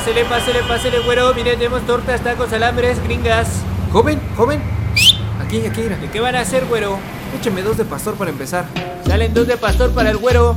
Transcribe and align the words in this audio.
Pásele, 0.00 0.24
pásele, 0.24 0.62
pásele, 0.62 0.98
güero. 1.00 1.34
Mire, 1.34 1.56
tenemos 1.56 1.86
tortas, 1.86 2.22
tacos, 2.22 2.50
alambres, 2.54 2.98
gringas. 3.04 3.48
Joven, 3.92 4.18
joven. 4.34 4.58
Aquí, 5.44 5.58
aquí, 5.66 5.82
mira. 5.82 5.98
¿De 5.98 6.08
qué 6.08 6.20
van 6.20 6.36
a 6.36 6.40
hacer, 6.40 6.64
güero? 6.64 6.98
Écheme 7.38 7.60
dos 7.60 7.76
de 7.76 7.84
pastor 7.84 8.14
para 8.14 8.30
empezar. 8.30 8.64
Salen 9.06 9.34
dos 9.34 9.46
de 9.46 9.58
pastor 9.58 9.90
para 9.90 10.08
el 10.08 10.16
güero. 10.16 10.56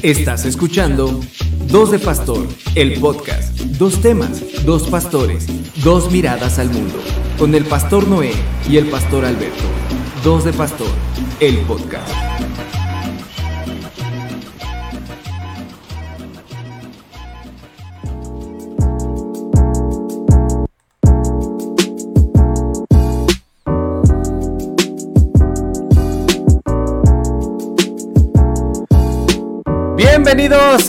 Estás 0.00 0.44
escuchando 0.44 1.22
Dos 1.66 1.90
de 1.90 1.98
Pastor, 1.98 2.46
el 2.76 3.00
podcast. 3.00 3.58
Dos 3.58 4.00
temas, 4.00 4.40
dos 4.64 4.84
pastores, 4.88 5.46
dos 5.82 6.12
miradas 6.12 6.60
al 6.60 6.70
mundo. 6.70 7.00
Con 7.36 7.56
el 7.56 7.64
pastor 7.64 8.06
Noé 8.06 8.32
y 8.68 8.76
el 8.76 8.86
pastor 8.90 9.24
Alberto. 9.24 9.64
Dos 10.22 10.44
de 10.44 10.52
Pastor, 10.52 10.86
el 11.40 11.56
podcast. 11.62 12.23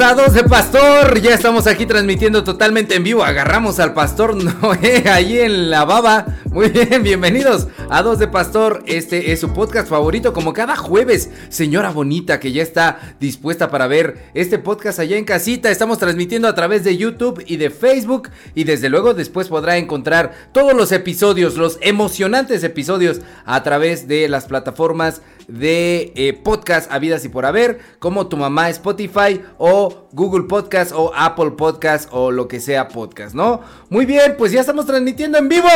Bienvenidos 0.06 0.22
a 0.22 0.30
Dos 0.30 0.44
de 0.44 0.50
Pastor. 0.50 1.20
Ya 1.20 1.34
estamos 1.34 1.66
aquí 1.66 1.88
transmitiendo 1.88 2.44
totalmente 2.44 2.94
en 2.94 3.04
vivo. 3.04 3.24
Agarramos 3.24 3.80
al 3.80 3.96
pastor 3.96 4.36
Noé 4.36 5.04
ahí 5.10 5.40
en 5.40 5.72
la 5.72 5.84
baba. 5.84 6.28
Muy 6.52 6.70
bien, 6.70 7.02
bienvenidos 7.02 7.68
a 7.90 8.04
Dos 8.04 8.20
de 8.20 8.28
Pastor. 8.28 8.84
Este 8.86 9.32
es 9.32 9.40
su 9.40 9.52
podcast 9.52 9.90
favorito, 9.90 10.32
como 10.32 10.54
cada 10.54 10.76
jueves. 10.76 11.32
Señora 11.50 11.90
bonita 11.90 12.40
que 12.40 12.52
ya 12.52 12.62
está 12.62 13.16
dispuesta 13.20 13.72
para 13.72 13.88
ver 13.88 14.30
este 14.36 14.60
podcast 14.60 15.00
allá 15.00 15.18
en 15.18 15.26
casita. 15.26 15.72
Estamos 15.72 15.98
transmitiendo 15.98 16.48
a 16.48 16.54
través 16.54 16.84
de 16.84 16.98
YouTube 16.98 17.44
y 17.48 17.58
de 17.58 17.72
Facebook. 17.72 18.30
Y 18.54 18.66
desde 18.66 18.90
luego 18.90 19.16
después 19.16 19.48
podrá 19.48 19.78
encontrar 19.78 20.34
todos 20.52 20.76
los 20.76 20.92
episodios, 20.92 21.58
los 21.58 21.80
emocionantes 21.82 22.64
episodios 22.64 23.22
a 23.44 23.64
través 23.64 24.08
de 24.08 24.30
las 24.30 24.46
plataformas 24.46 25.24
de 25.48 26.12
eh, 26.16 26.34
podcast 26.34 26.92
habidas 26.92 27.26
y 27.26 27.30
por 27.30 27.46
haber, 27.46 27.80
como 28.00 28.28
tu 28.28 28.38
mamá 28.38 28.70
Spotify 28.70 29.42
o 29.58 30.08
Google 30.12 30.48
Podcast 30.48 30.92
o 30.94 31.12
Apple 31.16 31.52
Podcast 31.52 32.10
o 32.12 32.32
lo 32.32 32.48
que 32.48 32.60
sea 32.60 32.88
podcast, 32.88 33.36
¿no? 33.36 33.62
Muy 33.90 34.06
bien, 34.06 34.36
pues 34.38 34.52
ya 34.52 34.62
estamos 34.62 34.86
transmitiendo 34.86 35.38
en 35.38 35.50
vivo. 35.50 35.70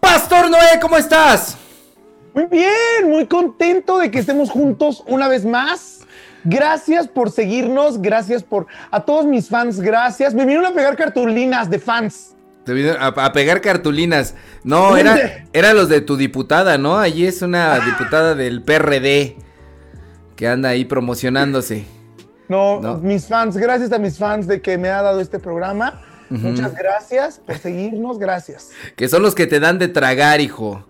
Pastor 0.00 0.50
Noé, 0.50 0.78
¿cómo 0.80 0.96
estás? 0.96 1.56
Muy 2.34 2.46
bien, 2.46 3.08
muy 3.08 3.26
contento 3.26 3.98
de 3.98 4.10
que 4.10 4.18
estemos 4.18 4.50
juntos 4.50 5.04
una 5.06 5.28
vez 5.28 5.44
más. 5.44 6.00
Gracias 6.42 7.08
por 7.08 7.30
seguirnos, 7.30 8.02
gracias 8.02 8.42
por 8.42 8.66
a 8.90 9.00
todos 9.00 9.24
mis 9.24 9.48
fans, 9.48 9.80
gracias. 9.80 10.34
Me 10.34 10.42
vinieron 10.42 10.66
a 10.66 10.74
pegar 10.74 10.96
cartulinas 10.96 11.70
de 11.70 11.78
fans. 11.78 12.34
Te 12.64 12.72
vinieron 12.72 13.02
a, 13.02 13.08
a 13.08 13.32
pegar 13.32 13.60
cartulinas. 13.60 14.34
No, 14.62 14.96
era, 14.96 15.44
era 15.52 15.74
los 15.74 15.88
de 15.88 16.00
tu 16.00 16.16
diputada, 16.16 16.78
¿no? 16.78 16.98
Allí 16.98 17.26
es 17.26 17.42
una 17.42 17.78
diputada 17.80 18.34
del 18.34 18.62
PRD 18.62 19.36
que 20.36 20.48
anda 20.48 20.70
ahí 20.70 20.84
promocionándose. 20.84 21.84
No, 22.48 22.80
No. 22.80 22.98
mis 22.98 23.26
fans, 23.26 23.56
gracias 23.56 23.92
a 23.92 23.98
mis 23.98 24.18
fans 24.18 24.46
de 24.46 24.60
que 24.60 24.78
me 24.78 24.88
ha 24.88 25.02
dado 25.02 25.20
este 25.20 25.38
programa. 25.38 26.00
Muchas 26.30 26.74
gracias 26.74 27.38
por 27.38 27.58
seguirnos, 27.58 28.18
gracias. 28.18 28.70
Que 28.96 29.08
son 29.08 29.22
los 29.22 29.34
que 29.34 29.46
te 29.46 29.60
dan 29.60 29.78
de 29.78 29.88
tragar, 29.88 30.40
hijo. 30.40 30.84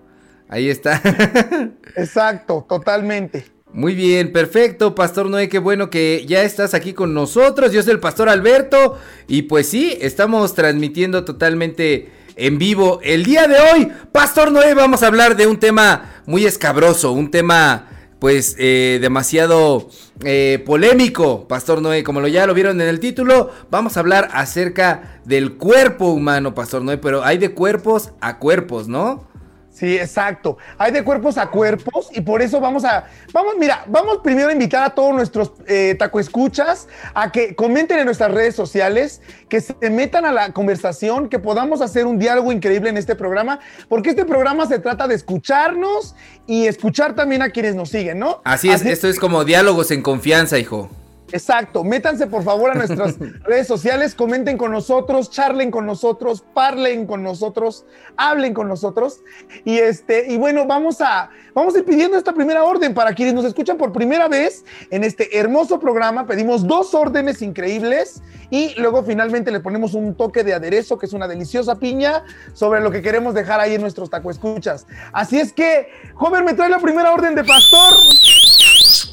Ahí 0.49 0.71
está. 0.71 1.01
Exacto, 1.97 2.65
totalmente. 2.69 3.45
Muy 3.75 3.97
bien, 3.97 4.31
perfecto, 4.31 4.95
Pastor 4.95 5.29
Noé, 5.29 5.49
qué 5.49 5.59
bueno 5.59 5.91
que 5.91 6.25
ya 6.29 6.45
estás 6.45 6.75
aquí 6.75 6.93
con 6.93 7.13
nosotros. 7.13 7.73
Yo 7.73 7.83
soy 7.83 7.95
el 7.95 7.99
Pastor 7.99 8.29
Alberto 8.29 8.97
y 9.27 9.43
pues 9.43 9.67
sí, 9.67 9.99
estamos 10.01 10.55
transmitiendo 10.55 11.25
totalmente 11.25 12.13
en 12.37 12.59
vivo. 12.59 13.01
El 13.03 13.25
día 13.25 13.49
de 13.49 13.57
hoy, 13.59 13.89
Pastor 14.13 14.53
Noé, 14.53 14.75
vamos 14.75 15.03
a 15.03 15.09
hablar 15.09 15.35
de 15.35 15.49
un 15.49 15.59
tema 15.59 16.23
muy 16.25 16.47
escabroso, 16.47 17.11
un 17.11 17.33
tema 17.33 17.89
pues 18.21 18.55
eh, 18.61 19.01
demasiado 19.03 19.89
eh, 20.23 20.63
polémico, 20.65 21.49
Pastor 21.49 21.83
Noé, 21.83 22.05
como 22.05 22.21
lo 22.21 22.29
ya 22.29 22.47
lo 22.47 22.55
vieron 22.55 22.81
en 22.81 22.87
el 22.87 23.01
título, 23.01 23.51
vamos 23.73 23.97
a 23.97 24.01
hablar 24.01 24.29
acerca 24.35 25.21
del 25.25 25.55
cuerpo 25.55 26.13
humano, 26.13 26.55
Pastor 26.55 26.83
Noé, 26.83 26.99
pero 26.99 27.25
hay 27.25 27.39
de 27.39 27.51
cuerpos 27.51 28.13
a 28.21 28.39
cuerpos, 28.39 28.87
¿no? 28.87 29.34
Sí, 29.75 29.99
exacto. 29.99 30.57
Hay 30.79 30.93
de 30.93 31.03
cuerpos 31.03 31.37
a 31.37 31.49
cuerpos 31.49 32.09
y 32.13 32.21
por 32.21 32.43
eso 32.43 32.61
vamos 32.61 32.85
a, 32.85 33.07
vamos, 33.33 33.55
mira, 33.59 33.85
vamos 33.89 34.19
primero 34.23 34.49
a 34.49 34.53
invitar 34.53 34.85
a 34.85 34.91
todos 34.91 35.13
nuestros 35.13 35.51
eh, 35.67 35.97
tacoescuchas 35.99 36.87
a 37.13 37.33
que 37.33 37.57
comenten 37.57 37.99
en 37.99 38.05
nuestras 38.05 38.31
redes 38.31 38.55
sociales, 38.55 39.21
que 39.49 39.61
se 39.61 39.75
metan 39.91 40.27
a 40.27 40.33
la 40.33 40.53
conversación, 40.53 41.29
que 41.29 41.41
podamos 41.41 41.81
hacer 41.81 42.07
un 42.07 42.21
diálogo 42.21 42.53
increíble 42.53 42.89
en 42.89 42.97
este 42.97 43.17
programa, 43.17 43.59
porque 43.89 44.11
este 44.11 44.25
programa 44.25 44.65
se 44.67 44.79
trata 44.79 45.09
de 45.09 45.17
escucharnos 45.17 46.15
y 46.47 46.67
escuchar 46.67 47.17
también 47.17 47.43
a 47.43 47.51
quienes 47.51 47.75
nos 47.75 47.89
siguen, 47.89 48.21
¿no? 48.21 48.43
Así 48.45 48.71
es, 48.71 48.87
esto 48.87 49.09
es 49.09 49.19
como 49.19 49.45
diálogos 49.45 49.91
en 49.91 50.03
confianza, 50.03 50.57
hijo. 50.57 50.89
Exacto, 51.35 51.83
métanse 51.83 52.29
por 52.29 52.45
favor 52.45 52.71
a 52.71 52.75
nuestras 52.75 53.19
redes 53.43 53.67
sociales, 53.67 54.15
comenten 54.15 54.57
con 54.57 54.71
nosotros, 54.71 55.31
charlen 55.33 55.73
con 55.73 55.85
nosotros, 55.85 56.45
parlen 56.55 57.09
con 57.09 57.25
nosotros, 57.25 57.85
hablen 58.17 58.55
con 58.55 58.69
nosotros 58.69 59.19
y 59.65 59.79
este 59.79 60.33
y 60.33 60.37
bueno, 60.37 60.65
vamos 60.65 61.01
a 61.01 61.31
vamos 61.53 61.75
a 61.75 61.79
ir 61.79 61.85
pidiendo 61.87 62.17
esta 62.17 62.33
primera 62.35 62.63
orden 62.63 62.95
para 62.95 63.15
quienes 63.15 63.35
nos 63.35 63.45
escuchan 63.47 63.77
por 63.77 63.91
primera 63.91 64.29
vez 64.29 64.65
en 64.91 65.03
este 65.03 65.37
hermoso 65.37 65.81
programa, 65.81 66.25
pedimos 66.25 66.69
dos 66.69 66.95
órdenes 66.95 67.43
increíbles 67.43 68.23
y 68.51 68.73
luego 68.81 69.03
finalmente 69.03 69.51
le 69.51 69.59
ponemos 69.59 69.95
un 69.95 70.15
toque 70.15 70.45
de 70.45 70.55
aderezo 70.55 70.99
que 70.99 71.07
es 71.07 71.13
una 71.15 71.27
deliciosa 71.27 71.81
piña 71.81 72.23
sobre 72.53 72.81
lo 72.81 72.93
que 72.93 73.03
queremos 73.03 73.35
dejar 73.35 73.59
ahí 73.59 73.75
en 73.75 73.81
nuestros 73.81 74.09
tacoescuchas. 74.09 74.87
Así 75.13 75.41
es 75.41 75.53
que, 75.53 75.89
joven, 76.15 76.45
me 76.45 76.55
trae 76.55 76.69
la 76.69 76.79
primera 76.79 77.13
orden 77.13 77.35
de 77.35 77.43
pastor. 77.43 77.95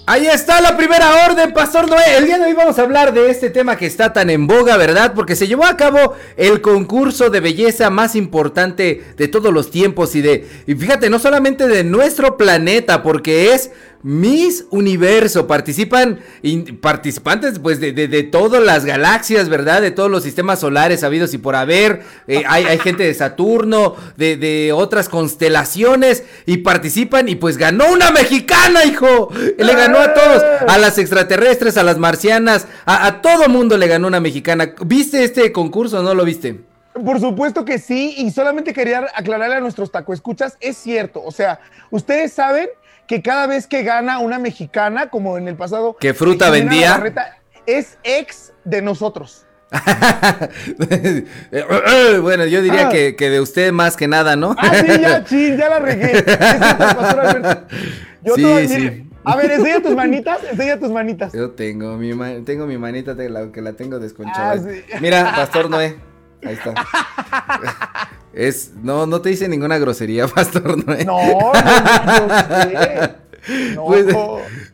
Ahí 0.05 0.27
está 0.27 0.59
la 0.59 0.75
primera 0.75 1.25
orden, 1.27 1.53
Pastor 1.53 1.87
Noé. 1.87 2.17
El 2.17 2.25
día 2.25 2.37
de 2.37 2.45
hoy 2.45 2.53
vamos 2.53 2.77
a 2.77 2.81
hablar 2.81 3.13
de 3.13 3.29
este 3.29 3.49
tema 3.49 3.77
que 3.77 3.85
está 3.85 4.11
tan 4.11 4.29
en 4.29 4.45
boga, 4.45 4.75
¿verdad? 4.75 5.13
Porque 5.13 5.35
se 5.35 5.47
llevó 5.47 5.65
a 5.65 5.77
cabo 5.77 6.15
el 6.35 6.61
concurso 6.61 7.29
de 7.29 7.39
belleza 7.39 7.89
más 7.89 8.15
importante 8.15 9.01
de 9.15 9.27
todos 9.27 9.53
los 9.53 9.71
tiempos 9.71 10.15
y 10.15 10.21
de, 10.21 10.47
y 10.67 10.75
fíjate, 10.75 11.09
no 11.09 11.19
solamente 11.19 11.67
de 11.67 11.83
nuestro 11.83 12.35
planeta, 12.35 13.03
porque 13.03 13.53
es 13.53 13.71
Miss 14.03 14.66
Universo. 14.72 15.47
Participan 15.47 16.19
participantes 16.81 17.59
pues 17.59 17.79
de, 17.79 17.91
de- 17.91 18.07
de 18.07 18.23
todas 18.23 18.63
las 18.63 18.85
galaxias, 18.85 19.50
¿verdad? 19.50 19.81
De 19.81 19.91
todos 19.91 20.09
los 20.09 20.23
sistemas 20.23 20.59
solares 20.59 21.03
habidos 21.03 21.34
y 21.34 21.38
por 21.38 21.56
haber. 21.56 22.03
Eh, 22.28 22.44
hay, 22.47 22.66
hay 22.66 22.78
gente 22.79 23.03
de 23.03 23.13
Saturno, 23.13 23.95
de, 24.17 24.38
de 24.38 24.72
otras 24.73 25.09
constelaciones 25.09 26.23
y 26.45 26.57
participan 26.57 27.29
y 27.29 27.35
pues 27.35 27.57
ganó 27.57 27.91
una 27.91 28.11
mexicana, 28.11 28.85
hijo. 28.85 29.29
Le 29.57 29.73
ganó 29.75 30.00
a 30.00 30.13
todos, 30.13 30.44
a 30.67 30.78
las 30.78 30.97
extraterrestres, 30.97 31.78
a 31.78 31.84
las 31.84 31.97
marcianas, 31.97 32.67
a, 32.85 33.06
a 33.07 33.22
todo 33.22 33.47
mundo 33.50 33.78
le 33.78 33.88
ganó 33.88 34.07
una 34.07 34.19
mexicana. 34.19 34.73
¿Viste 34.85 35.23
este 35.23 35.51
concurso 35.51 36.00
o 36.00 36.03
no 36.03 36.13
lo 36.13 36.25
viste? 36.25 36.59
Por 37.06 37.22
supuesto 37.22 37.63
que 37.63 37.79
sí, 37.79 38.16
y 38.17 38.31
solamente 38.31 38.73
quería 38.73 39.07
aclararle 39.16 39.56
a 39.56 39.59
nuestros 39.61 39.91
tacoescuchas, 39.91 40.57
es 40.59 40.75
cierto, 40.75 41.22
o 41.23 41.31
sea, 41.31 41.61
ustedes 41.90 42.34
saben 42.34 42.67
que 43.11 43.22
cada 43.22 43.45
vez 43.45 43.67
que 43.67 43.83
gana 43.83 44.19
una 44.19 44.39
mexicana, 44.39 45.09
como 45.09 45.38
en 45.38 45.49
el 45.49 45.57
pasado... 45.57 45.97
¿Qué 45.99 46.13
fruta 46.13 46.49
vendía? 46.49 47.03
Es 47.66 47.97
ex 48.05 48.53
de 48.63 48.81
nosotros. 48.81 49.45
bueno, 52.22 52.45
yo 52.45 52.61
diría 52.61 52.88
Ah. 52.88 52.89
que, 52.89 53.17
que 53.17 53.29
de 53.29 53.41
usted 53.41 53.73
más 53.73 53.97
que 53.97 54.07
nada, 54.07 54.38
¿no? 54.38 54.55
Ah, 54.57 54.72
sí, 54.75 55.01
ya, 55.01 55.23
chin, 55.25 55.57
ya 55.57 55.67
la 55.67 55.79
regué. 55.79 56.23
Yo 58.23 58.35
Sí, 58.35 58.44
todavía- 58.44 58.67
sí. 58.69 59.09
A 59.25 59.35
ver, 59.35 59.51
enseña 59.51 59.81
tus 59.81 59.93
manitas, 59.93 60.39
enseña 60.49 60.79
tus 60.79 60.89
manitas. 60.89 61.33
Yo 61.33 61.51
tengo 61.51 61.97
mi, 61.97 62.13
ma- 62.13 62.46
tengo 62.46 62.66
mi 62.66 62.78
manita 62.78 63.13
la, 63.13 63.52
que 63.52 63.61
la 63.61 63.73
tengo 63.73 63.99
desconchada. 63.99 64.52
Ah, 64.53 64.58
sí. 64.58 64.85
Mira, 65.02 65.34
Pastor 65.35 65.69
Noé. 65.69 65.97
Ahí 66.46 66.53
está. 66.53 66.73
Es, 68.33 68.72
no, 68.81 69.05
no 69.05 69.22
te 69.22 69.29
dice 69.29 69.47
ninguna 69.47 69.78
grosería, 69.78 70.28
Pastor. 70.35 70.78
No, 70.85 70.95
no, 71.05 71.51
no, 71.53 72.28
no 72.28 72.63
sé. 72.63 73.16
No. 73.76 73.85
Pues, 73.85 74.05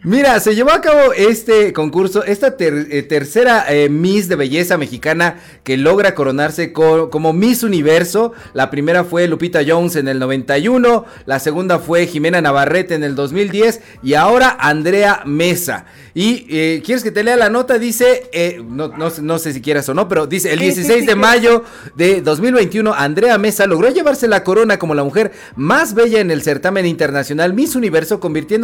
mira, 0.04 0.40
se 0.40 0.54
llevó 0.56 0.72
a 0.72 0.82
cabo 0.82 1.14
este 1.14 1.72
concurso, 1.74 2.24
esta 2.24 2.58
ter- 2.58 2.88
eh, 2.92 3.04
tercera 3.04 3.66
eh, 3.70 3.88
Miss 3.90 4.28
de 4.28 4.36
belleza 4.36 4.78
mexicana 4.78 5.40
que 5.64 5.78
logra 5.78 6.14
coronarse 6.16 6.74
co- 6.74 7.10
como 7.10 7.32
Miss 7.34 7.64
Universo. 7.64 8.34
La 8.54 8.70
primera 8.70 9.04
fue 9.04 9.28
Lupita 9.28 9.62
Jones 9.66 9.96
en 9.96 10.08
el 10.08 10.20
91, 10.20 11.06
la 11.26 11.40
segunda 11.40 11.80
fue 11.80 12.08
Jimena 12.08 12.42
Navarrete 12.42 12.96
en 12.96 13.04
el 13.04 13.16
2010 13.16 13.82
y 14.04 14.16
ahora 14.16 14.58
Andrea 14.60 15.22
Mesa. 15.26 15.86
Y 16.14 16.48
eh, 16.50 16.82
quieres 16.84 17.04
que 17.04 17.12
te 17.12 17.24
lea 17.24 17.38
la 17.38 17.50
nota, 17.50 17.78
dice, 17.78 18.24
no, 18.68 18.88
no, 18.90 19.10
sé- 19.12 19.22
no 19.22 19.38
sé 19.40 19.54
si 19.54 19.62
quieras 19.62 19.88
o 19.88 19.94
no, 19.94 20.08
pero 20.10 20.26
dice 20.28 20.52
el 20.52 20.60
Sí, 20.60 20.72
sí, 20.72 20.76
16 20.82 21.00
sí, 21.02 21.06
de 21.06 21.16
mayo 21.16 21.64
de 21.96 22.22
2021, 22.22 22.94
Andrea 22.94 23.38
Mesa 23.38 23.68
logró 23.68 23.90
llevarse 23.90 24.28
la 24.28 24.44
corona 24.44 24.80
como 24.80 24.96
la 24.96 25.04
mujer 25.04 25.32
más 25.56 25.94
bella 25.94 26.20
en 26.20 26.32
el 26.32 26.42
certamen 26.42 26.86
internacional 26.88 27.54
Miss 27.54 27.76
Universo, 27.76 28.20
convirtiéndose 28.20 28.57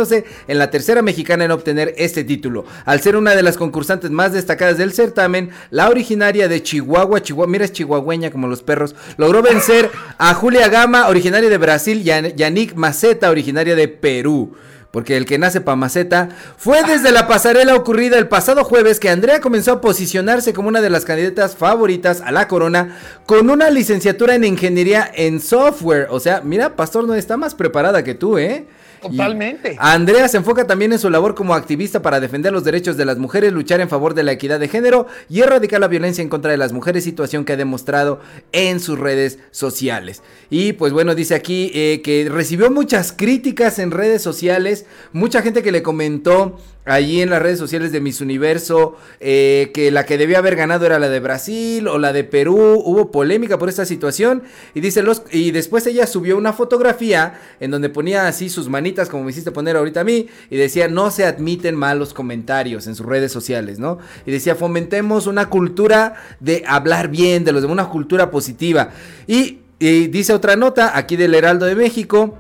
en 0.48 0.58
la 0.58 0.70
tercera 0.70 1.02
mexicana 1.02 1.46
en 1.46 1.52
obtener 1.52 1.94
este 1.98 2.24
título. 2.24 2.66
Al 2.86 3.02
ser 3.02 3.16
una 3.16 3.36
de 3.36 3.44
las 3.44 3.58
concursantes 3.58 4.12
más 4.12 4.34
destacadas 4.34 4.78
del 4.78 4.94
certamen, 4.94 5.52
la 5.70 5.90
originaria 5.90 6.48
de 6.48 6.64
Chihuahua, 6.64 7.22
Chihuahua, 7.22 7.52
mira 7.52 7.66
es 7.66 7.72
chihuahueña 7.72 8.32
como 8.32 8.48
los 8.48 8.64
perros, 8.64 8.96
logró 9.18 9.42
vencer 9.42 9.90
a 10.18 10.34
Julia 10.34 10.68
Gama, 10.70 11.08
originaria 11.08 11.50
de 11.50 11.58
Brasil, 11.58 12.02
y 12.04 12.12
a 12.12 12.22
Yannick 12.22 12.76
Maceta, 12.76 13.30
originaria 13.30 13.76
de 13.76 13.88
Perú 13.88 14.56
porque 14.94 15.18
el 15.18 15.26
que 15.26 15.40
nace 15.40 15.60
pa' 15.60 15.76
maceta, 15.76 16.30
fue 16.56 16.84
desde 16.84 17.12
la 17.12 17.28
pasarela 17.28 17.76
ocurrida 17.76 18.20
el 18.20 18.28
pasado 18.28 18.64
jueves 18.64 19.00
que 19.00 19.10
Andrea 19.10 19.42
comenzó 19.42 19.72
a 19.72 19.82
posicionarse 19.82 20.54
como 20.54 20.68
una 20.68 20.82
de 20.82 20.92
las 20.92 21.04
candidatas 21.04 21.56
favoritas 21.56 22.22
a 22.22 22.32
la 22.32 22.48
corona 22.48 22.96
con 23.26 23.50
una 23.50 23.72
licenciatura 23.72 24.36
en 24.36 24.44
ingeniería 24.44 25.12
en 25.16 25.40
software. 25.40 26.10
O 26.12 26.20
sea, 26.20 26.42
mira, 26.44 26.76
Pastor 26.76 27.08
no 27.08 27.16
está 27.16 27.38
más 27.38 27.56
preparada 27.56 28.04
que 28.04 28.14
tú, 28.14 28.38
¿eh? 28.38 28.68
Totalmente. 29.10 29.76
Andrea 29.80 30.28
se 30.28 30.38
enfoca 30.38 30.66
también 30.66 30.94
en 30.94 31.00
su 31.00 31.10
labor 31.10 31.36
como 31.36 31.54
activista 31.54 32.02
para 32.02 32.20
defender 32.20 32.54
los 32.54 32.64
derechos 32.64 32.98
de 32.98 33.06
las 33.06 33.18
mujeres, 33.18 33.54
luchar 33.54 33.82
en 33.82 33.90
favor 33.90 34.14
de 34.14 34.24
la 34.24 34.32
equidad 34.32 34.60
de 34.60 34.68
género 34.68 35.08
y 35.30 35.42
erradicar 35.42 35.80
la 35.80 35.88
violencia 35.88 36.22
en 36.22 36.30
contra 36.30 36.52
de 36.52 36.58
las 36.58 36.74
mujeres, 36.74 37.04
situación 37.04 37.46
que 37.46 37.54
ha 37.54 37.58
demostrado 37.58 38.20
en 38.52 38.80
sus 38.80 39.00
redes 39.00 39.40
sociales. 39.52 40.22
Y 40.50 40.74
pues 40.74 40.94
bueno, 40.94 41.16
dice 41.16 41.36
aquí 41.36 41.72
eh, 41.74 42.02
que 42.04 42.30
recibió 42.30 42.72
muchas 42.72 43.12
críticas 43.12 43.80
en 43.80 43.92
redes 43.92 44.22
sociales, 44.22 44.86
mucha 45.12 45.42
gente 45.42 45.64
que 45.64 45.72
le 45.72 45.84
comentó 45.84 46.60
allí 46.86 47.22
en 47.22 47.30
las 47.30 47.42
redes 47.42 47.60
sociales 47.60 47.92
de 47.92 48.02
Miss 48.02 48.22
Universo 48.22 48.98
eh, 49.20 49.72
que 49.74 49.92
la 49.92 50.06
que 50.06 50.18
debía 50.18 50.40
haber 50.40 50.56
ganado 50.56 50.86
era 50.86 51.00
la 51.00 51.10
de 51.10 51.20
Brasil 51.20 51.88
o 51.88 51.98
la 51.98 52.14
de 52.14 52.24
Perú. 52.24 52.82
Hubo 52.84 53.12
polémica 53.12 53.58
por 53.58 53.70
esta 53.70 53.86
situación. 53.86 54.44
Y 54.74 54.82
los. 55.02 55.24
Y 55.32 55.52
después 55.52 55.88
ella 55.88 56.08
subió 56.08 56.38
una 56.38 56.54
fotografía 56.54 57.40
en 57.60 57.72
donde 57.72 57.90
ponía 57.90 58.28
así 58.28 58.50
sus 58.50 58.70
manitas, 58.70 59.10
como 59.10 59.24
me 59.24 59.32
hiciste 59.32 59.52
poner 59.52 59.78
ahorita 59.78 60.02
a 60.02 60.04
mí. 60.04 60.28
Y 60.50 60.58
decía, 60.58 60.88
no 60.88 61.12
se 61.12 61.26
admiten 61.26 61.76
malos 61.76 62.14
comentarios 62.14 62.88
en 62.88 62.96
sus 62.96 63.06
redes 63.06 63.32
sociales, 63.32 63.80
¿no? 63.80 64.00
Y 64.26 64.32
decía, 64.32 64.56
fomentemos 64.56 65.28
una 65.28 65.50
cultura 65.50 66.16
de 66.40 66.64
hablar 66.68 67.10
bien 67.10 67.44
de 67.44 67.52
los 67.52 67.62
de 67.62 67.68
una 67.68 67.86
cultura 67.90 68.30
positiva. 68.30 68.92
y 69.28 69.60
dice 69.80 70.32
otra 70.32 70.56
nota 70.56 70.98
aquí 70.98 71.18
del 71.18 71.36
Heraldo 71.36 71.66
de 71.66 71.76
México. 71.76 72.38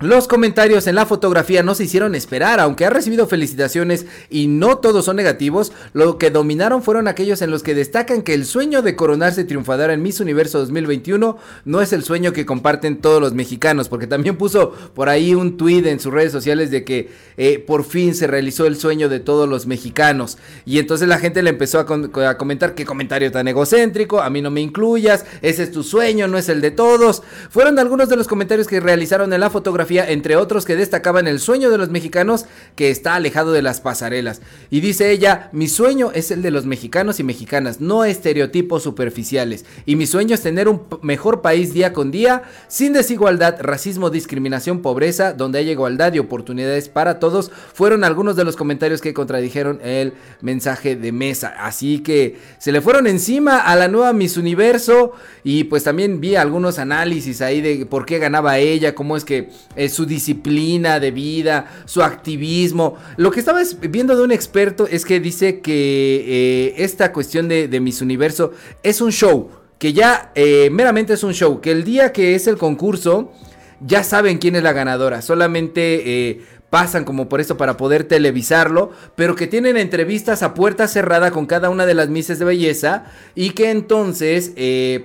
Los 0.00 0.28
comentarios 0.28 0.86
en 0.86 0.94
la 0.94 1.04
fotografía 1.04 1.62
no 1.62 1.74
se 1.74 1.84
hicieron 1.84 2.14
esperar, 2.14 2.58
aunque 2.58 2.86
ha 2.86 2.90
recibido 2.90 3.26
felicitaciones 3.26 4.06
y 4.30 4.46
no 4.46 4.78
todos 4.78 5.04
son 5.04 5.16
negativos, 5.16 5.72
lo 5.92 6.16
que 6.16 6.30
dominaron 6.30 6.82
fueron 6.82 7.06
aquellos 7.06 7.42
en 7.42 7.50
los 7.50 7.62
que 7.62 7.74
destacan 7.74 8.22
que 8.22 8.32
el 8.32 8.46
sueño 8.46 8.80
de 8.80 8.96
coronarse 8.96 9.44
triunfadora 9.44 9.92
en 9.92 10.00
Miss 10.00 10.20
Universo 10.20 10.58
2021 10.60 11.36
no 11.66 11.82
es 11.82 11.92
el 11.92 12.02
sueño 12.02 12.32
que 12.32 12.46
comparten 12.46 13.02
todos 13.02 13.20
los 13.20 13.34
mexicanos, 13.34 13.90
porque 13.90 14.06
también 14.06 14.38
puso 14.38 14.70
por 14.94 15.10
ahí 15.10 15.34
un 15.34 15.58
tweet 15.58 15.86
en 15.86 16.00
sus 16.00 16.14
redes 16.14 16.32
sociales 16.32 16.70
de 16.70 16.82
que 16.82 17.10
eh, 17.36 17.58
por 17.58 17.84
fin 17.84 18.14
se 18.14 18.26
realizó 18.26 18.64
el 18.64 18.76
sueño 18.76 19.10
de 19.10 19.20
todos 19.20 19.46
los 19.50 19.66
mexicanos. 19.66 20.38
Y 20.64 20.78
entonces 20.78 21.08
la 21.08 21.18
gente 21.18 21.42
le 21.42 21.50
empezó 21.50 21.78
a, 21.78 22.26
a 22.30 22.38
comentar 22.38 22.74
qué 22.74 22.86
comentario 22.86 23.30
tan 23.30 23.48
egocéntrico, 23.48 24.22
a 24.22 24.30
mí 24.30 24.40
no 24.40 24.50
me 24.50 24.62
incluyas, 24.62 25.26
ese 25.42 25.64
es 25.64 25.72
tu 25.72 25.82
sueño, 25.82 26.26
no 26.26 26.38
es 26.38 26.48
el 26.48 26.62
de 26.62 26.70
todos. 26.70 27.22
Fueron 27.50 27.78
algunos 27.78 28.08
de 28.08 28.16
los 28.16 28.28
comentarios 28.28 28.66
que 28.66 28.80
realizaron 28.80 29.30
en 29.34 29.40
la 29.40 29.50
fotografía 29.50 29.89
entre 29.98 30.36
otros 30.36 30.64
que 30.64 30.76
destacaban 30.76 31.26
el 31.26 31.40
sueño 31.40 31.70
de 31.70 31.78
los 31.78 31.90
mexicanos 31.90 32.46
que 32.76 32.90
está 32.90 33.14
alejado 33.14 33.52
de 33.52 33.62
las 33.62 33.80
pasarelas. 33.80 34.40
Y 34.70 34.80
dice 34.80 35.10
ella, 35.10 35.48
mi 35.52 35.68
sueño 35.68 36.12
es 36.14 36.30
el 36.30 36.42
de 36.42 36.50
los 36.50 36.66
mexicanos 36.66 37.20
y 37.20 37.24
mexicanas, 37.24 37.80
no 37.80 38.04
estereotipos 38.04 38.82
superficiales. 38.82 39.64
Y 39.86 39.96
mi 39.96 40.06
sueño 40.06 40.34
es 40.34 40.42
tener 40.42 40.68
un 40.68 40.82
mejor 41.02 41.42
país 41.42 41.72
día 41.72 41.92
con 41.92 42.10
día, 42.10 42.42
sin 42.68 42.92
desigualdad, 42.92 43.56
racismo, 43.60 44.10
discriminación, 44.10 44.82
pobreza, 44.82 45.32
donde 45.32 45.58
haya 45.58 45.72
igualdad 45.72 46.12
y 46.12 46.18
oportunidades 46.18 46.88
para 46.88 47.18
todos. 47.18 47.50
Fueron 47.74 48.04
algunos 48.04 48.36
de 48.36 48.44
los 48.44 48.56
comentarios 48.56 49.00
que 49.00 49.14
contradijeron 49.14 49.80
el 49.82 50.14
mensaje 50.40 50.96
de 50.96 51.12
mesa. 51.12 51.54
Así 51.58 52.00
que 52.00 52.38
se 52.58 52.72
le 52.72 52.80
fueron 52.80 53.06
encima 53.06 53.58
a 53.58 53.76
la 53.76 53.88
nueva 53.88 54.12
Miss 54.12 54.36
Universo 54.36 55.12
y 55.44 55.64
pues 55.64 55.84
también 55.84 56.20
vi 56.20 56.36
algunos 56.36 56.78
análisis 56.78 57.40
ahí 57.40 57.60
de 57.60 57.86
por 57.86 58.06
qué 58.06 58.18
ganaba 58.18 58.58
ella, 58.58 58.94
cómo 58.94 59.16
es 59.16 59.24
que 59.24 59.50
eh, 59.80 59.88
su 59.88 60.04
disciplina 60.04 61.00
de 61.00 61.10
vida, 61.10 61.64
su 61.86 62.02
activismo. 62.02 62.98
Lo 63.16 63.30
que 63.30 63.40
estaba 63.40 63.62
viendo 63.88 64.14
de 64.14 64.22
un 64.22 64.30
experto 64.30 64.86
es 64.86 65.06
que 65.06 65.20
dice 65.20 65.60
que 65.60 65.72
eh, 66.28 66.74
esta 66.76 67.14
cuestión 67.14 67.48
de, 67.48 67.80
Miss 67.80 68.02
Universo 68.02 68.52
es 68.82 69.00
un 69.00 69.10
show, 69.10 69.48
que 69.78 69.94
ya 69.94 70.32
eh, 70.34 70.68
meramente 70.70 71.14
es 71.14 71.22
un 71.22 71.32
show, 71.32 71.62
que 71.62 71.70
el 71.70 71.84
día 71.84 72.12
que 72.12 72.34
es 72.34 72.46
el 72.46 72.58
concurso 72.58 73.32
ya 73.80 74.04
saben 74.04 74.36
quién 74.36 74.54
es 74.54 74.62
la 74.62 74.74
ganadora, 74.74 75.22
solamente 75.22 76.44
pasan 76.68 77.06
como 77.06 77.30
por 77.30 77.40
eso 77.40 77.56
para 77.56 77.78
poder 77.78 78.04
televisarlo, 78.04 78.90
pero 79.16 79.34
que 79.34 79.46
tienen 79.46 79.78
entrevistas 79.78 80.42
a 80.42 80.52
puerta 80.52 80.88
cerrada 80.88 81.30
con 81.30 81.46
cada 81.46 81.70
una 81.70 81.86
de 81.86 81.94
las 81.94 82.10
mises 82.10 82.38
de 82.38 82.44
belleza 82.44 83.04
y 83.34 83.52
que 83.52 83.70
entonces 83.70 84.52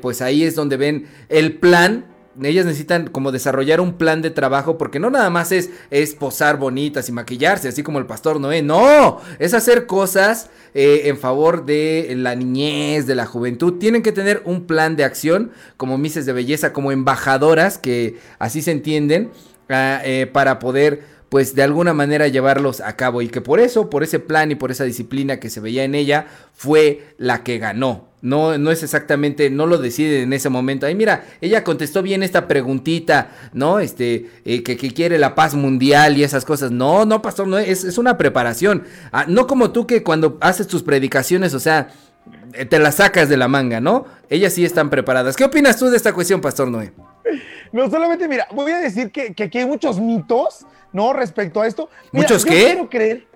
pues 0.01 0.21
ahí 0.21 0.43
es 0.43 0.53
donde 0.53 0.75
ven 0.75 1.07
el 1.29 1.53
plan 1.59 2.13
ellas 2.43 2.65
necesitan 2.65 3.07
como 3.07 3.31
desarrollar 3.31 3.79
un 3.79 3.93
plan 3.93 4.21
de 4.21 4.29
trabajo 4.29 4.77
porque 4.77 4.99
no 4.99 5.09
nada 5.09 5.29
más 5.29 5.51
es, 5.51 5.69
es 5.89 6.15
posar 6.15 6.57
bonitas 6.57 7.07
y 7.07 7.11
maquillarse, 7.11 7.67
así 7.67 7.83
como 7.83 7.99
el 7.99 8.05
pastor 8.05 8.39
Noé, 8.39 8.61
no, 8.61 9.21
es 9.39 9.53
hacer 9.53 9.85
cosas 9.85 10.49
eh, 10.73 11.03
en 11.05 11.17
favor 11.17 11.65
de 11.65 12.13
la 12.17 12.35
niñez, 12.35 13.07
de 13.07 13.15
la 13.15 13.25
juventud. 13.25 13.79
Tienen 13.79 14.01
que 14.01 14.11
tener 14.11 14.41
un 14.45 14.65
plan 14.65 14.95
de 14.95 15.03
acción 15.03 15.51
como 15.77 15.97
mises 15.97 16.25
de 16.25 16.33
belleza, 16.33 16.73
como 16.73 16.91
embajadoras, 16.91 17.77
que 17.77 18.17
así 18.39 18.61
se 18.61 18.71
entienden, 18.71 19.31
ah, 19.69 20.01
eh, 20.03 20.27
para 20.31 20.59
poder 20.59 21.15
pues 21.29 21.55
de 21.55 21.63
alguna 21.63 21.93
manera 21.93 22.27
llevarlos 22.27 22.81
a 22.81 22.95
cabo 22.95 23.21
y 23.21 23.27
que 23.27 23.41
por 23.41 23.59
eso, 23.59 23.89
por 23.89 24.03
ese 24.03 24.19
plan 24.19 24.51
y 24.51 24.55
por 24.55 24.71
esa 24.71 24.83
disciplina 24.83 25.39
que 25.39 25.49
se 25.49 25.59
veía 25.59 25.83
en 25.83 25.95
ella, 25.95 26.27
fue 26.53 27.13
la 27.17 27.43
que 27.43 27.57
ganó. 27.57 28.07
No, 28.25 28.57
no 28.57 28.71
es 28.71 28.81
exactamente, 28.81 29.51
no 29.51 29.67
lo 29.67 29.77
decide 29.77 30.23
en 30.23 30.33
ese 30.33 30.49
momento. 30.49 30.87
Ay, 30.87 30.95
mira, 30.95 31.25
ella 31.41 31.63
contestó 31.63 32.01
bien 32.01 32.23
esta 32.23 32.47
preguntita, 32.47 33.29
¿no? 33.53 33.77
Este, 33.79 34.31
eh, 34.45 34.63
que, 34.63 34.77
quiere 34.77 35.19
la 35.19 35.35
paz 35.35 35.53
mundial 35.53 36.17
y 36.17 36.23
esas 36.23 36.43
cosas. 36.43 36.71
No, 36.71 37.05
no, 37.05 37.21
pastor, 37.21 37.47
no, 37.47 37.59
es, 37.59 37.83
es 37.83 37.99
una 37.99 38.17
preparación. 38.17 38.83
Ah, 39.11 39.25
no 39.27 39.45
como 39.45 39.69
tú 39.69 39.85
que 39.85 40.01
cuando 40.01 40.39
haces 40.41 40.65
tus 40.65 40.81
predicaciones, 40.81 41.53
o 41.53 41.59
sea, 41.59 41.89
eh, 42.53 42.65
te 42.65 42.79
las 42.79 42.95
sacas 42.95 43.29
de 43.29 43.37
la 43.37 43.47
manga, 43.47 43.79
¿no? 43.79 44.07
Ellas 44.27 44.53
sí 44.53 44.65
están 44.65 44.89
preparadas. 44.89 45.35
¿Qué 45.35 45.43
opinas 45.43 45.77
tú 45.77 45.91
de 45.91 45.97
esta 45.97 46.11
cuestión, 46.11 46.41
Pastor 46.41 46.71
Noé? 46.71 46.93
No, 47.71 47.91
solamente, 47.91 48.27
mira, 48.27 48.47
voy 48.51 48.71
a 48.71 48.79
decir 48.79 49.11
que, 49.11 49.35
que 49.35 49.43
aquí 49.43 49.59
hay 49.59 49.67
muchos 49.67 49.99
mitos, 49.99 50.65
¿no? 50.91 51.13
Respecto 51.13 51.61
a 51.61 51.67
esto. 51.67 51.91
¿Muchos 52.11 52.43
yo 52.43 52.49
qué? 52.49 52.63
Quiero 52.65 52.89
creer 52.89 53.27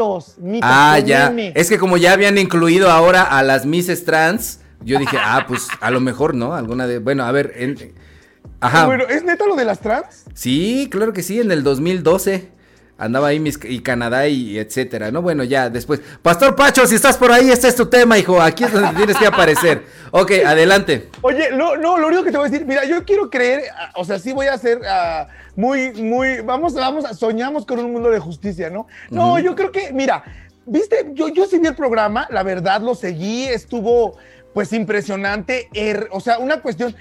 mitos, 0.00 0.38
mitos. 0.38 0.70
Ah, 0.72 0.98
ya. 0.98 1.32
Es 1.54 1.68
que 1.68 1.78
como 1.78 1.96
ya 1.96 2.12
habían 2.12 2.38
incluido 2.38 2.90
ahora 2.90 3.22
a 3.22 3.42
las 3.42 3.66
Misses 3.66 4.04
Trans, 4.04 4.60
yo 4.82 4.98
dije, 4.98 5.18
ah, 5.22 5.44
pues 5.46 5.68
a 5.80 5.90
lo 5.90 6.00
mejor, 6.00 6.34
¿no? 6.34 6.54
Alguna 6.54 6.86
de. 6.86 6.98
Bueno, 6.98 7.24
a 7.24 7.32
ver. 7.32 7.52
En... 7.56 7.76
Ajá. 8.60 8.86
Bueno, 8.86 9.04
¿es 9.08 9.24
neta 9.24 9.46
lo 9.46 9.56
de 9.56 9.64
las 9.64 9.80
trans? 9.80 10.24
Sí, 10.34 10.88
claro 10.90 11.12
que 11.12 11.22
sí, 11.22 11.40
en 11.40 11.50
el 11.50 11.62
2012 11.62 12.50
andaba 13.00 13.28
ahí 13.28 13.40
mis, 13.40 13.58
y 13.64 13.80
Canadá 13.80 14.28
y 14.28 14.58
etcétera, 14.58 15.10
¿no? 15.10 15.22
Bueno, 15.22 15.42
ya 15.42 15.70
después. 15.70 16.00
Pastor 16.22 16.54
Pacho, 16.54 16.86
si 16.86 16.94
estás 16.94 17.16
por 17.16 17.32
ahí, 17.32 17.50
este 17.50 17.66
es 17.66 17.74
tu 17.74 17.86
tema, 17.86 18.18
hijo. 18.18 18.40
Aquí 18.40 18.64
es 18.64 18.72
donde 18.72 18.94
tienes 18.94 19.16
que 19.16 19.26
aparecer. 19.26 19.84
Ok, 20.10 20.32
adelante. 20.44 21.08
Oye, 21.22 21.50
no, 21.52 21.76
no, 21.76 21.96
lo 21.96 22.08
único 22.08 22.22
que 22.22 22.30
te 22.30 22.36
voy 22.36 22.46
a 22.46 22.50
decir, 22.50 22.66
mira, 22.66 22.84
yo 22.84 23.04
quiero 23.04 23.30
creer, 23.30 23.62
o 23.96 24.04
sea, 24.04 24.18
sí 24.18 24.32
voy 24.32 24.48
a 24.48 24.58
ser 24.58 24.78
uh, 24.78 25.26
muy, 25.58 25.92
muy, 25.92 26.40
vamos, 26.40 26.74
vamos, 26.74 27.04
soñamos 27.18 27.64
con 27.64 27.78
un 27.78 27.92
mundo 27.92 28.10
de 28.10 28.18
justicia, 28.18 28.68
¿no? 28.70 28.86
No, 29.08 29.38
yo 29.38 29.54
creo 29.54 29.72
que, 29.72 29.92
mira, 29.92 30.22
viste, 30.66 31.10
yo, 31.14 31.28
yo 31.28 31.46
sí 31.46 31.58
vi 31.58 31.68
el 31.68 31.74
programa, 31.76 32.28
la 32.30 32.42
verdad 32.42 32.82
lo 32.82 32.94
seguí, 32.94 33.44
estuvo 33.44 34.18
pues 34.52 34.72
impresionante, 34.72 35.68
er, 35.72 36.08
o 36.10 36.20
sea, 36.20 36.38
una 36.38 36.60
cuestión, 36.60 36.94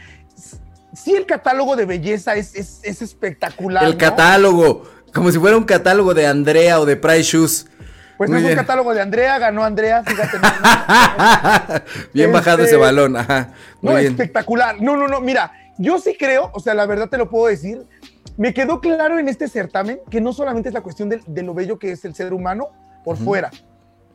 sí 0.94 1.16
el 1.16 1.26
catálogo 1.26 1.76
de 1.76 1.86
belleza 1.86 2.36
es, 2.36 2.56
es, 2.56 2.80
es 2.84 3.02
espectacular. 3.02 3.84
El 3.84 3.92
¿no? 3.92 3.98
catálogo. 3.98 4.99
Como 5.14 5.32
si 5.32 5.40
fuera 5.40 5.58
un 5.58 5.64
catálogo 5.64 6.14
de 6.14 6.28
Andrea 6.28 6.80
o 6.80 6.86
de 6.86 6.96
Price 6.96 7.24
Shoes. 7.24 7.68
Pues 8.18 8.30
Muy 8.30 8.40
es 8.40 8.44
bien. 8.48 8.60
un 8.60 8.66
catálogo 8.66 8.94
de 8.94 9.02
Andrea, 9.02 9.40
ganó 9.40 9.64
Andrea, 9.64 10.04
fíjate. 10.04 10.38
bien 12.14 12.28
este, 12.28 12.28
bajado 12.28 12.64
ese 12.64 12.76
balón, 12.76 13.16
ajá. 13.16 13.54
Muy 13.82 13.94
no, 13.94 14.00
bien. 14.00 14.12
espectacular. 14.12 14.82
No, 14.82 14.98
no, 14.98 15.08
no, 15.08 15.22
mira, 15.22 15.54
yo 15.78 16.00
sí 16.00 16.18
creo, 16.20 16.52
o 16.54 16.60
sea, 16.60 16.74
la 16.74 16.86
verdad 16.86 17.08
te 17.08 17.18
lo 17.18 17.30
puedo 17.30 17.48
decir, 17.48 17.86
me 18.36 18.54
quedó 18.54 18.82
claro 18.82 19.20
en 19.20 19.30
este 19.30 19.48
certamen 19.48 20.02
que 20.10 20.20
no 20.20 20.34
solamente 20.34 20.68
es 20.68 20.74
la 20.74 20.82
cuestión 20.82 21.08
de, 21.08 21.22
de 21.26 21.44
lo 21.44 21.54
bello 21.54 21.80
que 21.80 21.94
es 21.94 22.04
el 22.04 22.14
ser 22.14 22.34
humano 22.34 22.68
por 23.06 23.16
uh 23.16 23.20
-huh. 23.20 23.24
fuera, 23.24 23.52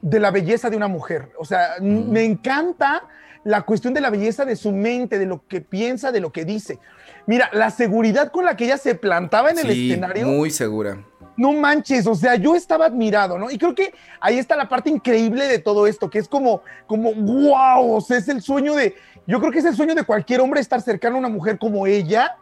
de 0.02 0.20
la 0.20 0.30
belleza 0.30 0.68
de 0.68 0.76
una 0.76 0.88
mujer. 0.88 1.30
O 1.38 1.46
sea, 1.46 1.76
uh 1.80 1.82
-huh. 1.82 2.06
me 2.06 2.24
encanta 2.24 3.04
la 3.44 3.62
cuestión 3.62 3.94
de 3.94 4.00
la 4.02 4.10
belleza 4.10 4.44
de 4.44 4.56
su 4.56 4.72
mente, 4.72 5.18
de 5.18 5.26
lo 5.26 5.46
que 5.46 5.60
piensa, 5.60 6.12
de 6.12 6.20
lo 6.20 6.32
que 6.32 6.44
dice. 6.44 6.78
Mira, 7.26 7.48
la 7.52 7.70
seguridad 7.70 8.30
con 8.30 8.44
la 8.44 8.56
que 8.56 8.64
ella 8.64 8.76
se 8.76 8.94
plantaba 8.94 9.50
en 9.50 9.56
sí, 9.56 9.62
el 9.66 9.70
escenario. 9.70 10.26
Muy 10.26 10.50
segura. 10.50 10.98
No 11.36 11.52
manches, 11.52 12.06
o 12.06 12.14
sea, 12.14 12.36
yo 12.36 12.54
estaba 12.54 12.86
admirado, 12.86 13.38
¿no? 13.38 13.50
Y 13.50 13.58
creo 13.58 13.74
que 13.74 13.92
ahí 14.20 14.38
está 14.38 14.54
la 14.54 14.68
parte 14.68 14.90
increíble 14.90 15.46
de 15.46 15.58
todo 15.58 15.86
esto, 15.86 16.08
que 16.08 16.20
es 16.20 16.28
como, 16.28 16.62
como, 16.86 17.12
wow, 17.12 17.96
o 17.96 18.00
sea, 18.00 18.18
es 18.18 18.28
el 18.28 18.40
sueño 18.40 18.74
de, 18.74 18.94
yo 19.26 19.40
creo 19.40 19.50
que 19.50 19.58
es 19.58 19.64
el 19.64 19.74
sueño 19.74 19.94
de 19.94 20.04
cualquier 20.04 20.40
hombre 20.40 20.60
estar 20.60 20.80
cercano 20.80 21.16
a 21.16 21.18
una 21.18 21.28
mujer 21.28 21.58
como 21.58 21.86
ella. 21.86 22.36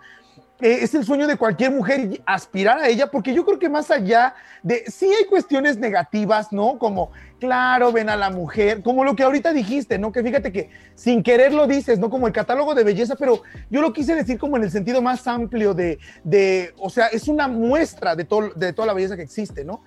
eh, 0.61 0.79
es 0.83 0.95
el 0.95 1.05
sueño 1.05 1.27
de 1.27 1.37
cualquier 1.37 1.71
mujer 1.71 2.21
aspirar 2.27 2.79
a 2.79 2.89
ella, 2.89 3.11
porque 3.11 3.33
yo 3.35 3.45
creo 3.45 3.59
que 3.59 3.69
más 3.69 3.91
allá 3.91 4.35
de, 4.63 4.85
sí 4.89 5.07
hay 5.07 5.25
cuestiones 5.25 5.79
negativas, 5.79 6.53
¿no? 6.53 6.79
Como, 6.79 7.11
claro, 7.43 7.91
ven 7.91 8.09
a 8.09 8.15
la 8.15 8.31
mujer, 8.31 8.83
como 8.83 9.03
lo 9.03 9.17
que 9.17 9.25
ahorita 9.25 9.53
dijiste, 9.53 9.99
¿no? 9.99 10.13
Que 10.13 10.23
fíjate 10.23 10.53
que 10.53 10.71
sin 10.95 11.25
querer 11.25 11.53
lo 11.53 11.67
dices, 11.67 11.99
¿no? 11.99 12.09
Como 12.09 12.29
el 12.29 12.33
catálogo 12.33 12.73
de 12.73 12.85
belleza, 12.85 13.17
pero 13.17 13.43
yo 13.69 13.83
lo 13.83 13.93
quise 13.93 14.15
decir 14.15 14.39
como 14.39 14.57
en 14.57 14.63
el 14.63 14.71
sentido 14.71 15.03
más 15.03 15.27
amplio 15.27 15.75
de, 15.75 15.99
de 16.23 16.73
o 16.79 16.89
sea, 16.89 17.09
es 17.09 17.27
una 17.27 17.49
muestra 17.49 18.15
de, 18.15 18.25
todo, 18.25 18.51
de 18.51 18.73
toda 18.73 18.87
la 18.87 18.95
belleza 18.95 19.17
que 19.17 19.23
existe, 19.23 19.65
¿no? 19.65 19.83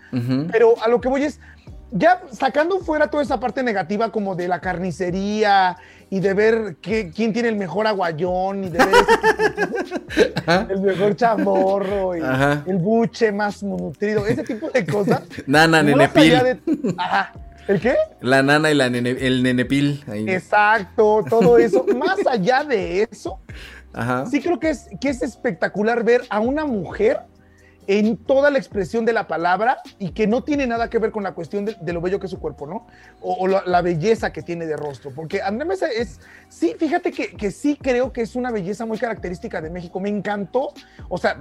Pero 0.51 0.74
a 0.83 0.89
lo 0.89 1.00
que 1.00 1.07
voy 1.07 1.24
es, 1.24 1.39
ya 1.95 2.21
sacando 2.31 2.79
fuera 2.79 3.09
toda 3.09 3.23
esa 3.23 3.39
parte 3.39 3.63
negativa 3.63 4.11
como 4.11 4.35
de 4.35 4.49
la 4.49 4.59
carnicería 4.59 5.77
y 6.09 6.19
de 6.19 6.33
ver 6.33 6.75
quién 6.81 7.33
tiene 7.33 7.47
el 7.47 7.55
mejor 7.55 7.87
aguayón 7.87 8.65
y 8.65 8.69
de 8.69 8.79
ver 8.79 10.65
el 10.69 10.81
mejor 10.81 11.15
chamorro 11.15 12.15
y 12.15 12.21
el 12.69 12.77
buche 12.77 13.31
más 13.31 13.63
nutrido, 13.63 14.27
ese 14.27 14.43
tipo 14.43 14.69
de 14.69 14.85
cosas. 14.85 15.21
Nana, 15.47 15.81
nenepil. 15.81 16.59
ajá. 16.97 17.31
¿El 17.67 17.79
qué? 17.79 17.95
La 18.21 18.43
nana 18.43 18.69
y 18.69 18.75
la 18.75 18.85
el 18.85 19.41
nenepil. 19.41 20.03
Exacto, 20.27 21.25
todo 21.27 21.57
eso. 21.57 21.83
más 21.95 22.19
allá 22.29 22.63
de 22.63 23.07
eso, 23.09 23.39
sí 24.29 24.39
creo 24.41 24.59
que 24.59 24.69
es, 24.69 24.87
que 25.01 25.09
es 25.09 25.23
espectacular 25.23 26.03
ver 26.03 26.21
a 26.29 26.41
una 26.41 26.65
mujer 26.65 27.21
en 27.87 28.17
toda 28.17 28.49
la 28.51 28.57
expresión 28.57 29.05
de 29.05 29.13
la 29.13 29.27
palabra 29.27 29.81
y 29.99 30.11
que 30.11 30.27
no 30.27 30.43
tiene 30.43 30.67
nada 30.67 30.89
que 30.89 30.99
ver 30.99 31.11
con 31.11 31.23
la 31.23 31.33
cuestión 31.33 31.65
de, 31.65 31.93
lo 31.93 32.01
bello 32.01 32.19
que 32.19 32.25
es 32.25 32.31
su 32.31 32.39
cuerpo, 32.39 32.65
¿no? 32.67 32.87
O, 33.21 33.47
la, 33.47 33.81
belleza 33.81 34.33
que 34.33 34.41
tiene 34.41 34.65
de 34.65 34.75
rostro. 34.75 35.11
Porque 35.11 35.41
Andrés 35.41 35.67
Mesa 35.67 35.87
es, 35.87 36.19
sí, 36.49 36.75
fíjate 36.77 37.11
que, 37.11 37.51
sí 37.51 37.77
creo 37.79 38.11
que 38.11 38.21
es 38.21 38.35
una 38.35 38.51
belleza 38.51 38.85
muy 38.85 38.97
característica 38.97 39.61
de 39.61 39.69
México. 39.69 39.99
Me 39.99 40.09
encantó, 40.09 40.73
o 41.09 41.17
sea, 41.17 41.37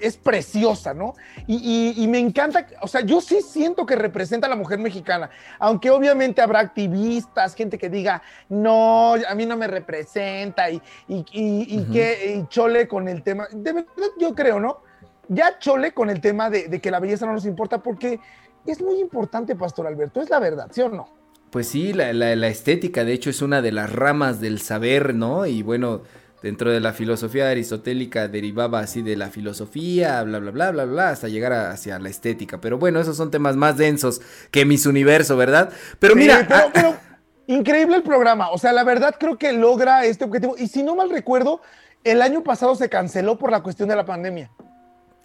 es 0.00 0.16
preciosa, 0.16 0.92
¿no? 0.92 1.14
Y, 1.46 2.06
me 2.08 2.18
encanta, 2.18 2.66
o 2.82 2.88
sea, 2.88 3.00
yo 3.00 3.20
sí 3.20 3.40
siento 3.40 3.86
que 3.86 3.96
representa 3.96 4.46
a 4.46 4.50
la 4.50 4.56
mujer 4.56 4.78
mexicana, 4.78 5.30
aunque 5.58 5.90
obviamente 5.90 6.40
habrá 6.40 6.60
activistas, 6.60 7.54
gente 7.54 7.78
que 7.78 7.88
diga, 7.88 8.22
no, 8.48 9.14
a 9.14 9.34
mí 9.34 9.46
no 9.46 9.56
me 9.56 9.66
representa 9.66 10.70
y, 10.70 10.80
y 11.08 11.84
que 11.92 12.36
y 12.36 12.48
chole 12.48 12.86
con 12.86 13.08
el 13.08 13.22
tema. 13.22 13.48
De 13.50 13.72
verdad, 13.72 14.10
yo 14.18 14.34
creo, 14.34 14.60
¿no? 14.60 14.85
Ya 15.28 15.58
chole 15.58 15.92
con 15.92 16.10
el 16.10 16.20
tema 16.20 16.50
de, 16.50 16.80
que 16.80 16.90
la 16.90 17.00
belleza 17.00 17.26
no 17.26 17.32
nos 17.32 17.46
importa 17.46 17.82
porque 17.82 18.20
es 18.66 18.80
muy 18.80 19.00
importante, 19.00 19.54
Pastor 19.54 19.86
Alberto, 19.86 20.20
es 20.20 20.30
la 20.30 20.38
verdad, 20.38 20.68
¿sí 20.72 20.82
o 20.82 20.88
no? 20.88 21.08
Pues 21.50 21.68
sí, 21.68 21.92
la, 21.92 22.10
estética 22.48 23.04
de 23.04 23.12
hecho 23.12 23.30
es 23.30 23.40
una 23.40 23.62
de 23.62 23.72
las 23.72 23.92
ramas 23.92 24.40
del 24.40 24.60
saber, 24.60 25.14
¿no? 25.14 25.46
Y 25.46 25.62
bueno, 25.62 26.02
dentro 26.42 26.70
de 26.70 26.80
la 26.80 26.92
filosofía 26.92 27.48
aristotélica 27.48 28.28
derivaba 28.28 28.80
así 28.80 29.02
de 29.02 29.16
la 29.16 29.28
filosofía, 29.28 30.22
bla, 30.24 30.38
bla, 30.38 30.50
bla, 30.50 30.70
bla, 30.72 30.84
bla, 30.84 31.08
hasta 31.10 31.28
llegar 31.28 31.52
hacia 31.52 31.98
la 31.98 32.08
estética. 32.08 32.60
Pero 32.60 32.78
bueno, 32.78 33.00
esos 33.00 33.16
son 33.16 33.30
temas 33.30 33.56
más 33.56 33.76
densos 33.76 34.20
que 34.50 34.64
mis 34.64 34.86
universo, 34.86 35.36
¿verdad? 35.36 35.70
Pero 35.98 36.16
mira... 36.16 36.46
Ah, 36.50 36.66
pero, 36.72 36.96
increíble 37.46 37.96
el 37.96 38.02
programa, 38.02 38.50
o 38.50 38.58
sea, 38.58 38.72
la 38.72 38.82
verdad 38.82 39.14
creo 39.18 39.38
que 39.38 39.52
logra 39.52 40.04
este 40.04 40.24
objetivo. 40.24 40.56
Y 40.58 40.66
si 40.66 40.82
no 40.82 40.96
mal 40.96 41.10
recuerdo, 41.10 41.60
el 42.02 42.20
año 42.20 42.42
pasado 42.42 42.74
se 42.74 42.88
canceló 42.88 43.38
por 43.38 43.52
la 43.52 43.62
cuestión 43.62 43.88
de 43.88 43.94
la 43.94 44.04
pandemia 44.04 44.50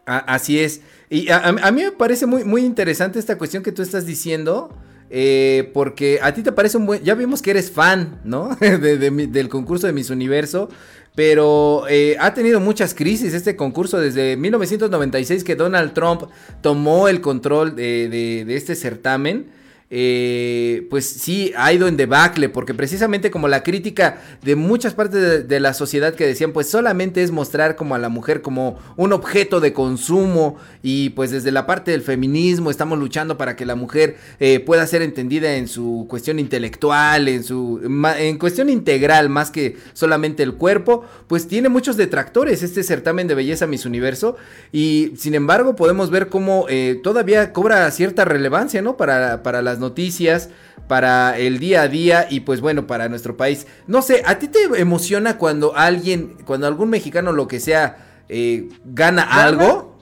así 0.06 0.60
es. 0.60 0.82
Y 1.10 1.30
a, 1.30 1.52
mí 1.72 1.84
me 1.84 1.92
parece 1.92 2.26
muy, 2.26 2.44
muy 2.44 2.64
interesante 2.64 3.20
esta 3.20 3.38
cuestión 3.38 3.64
que 3.64 3.72
tú 3.72 3.82
estás 3.82 4.06
diciendo. 4.06 4.76
Eh, 5.14 5.70
porque 5.74 6.20
a 6.22 6.34
ti 6.34 6.42
te 6.42 6.54
parece 6.54 6.78
un 6.78 6.86
buen. 6.86 7.04
Ya 7.04 7.16
vimos 7.16 7.42
que 7.42 7.52
eres 7.52 7.70
fan, 7.70 8.22
¿no? 8.24 8.56
del 8.60 9.50
concurso 9.50 9.88
de 9.88 9.94
Miss 9.94 10.10
Universo. 10.10 10.70
Pero 11.14 11.84
eh, 11.90 12.16
ha 12.22 12.34
tenido 12.34 12.62
muchas 12.62 12.94
crisis 12.94 13.34
este 13.34 13.58
concurso 13.58 14.00
desde 14.00 14.38
1996 14.38 15.44
que 15.44 15.58
Donald 15.58 15.94
Trump 15.94 16.24
tomó 16.62 17.10
el 17.10 17.20
control 17.20 17.76
de 17.76 18.46
este 18.56 18.76
certamen. 18.76 19.61
Eh, 19.94 20.88
pues 20.90 21.06
sí 21.06 21.52
ha 21.58 21.74
ido 21.74 21.90
en 21.90 21.98
debacle, 21.98 22.48
porque 22.48 22.74
precisamente 22.74 23.30
como 23.30 23.50
la 23.50 23.62
crítica 23.62 24.22
de 24.42 24.56
muchas 24.56 24.94
partes 24.94 25.46
de, 25.50 25.60
la 25.60 25.74
sociedad 25.74 26.16
que 26.16 26.26
decían, 26.26 26.54
pues 26.54 26.70
solamente 26.70 27.22
es 27.22 27.32
mostrar 27.32 27.76
como 27.76 27.94
a 27.94 28.00
la 28.00 28.08
mujer 28.08 28.42
como 28.42 28.80
un 28.96 29.12
objeto 29.12 29.60
de 29.60 29.74
consumo 29.74 30.56
y 30.82 31.10
pues 31.10 31.32
desde 31.32 31.52
la 31.52 31.66
parte 31.66 31.92
del 31.92 32.04
feminismo 32.04 32.72
estamos 32.72 32.98
luchando 33.00 33.38
para 33.38 33.58
que 33.58 33.66
la 33.66 33.76
mujer 33.76 34.16
eh, 34.40 34.62
pueda 34.62 34.88
ser 34.88 35.02
entendida 35.02 35.56
en 35.56 35.68
su 35.68 36.06
cuestión 36.10 36.40
intelectual, 36.40 37.28
en 37.28 37.44
su 37.44 37.82
en 38.18 38.38
cuestión 38.38 38.70
integral 38.70 39.28
más 39.28 39.52
que 39.52 39.76
solamente 39.92 40.42
el 40.42 40.54
cuerpo, 40.54 41.04
pues 41.28 41.50
tiene 41.50 41.68
muchos 41.68 41.98
detractores 41.98 42.64
este 42.64 42.84
certamen 42.84 43.28
de 43.28 43.36
belleza 43.36 43.68
Miss 43.68 43.86
Universo 43.86 44.38
y 44.72 45.12
sin 45.18 45.36
embargo 45.36 45.76
podemos 45.76 46.10
ver 46.12 46.30
cómo 46.30 46.66
eh, 46.70 46.98
todavía 47.04 47.52
cobra 47.52 47.92
cierta 47.92 48.24
relevancia, 48.24 48.82
¿no? 48.82 48.96
Para, 48.96 49.44
para 49.44 49.62
las 49.62 49.81
noticias, 49.82 50.50
para 50.88 51.38
el 51.38 51.60
día 51.60 51.84
a 51.84 51.88
día 51.88 52.28
y 52.30 52.42
pues 52.42 52.62
bueno, 52.62 52.88
para 52.88 53.10
nuestro 53.10 53.38
país. 53.38 53.68
No 53.88 54.02
sé, 54.02 54.24
¿a 54.26 54.40
ti 54.40 54.48
te 54.48 54.60
emociona 54.78 55.38
cuando 55.38 55.76
alguien, 55.76 56.38
cuando 56.46 56.68
algún 56.68 56.90
mexicano, 56.90 57.32
lo 57.32 57.48
que 57.48 57.60
sea, 57.60 57.98
eh, 58.30 58.70
gana 58.86 59.24
algo? 59.24 59.98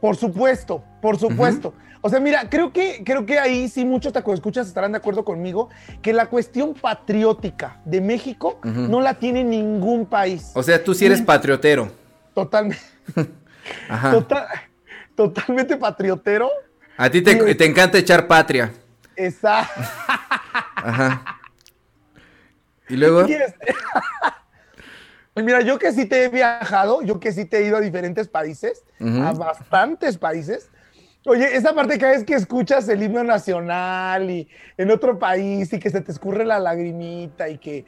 Por 0.00 0.16
supuesto, 0.16 0.84
por 1.02 1.18
supuesto. 1.18 1.74
O 2.00 2.08
sea, 2.08 2.20
mira, 2.20 2.48
creo 2.48 2.72
que, 2.72 3.02
creo 3.04 3.26
que 3.26 3.38
ahí 3.38 3.68
sí 3.68 3.84
muchos 3.84 4.12
escuchas 4.14 4.68
estarán 4.68 4.92
de 4.92 4.98
acuerdo 4.98 5.24
conmigo 5.24 5.68
que 6.00 6.12
la 6.12 6.26
cuestión 6.26 6.74
patriótica 6.74 7.80
de 7.84 8.00
México 8.00 8.60
no 8.62 9.00
la 9.00 9.14
tiene 9.14 9.42
ningún 9.42 10.06
país. 10.06 10.52
O 10.54 10.62
sea, 10.62 10.82
tú 10.82 10.94
sí 10.94 11.06
eres 11.06 11.20
patriotero. 11.20 11.90
Totalmente. 12.34 12.80
totalmente 15.16 15.76
patriotero. 15.76 16.48
A 16.96 17.10
ti 17.10 17.22
te, 17.22 17.54
te 17.54 17.64
encanta 17.64 17.98
echar 17.98 18.28
patria. 18.28 18.72
Exacto. 19.18 19.80
Ajá. 20.76 21.40
¿Y 22.88 22.96
luego? 22.96 23.26
Mira, 25.34 25.60
yo 25.60 25.78
que 25.78 25.92
sí 25.92 26.06
te 26.06 26.24
he 26.24 26.28
viajado, 26.28 27.02
yo 27.02 27.20
que 27.20 27.32
sí 27.32 27.44
te 27.44 27.58
he 27.58 27.66
ido 27.66 27.76
a 27.76 27.80
diferentes 27.80 28.26
países, 28.28 28.84
a 29.00 29.32
bastantes 29.32 30.18
países. 30.18 30.70
Oye, 31.26 31.56
esa 31.56 31.74
parte 31.74 31.98
cada 31.98 32.12
vez 32.12 32.24
que 32.24 32.34
escuchas 32.34 32.88
el 32.88 33.02
himno 33.02 33.22
nacional 33.22 34.30
y 34.30 34.48
en 34.78 34.90
otro 34.90 35.18
país 35.18 35.70
y 35.72 35.78
que 35.78 35.90
se 35.90 36.00
te 36.00 36.10
escurre 36.10 36.44
la 36.44 36.58
lagrimita 36.58 37.48
y 37.48 37.58
que, 37.58 37.84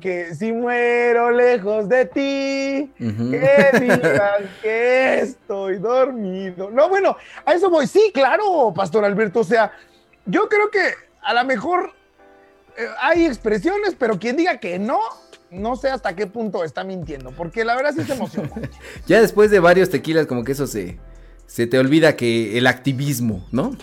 que 0.00 0.34
si 0.34 0.50
muero 0.52 1.30
lejos 1.30 1.88
de 1.88 2.06
ti, 2.06 2.92
que 2.98 3.78
digan 3.80 4.50
que 4.62 5.20
estoy 5.20 5.78
dormido. 5.78 6.70
No, 6.70 6.88
bueno, 6.88 7.16
a 7.44 7.54
eso 7.54 7.70
voy. 7.70 7.86
Sí, 7.86 8.10
claro, 8.12 8.72
Pastor 8.74 9.04
Alberto, 9.04 9.40
o 9.40 9.44
sea, 9.44 9.72
yo 10.30 10.48
creo 10.48 10.70
que 10.70 10.94
a 11.22 11.34
lo 11.34 11.44
mejor 11.44 11.92
eh, 12.76 12.86
hay 13.00 13.26
expresiones, 13.26 13.94
pero 13.98 14.18
quien 14.18 14.36
diga 14.36 14.58
que 14.58 14.78
no, 14.78 15.00
no 15.50 15.76
sé 15.76 15.88
hasta 15.88 16.14
qué 16.14 16.26
punto 16.26 16.64
está 16.64 16.84
mintiendo, 16.84 17.32
porque 17.32 17.64
la 17.64 17.76
verdad 17.76 17.92
sí 17.96 18.04
se 18.04 18.14
emociona. 18.14 18.50
ya 19.06 19.20
después 19.20 19.50
de 19.50 19.60
varios 19.60 19.90
tequilas, 19.90 20.26
como 20.26 20.44
que 20.44 20.52
eso 20.52 20.66
se, 20.66 20.98
se 21.50 21.66
te 21.66 21.80
olvida 21.80 22.14
que 22.14 22.56
el 22.58 22.68
activismo, 22.68 23.44
¿no? 23.50 23.76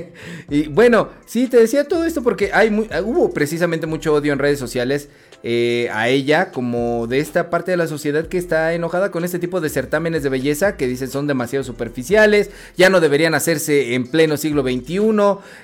y 0.50 0.66
bueno, 0.66 1.10
sí, 1.24 1.46
te 1.46 1.56
decía 1.56 1.86
todo 1.86 2.04
esto 2.04 2.24
porque 2.24 2.50
hay 2.52 2.68
hubo 2.68 3.32
precisamente 3.32 3.86
mucho 3.86 4.12
odio 4.12 4.32
en 4.32 4.40
redes 4.40 4.58
sociales 4.58 5.08
eh, 5.44 5.88
a 5.92 6.08
ella 6.08 6.50
como 6.50 7.06
de 7.06 7.20
esta 7.20 7.48
parte 7.48 7.70
de 7.70 7.76
la 7.76 7.86
sociedad 7.86 8.26
que 8.26 8.38
está 8.38 8.74
enojada 8.74 9.12
con 9.12 9.24
este 9.24 9.38
tipo 9.38 9.60
de 9.60 9.68
certámenes 9.68 10.24
de 10.24 10.30
belleza 10.30 10.76
que 10.76 10.88
dicen 10.88 11.10
son 11.10 11.28
demasiado 11.28 11.62
superficiales, 11.62 12.50
ya 12.76 12.90
no 12.90 12.98
deberían 12.98 13.34
hacerse 13.34 13.94
en 13.94 14.08
pleno 14.08 14.36
siglo 14.36 14.62
XXI, 14.62 15.00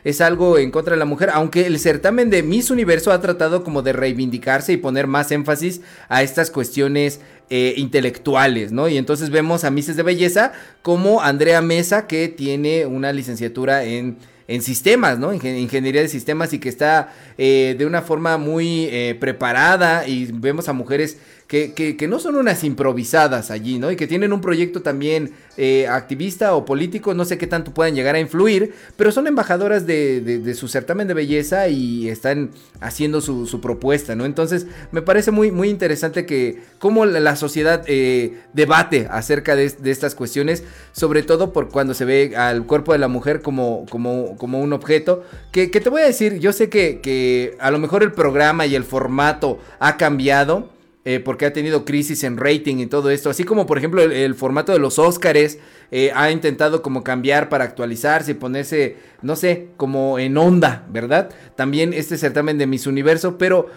es 0.05 0.21
algo 0.21 0.59
en 0.59 0.71
contra 0.71 0.95
de 0.95 1.01
la 1.01 1.07
mujer, 1.07 1.31
aunque 1.33 1.67
el 1.67 1.81
certamen 1.81 2.31
de 2.31 2.45
Miss 2.45 2.71
Universo 2.71 3.11
ha 3.11 3.21
tratado 3.21 3.65
como 3.65 3.83
de 3.83 3.93
reivindicarse 3.93 4.73
y 4.73 4.77
poner 4.77 5.09
más 5.09 5.33
énfasis 5.33 5.81
a 6.09 6.23
estas 6.23 6.53
cuestiones 6.53 7.19
eh, 7.51 7.75
intelectuales, 7.77 8.73
¿no? 8.73 8.89
Y 8.89 8.97
entonces 8.97 9.31
vemos 9.31 9.65
a 9.65 9.71
Misses 9.71 9.97
de 9.97 10.03
Belleza 10.03 10.53
como 10.83 11.23
Andrea 11.23 11.63
Mesa 11.63 12.07
que 12.07 12.29
tiene 12.29 12.87
una 12.87 13.13
licenciatura 13.13 13.85
en 13.85 14.19
en 14.49 14.63
sistemas, 14.63 15.19
¿no? 15.19 15.35
Ingeniería 15.35 16.01
de 16.01 16.09
sistemas 16.09 16.55
y 16.55 16.59
que 16.59 16.71
está 16.71 17.13
eh, 17.37 17.77
de 17.79 17.85
una 17.85 18.01
forma 18.01 18.39
muy 18.39 18.87
eh, 18.87 19.15
preparada 19.21 20.09
y 20.09 20.33
vemos 20.33 20.71
a 20.71 20.73
mujeres 20.73 21.19
que, 21.49 22.07
no 22.07 22.19
son 22.19 22.37
unas 22.37 22.63
improvisadas 22.63 23.51
allí, 23.51 23.79
¿no? 23.79 23.91
Y 23.91 23.97
que 23.97 24.07
tienen 24.07 24.35
un 24.35 24.43
proyecto 24.43 24.83
también 24.83 25.33
eh, 25.57 25.89
activista 25.89 26.55
o 26.55 26.67
político, 26.67 27.15
no 27.15 27.25
sé 27.25 27.39
qué 27.39 27.47
tanto 27.47 27.73
puedan 27.73 27.95
llegar 27.95 28.15
a 28.15 28.21
influir, 28.21 28.75
pero 28.97 29.13
son 29.13 29.27
embajadoras 29.27 29.87
de, 29.87 30.55
su 30.55 30.69
certamen 30.69 31.09
de 31.09 31.15
belleza 31.15 31.69
y 31.69 32.11
están 32.11 32.51
haciendo 32.81 33.23
su, 33.23 33.61
propuesta, 33.63 34.15
¿no? 34.15 34.27
Entonces, 34.27 34.67
me 34.93 35.01
parece 35.01 35.31
muy, 35.31 35.51
muy 35.51 35.71
interesante 35.71 36.27
que 36.27 36.61
cómo 36.79 37.07
la, 37.07 37.35
sociedad 37.35 37.83
eh, 37.87 38.41
debate 38.53 39.09
acerca 39.11 39.57
de, 39.57 39.73
estas 39.85 40.15
cuestiones, 40.15 40.65
sobre 40.93 41.23
todo 41.23 41.55
por 41.55 41.71
cuando 41.71 41.95
se 41.95 42.05
ve 42.05 42.37
al 42.37 42.67
cuerpo 42.67 42.93
de 42.93 42.99
la 42.99 43.09
mujer 43.09 43.41
como, 43.41 43.87
como, 43.89 44.37
como 44.37 44.61
un 44.61 44.75
objeto, 44.75 45.25
que, 45.51 45.69
te 45.69 45.89
voy 45.89 46.03
a 46.03 46.07
decir, 46.07 46.41
yo 46.41 46.53
sé 46.53 46.69
que, 46.69 47.01
que 47.01 47.57
a 47.59 47.71
lo 47.71 47.79
mejor 47.79 48.03
el 48.03 48.13
programa 48.13 48.67
y 48.67 48.75
el 48.75 48.85
formato 48.85 49.59
ha 49.79 49.97
cambiado, 49.97 50.77
eh, 51.11 51.21
porque 51.21 51.47
ha 51.47 51.55
tenido 51.55 51.87
crisis 51.87 52.23
en 52.23 52.37
rating 52.37 52.81
y 52.81 52.87
todo 52.87 53.09
esto, 53.09 53.31
así 53.31 53.43
como 53.43 53.65
por 53.65 53.79
ejemplo 53.79 54.03
el, 54.03 54.35
formato 54.35 54.73
de 54.73 54.79
los 54.79 54.99
Óscares 54.99 55.59
eh, 55.91 56.13
ha 56.15 56.31
intentado 56.31 56.83
como 56.83 57.03
cambiar 57.03 57.49
para 57.49 57.65
actualizarse 57.65 58.33
y 58.33 58.35
ponerse, 58.35 58.97
no 59.23 59.35
sé, 59.35 59.69
como 59.79 60.19
en 60.19 60.37
onda, 60.37 60.85
¿verdad? 60.91 61.31
También 61.57 61.95
este 61.95 62.19
certamen 62.19 62.59
de 62.59 62.67
Miss 62.67 62.87
Universo, 62.87 63.39
pero 63.39 63.69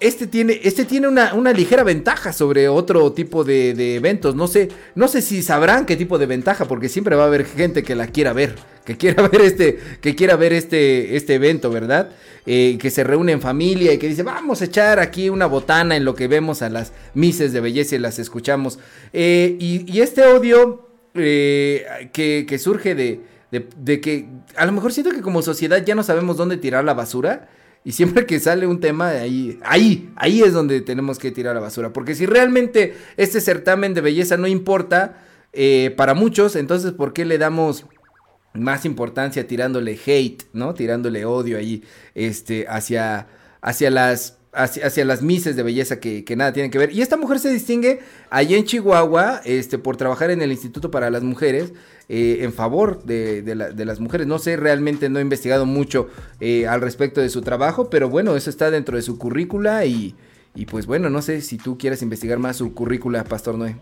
este 0.00 0.26
tiene, 0.26 0.60
este 0.62 0.84
tiene 0.84 1.08
una, 1.08 1.52
ligera 1.52 1.82
ventaja 1.82 2.32
sobre 2.32 2.68
otro 2.68 3.12
tipo 3.12 3.44
de, 3.44 3.96
eventos. 3.96 4.34
No 4.34 4.46
sé, 4.46 4.68
no 4.94 5.08
sé 5.08 5.22
si 5.22 5.42
sabrán 5.42 5.86
qué 5.86 5.96
tipo 5.96 6.18
de 6.18 6.26
ventaja, 6.26 6.66
porque 6.66 6.88
siempre 6.88 7.16
va 7.16 7.24
a 7.24 7.26
haber 7.26 7.44
gente 7.44 7.82
que 7.82 7.94
la 7.94 8.06
quiera 8.08 8.32
ver, 8.32 8.56
que 8.84 8.96
quiera 8.96 9.28
ver 9.28 9.40
este, 9.40 9.78
que 10.00 10.14
quiera 10.14 10.36
ver 10.36 10.52
este, 10.52 11.16
este 11.16 11.34
evento, 11.34 11.70
¿verdad? 11.70 12.10
Eh, 12.46 12.76
que 12.78 12.90
se 12.90 13.04
reúne 13.04 13.32
en 13.32 13.40
familia 13.40 13.92
y 13.92 13.98
que 13.98 14.08
dice, 14.08 14.22
vamos 14.22 14.60
a 14.60 14.66
echar 14.66 14.98
aquí 14.98 15.28
una 15.28 15.46
botana 15.46 15.96
en 15.96 16.04
lo 16.04 16.14
que 16.14 16.28
vemos 16.28 16.62
a 16.62 16.68
las 16.68 16.92
mises 17.14 17.52
de 17.52 17.60
belleza 17.60 17.96
y 17.96 17.98
las 17.98 18.18
escuchamos. 18.18 18.78
Eh, 19.12 19.56
y, 19.58 20.00
este 20.00 20.24
odio 20.26 20.88
eh, 21.14 22.10
que, 22.12 22.58
surge 22.58 22.94
de, 22.94 23.20
de 23.50 24.00
que 24.00 24.26
a 24.56 24.66
lo 24.66 24.72
mejor 24.72 24.92
siento 24.92 25.12
que 25.12 25.22
como 25.22 25.40
sociedad 25.40 25.82
ya 25.84 25.94
no 25.94 26.02
sabemos 26.02 26.36
dónde 26.36 26.56
tirar 26.56 26.84
la 26.84 26.94
basura. 26.94 27.48
Y 27.84 27.92
siempre 27.92 28.24
que 28.24 28.40
sale 28.40 28.66
un 28.66 28.80
tema, 28.80 29.08
ahí, 29.08 29.58
ahí, 29.62 30.10
ahí 30.16 30.40
es 30.40 30.54
donde 30.54 30.80
tenemos 30.80 31.18
que 31.18 31.30
tirar 31.30 31.54
la 31.54 31.60
basura. 31.60 31.92
Porque 31.92 32.14
si 32.14 32.24
realmente 32.24 32.94
este 33.18 33.40
certamen 33.42 33.92
de 33.92 34.00
belleza 34.00 34.38
no 34.38 34.46
importa 34.46 35.22
eh, 35.52 35.92
para 35.96 36.14
muchos, 36.14 36.56
entonces 36.56 36.92
¿por 36.92 37.12
qué 37.12 37.26
le 37.26 37.36
damos 37.36 37.84
más 38.54 38.84
importancia 38.86 39.46
tirándole 39.46 39.98
hate, 40.06 40.44
¿no? 40.52 40.72
Tirándole 40.74 41.26
odio 41.26 41.58
ahí, 41.58 41.82
este, 42.14 42.66
hacia, 42.68 43.26
hacia 43.60 43.90
las 43.90 44.38
hacia, 44.54 45.04
las 45.04 45.22
mises 45.22 45.56
de 45.56 45.62
belleza 45.62 46.00
que, 46.00 46.24
nada 46.36 46.52
tienen 46.52 46.70
que 46.70 46.78
ver. 46.78 46.92
Y 46.92 47.02
esta 47.02 47.16
mujer 47.16 47.38
se 47.38 47.50
distingue 47.50 48.00
allí 48.30 48.54
en 48.54 48.64
Chihuahua 48.64 49.40
este, 49.44 49.78
por 49.78 49.96
trabajar 49.96 50.30
en 50.30 50.42
el 50.42 50.52
Instituto 50.52 50.90
para 50.90 51.10
las 51.10 51.22
Mujeres 51.22 51.72
eh, 52.08 52.38
en 52.40 52.52
favor 52.52 53.04
de, 53.04 53.42
las 53.76 54.00
mujeres. 54.00 54.26
No 54.26 54.38
sé, 54.38 54.56
realmente 54.56 55.08
no 55.08 55.18
he 55.18 55.22
investigado 55.22 55.66
mucho 55.66 56.08
eh, 56.40 56.66
al 56.66 56.80
respecto 56.80 57.20
de 57.20 57.28
su 57.28 57.42
trabajo, 57.42 57.90
pero 57.90 58.08
bueno, 58.08 58.36
eso 58.36 58.50
está 58.50 58.70
dentro 58.70 58.96
de 58.96 59.02
su 59.02 59.18
currícula 59.18 59.84
y... 59.84 60.14
Y 60.56 60.66
pues 60.66 60.86
bueno, 60.86 61.10
no 61.10 61.20
sé 61.20 61.40
si 61.40 61.58
tú 61.58 61.76
quieres 61.76 62.00
investigar 62.02 62.38
más 62.38 62.58
su 62.58 62.74
currícula, 62.74 63.24
Pastor 63.24 63.58
Noé. 63.58 63.74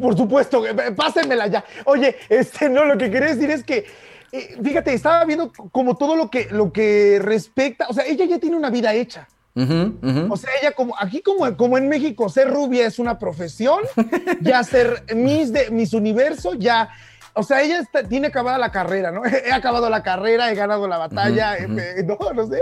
por 0.00 0.16
supuesto, 0.16 0.64
pásenmela 0.96 1.46
ya. 1.46 1.62
Oye, 1.84 2.16
este, 2.30 2.70
no, 2.70 2.86
lo 2.86 2.96
que 2.96 3.10
quería 3.10 3.34
decir 3.34 3.50
es 3.50 3.62
que, 3.62 3.84
eh, 4.32 4.56
fíjate, 4.64 4.94
estaba 4.94 5.26
viendo 5.26 5.52
como 5.52 5.94
todo 5.98 6.16
lo 6.16 6.30
que, 6.30 6.48
lo 6.50 6.72
que 6.72 7.18
respecta, 7.20 7.86
o 7.90 7.92
sea, 7.92 8.06
ella 8.06 8.24
ya 8.24 8.38
tiene 8.38 8.56
una 8.56 8.70
vida 8.70 8.94
hecha. 8.94 9.28
O 9.56 10.36
sea, 10.36 10.50
ella 10.60 10.72
como 10.72 10.94
aquí 10.98 11.22
como, 11.22 11.56
como 11.56 11.78
en 11.78 11.88
México, 11.88 12.28
ser 12.28 12.50
rubia 12.50 12.86
es 12.86 12.98
una 12.98 13.18
profesión, 13.18 13.80
ya 14.42 14.62
ser 14.62 15.04
Miss 15.14 15.50
de 15.50 15.70
Miss 15.70 15.94
Universo, 15.94 16.54
ya, 16.54 16.90
o 17.32 17.42
sea, 17.42 17.62
ella 17.62 17.82
tiene 18.08 18.26
acabada 18.26 18.58
la 18.58 18.70
carrera, 18.70 19.10
¿no? 19.10 19.24
He 19.44 19.52
acabado 19.52 19.88
la 19.88 20.02
carrera, 20.02 20.52
he 20.52 20.54
ganado 20.54 20.86
la 20.86 20.98
batalla, 20.98 21.56
no, 21.68 22.18
no 22.34 22.46
sé. 22.46 22.60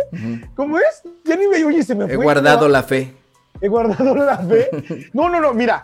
¿Cómo 0.54 0.78
es? 0.78 1.02
Ya 1.24 1.34
ni 1.36 1.48
me 1.48 1.64
oye, 1.64 1.82
se 1.82 1.96
me 1.96 2.04
fue. 2.04 2.14
He 2.14 2.16
guardado 2.16 2.68
la 2.68 2.84
fe. 2.84 3.12
He 3.60 3.68
guardado 3.68 4.14
la 4.14 4.38
fe. 4.38 4.70
No, 5.12 5.28
no, 5.28 5.40
no, 5.40 5.52
mira, 5.52 5.82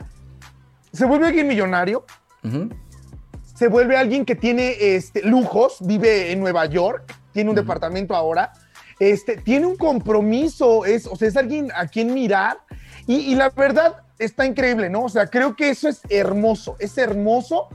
se 0.93 1.07
vuelve 1.07 1.27
alguien 1.27 1.49
millonario. 1.49 2.05
Se 3.55 3.69
vuelve 3.69 3.97
alguien 3.97 4.25
que 4.25 4.37
tiene 4.37 4.77
este, 4.79 5.23
lujos, 5.23 5.79
vive 5.81 6.33
en 6.33 6.41
Nueva 6.41 6.67
York, 6.67 7.15
tiene 7.33 7.51
un 7.51 7.57
departamento 7.57 8.15
ahora 8.15 8.53
este, 9.01 9.37
tiene 9.39 9.67
un 9.67 9.77
compromiso, 9.77 10.85
es, 10.85 11.07
o 11.07 11.17
sea, 11.17 11.27
es 11.27 11.37
alguien 11.37 11.73
a 11.75 11.89
quien 11.89 12.15
mirar 12.15 12.59
y, 13.07 13.35
la 13.35 13.49
verdad 13.51 14.03
está 14.19 14.47
increíble, 14.47 14.89
¿no? 14.91 15.05
O 15.05 15.09
sea, 15.09 15.27
creo 15.27 15.57
que 15.57 15.71
eso 15.71 15.89
es 15.89 16.03
hermoso, 16.11 16.77
es 16.79 16.97
hermoso, 16.99 17.69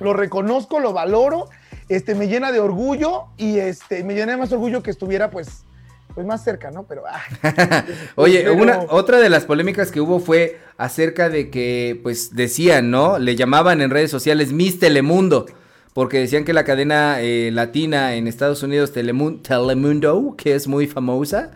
lo 0.00 0.14
reconozco, 0.14 0.80
lo 0.80 0.92
valoro, 0.92 1.50
este, 1.88 2.14
me 2.14 2.26
llena 2.26 2.50
de 2.50 2.58
orgullo 2.58 3.26
y 3.36 3.58
este, 3.58 4.02
me 4.02 4.14
llena 4.14 4.32
de 4.32 4.38
más 4.38 4.50
orgullo 4.50 4.82
que 4.82 4.90
estuviera 4.90 5.30
pues 5.30 5.64
pues 6.14 6.26
más 6.26 6.44
cerca, 6.44 6.70
¿no? 6.70 6.82
Pero. 6.82 7.04
Ah, 7.08 7.84
Oye, 8.16 8.50
Una, 8.50 8.80
otra 8.90 9.18
de 9.18 9.30
las 9.30 9.46
polémicas 9.46 9.90
que 9.90 9.98
hubo 9.98 10.20
fue 10.20 10.60
acerca 10.76 11.30
de 11.30 11.48
que, 11.48 11.98
pues 12.02 12.34
decían, 12.36 12.90
¿no? 12.90 13.18
Le 13.18 13.34
llamaban 13.34 13.80
en 13.80 13.88
redes 13.88 14.10
sociales 14.10 14.52
Miss 14.52 14.78
Telemundo 14.78 15.46
porque 15.94 16.18
decían 16.18 16.44
que 16.44 16.52
la 16.52 16.64
cadena 16.64 17.20
eh, 17.20 17.50
latina 17.52 18.14
en 18.14 18.26
Estados 18.26 18.62
Unidos, 18.62 18.92
Telemundo, 18.92 20.34
que 20.36 20.54
es 20.54 20.66
muy 20.66 20.86
famosa, 20.86 21.50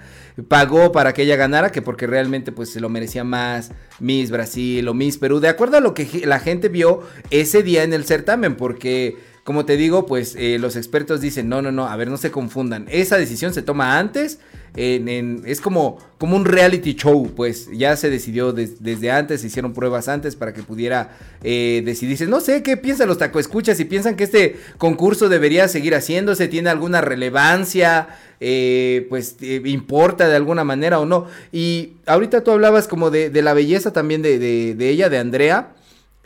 pagó 0.49 0.93
para 0.93 1.15
que 1.15 1.23
ella 1.23 1.37
ganara, 1.37 1.73
que 1.73 1.83
porque 1.83 2.07
realmente 2.07 2.53
pues 2.53 2.71
se 2.71 2.81
lo 2.81 2.89
merecía 2.89 3.25
más 3.25 3.73
Miss 3.99 4.31
Brasil 4.31 4.87
o 4.89 4.95
Miss 4.95 5.17
Perú, 5.17 5.41
de 5.41 5.49
acuerdo 5.49 5.79
a 5.79 5.81
lo 5.81 5.95
que 5.95 6.23
la 6.27 6.39
gente 6.39 6.69
vio 6.69 7.03
ese 7.31 7.63
día 7.63 7.83
en 7.83 7.95
el 7.95 8.05
certamen, 8.05 8.57
porque 8.57 9.17
como 9.47 9.65
te 9.65 9.77
digo, 9.77 10.07
pues 10.07 10.35
eh, 10.37 10.59
los 10.59 10.75
expertos 10.75 11.21
dicen, 11.21 11.49
no, 11.49 11.63
no, 11.63 11.71
no, 11.71 11.87
a 11.87 11.95
ver, 11.95 12.11
no 12.11 12.17
se 12.17 12.33
confundan. 12.33 12.87
Esa 12.91 13.17
decisión 13.17 13.55
se 13.55 13.63
toma 13.63 13.97
antes, 13.97 14.41
es 14.75 15.61
como, 15.61 15.99
como 16.19 16.35
un 16.35 16.45
reality 16.45 16.95
show, 16.95 17.31
pues 17.37 17.69
ya 17.73 17.97
se 17.97 18.11
decidió 18.11 18.53
desde 18.53 19.13
antes, 19.13 19.43
se 19.43 19.47
hicieron 19.47 19.73
pruebas 19.73 20.09
antes 20.09 20.35
para 20.35 20.53
que 20.53 20.65
pudiera 20.65 21.17
eh, 21.45 21.81
decidirse. 21.85 22.27
No 22.27 22.41
sé 22.41 22.65
qué 22.65 22.77
piensan 22.77 23.07
los 23.07 23.19
taco 23.19 23.39
escuchas, 23.39 23.77
si 23.77 23.85
piensan 23.85 24.17
que 24.17 24.25
este 24.25 24.57
concurso 24.79 25.29
debería 25.29 25.69
seguir 25.69 25.95
haciéndose, 25.95 26.49
tiene 26.49 26.69
alguna 26.69 27.01
relevancia, 27.01 28.09
eh, 28.41 29.07
pues 29.09 29.37
importa 29.41 30.27
de 30.29 30.35
alguna 30.35 30.65
manera 30.65 30.99
o 30.99 31.07
no. 31.07 31.27
Y 31.53 31.93
ahorita 32.07 32.43
tú 32.43 32.51
hablabas 32.51 32.89
como 32.89 33.13
de, 33.13 33.31
la 33.31 33.55
belleza 33.55 33.93
también 33.93 34.23
de, 34.23 34.41
de 34.41 34.89
ella, 34.91 35.09
de 35.09 35.19
Andrea 35.19 35.77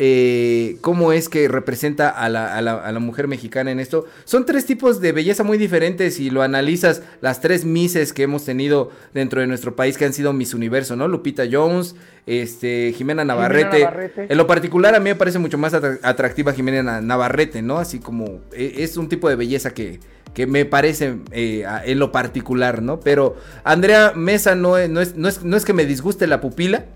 eh, 0.02 0.78
cómo 0.80 1.12
es 1.12 1.28
que 1.28 1.46
representa 1.46 2.08
a 2.08 2.30
la, 2.30 2.98
mujer 3.00 3.28
mexicana 3.28 3.70
en 3.70 3.80
esto. 3.80 4.06
Son 4.24 4.46
tres 4.46 4.64
tipos 4.64 5.02
de 5.02 5.12
belleza 5.12 5.44
muy 5.44 5.58
diferentes 5.58 6.20
y 6.20 6.30
lo 6.30 6.40
analizas 6.40 7.02
las 7.20 7.42
tres 7.42 7.66
Misses 7.66 8.14
que 8.14 8.22
hemos 8.22 8.46
tenido 8.46 8.90
dentro 9.12 9.42
de 9.42 9.46
nuestro 9.46 9.76
país 9.76 9.98
que 9.98 10.06
han 10.06 10.14
sido 10.14 10.32
Miss 10.32 10.54
Universo, 10.54 10.96
¿no? 10.96 11.06
Lupita 11.06 11.42
Jones, 11.52 11.96
este, 12.24 12.94
Jimena 12.96 13.26
Navarrete. 13.26 13.86
En 14.16 14.38
lo 14.38 14.46
particular 14.46 14.94
a 14.94 15.00
mí 15.00 15.10
me 15.10 15.16
parece 15.16 15.38
mucho 15.38 15.58
más 15.58 15.74
atractiva 15.74 16.54
Jimena 16.54 17.02
Navarrete, 17.02 17.60
¿no? 17.60 17.76
Así 17.76 17.98
como 17.98 18.40
e, 18.54 18.76
es 18.78 18.96
un 18.96 19.06
tipo 19.06 19.28
de 19.28 19.36
belleza 19.36 19.74
que, 19.74 20.00
que 20.32 20.46
me 20.46 20.64
parece 20.64 21.16
eh, 21.30 21.66
en 21.84 21.98
lo 21.98 22.10
particular, 22.10 22.80
¿no? 22.80 23.00
Pero 23.00 23.36
Andrea 23.64 24.14
Mesa 24.16 24.54
no 24.54 24.78
no, 24.88 25.00
es, 25.02 25.14
no, 25.14 25.28
es, 25.28 25.44
no 25.44 25.56
es 25.58 25.64
que 25.66 25.74
me 25.74 25.84
disguste 25.84 26.26
la 26.26 26.40
pupila, 26.40 26.86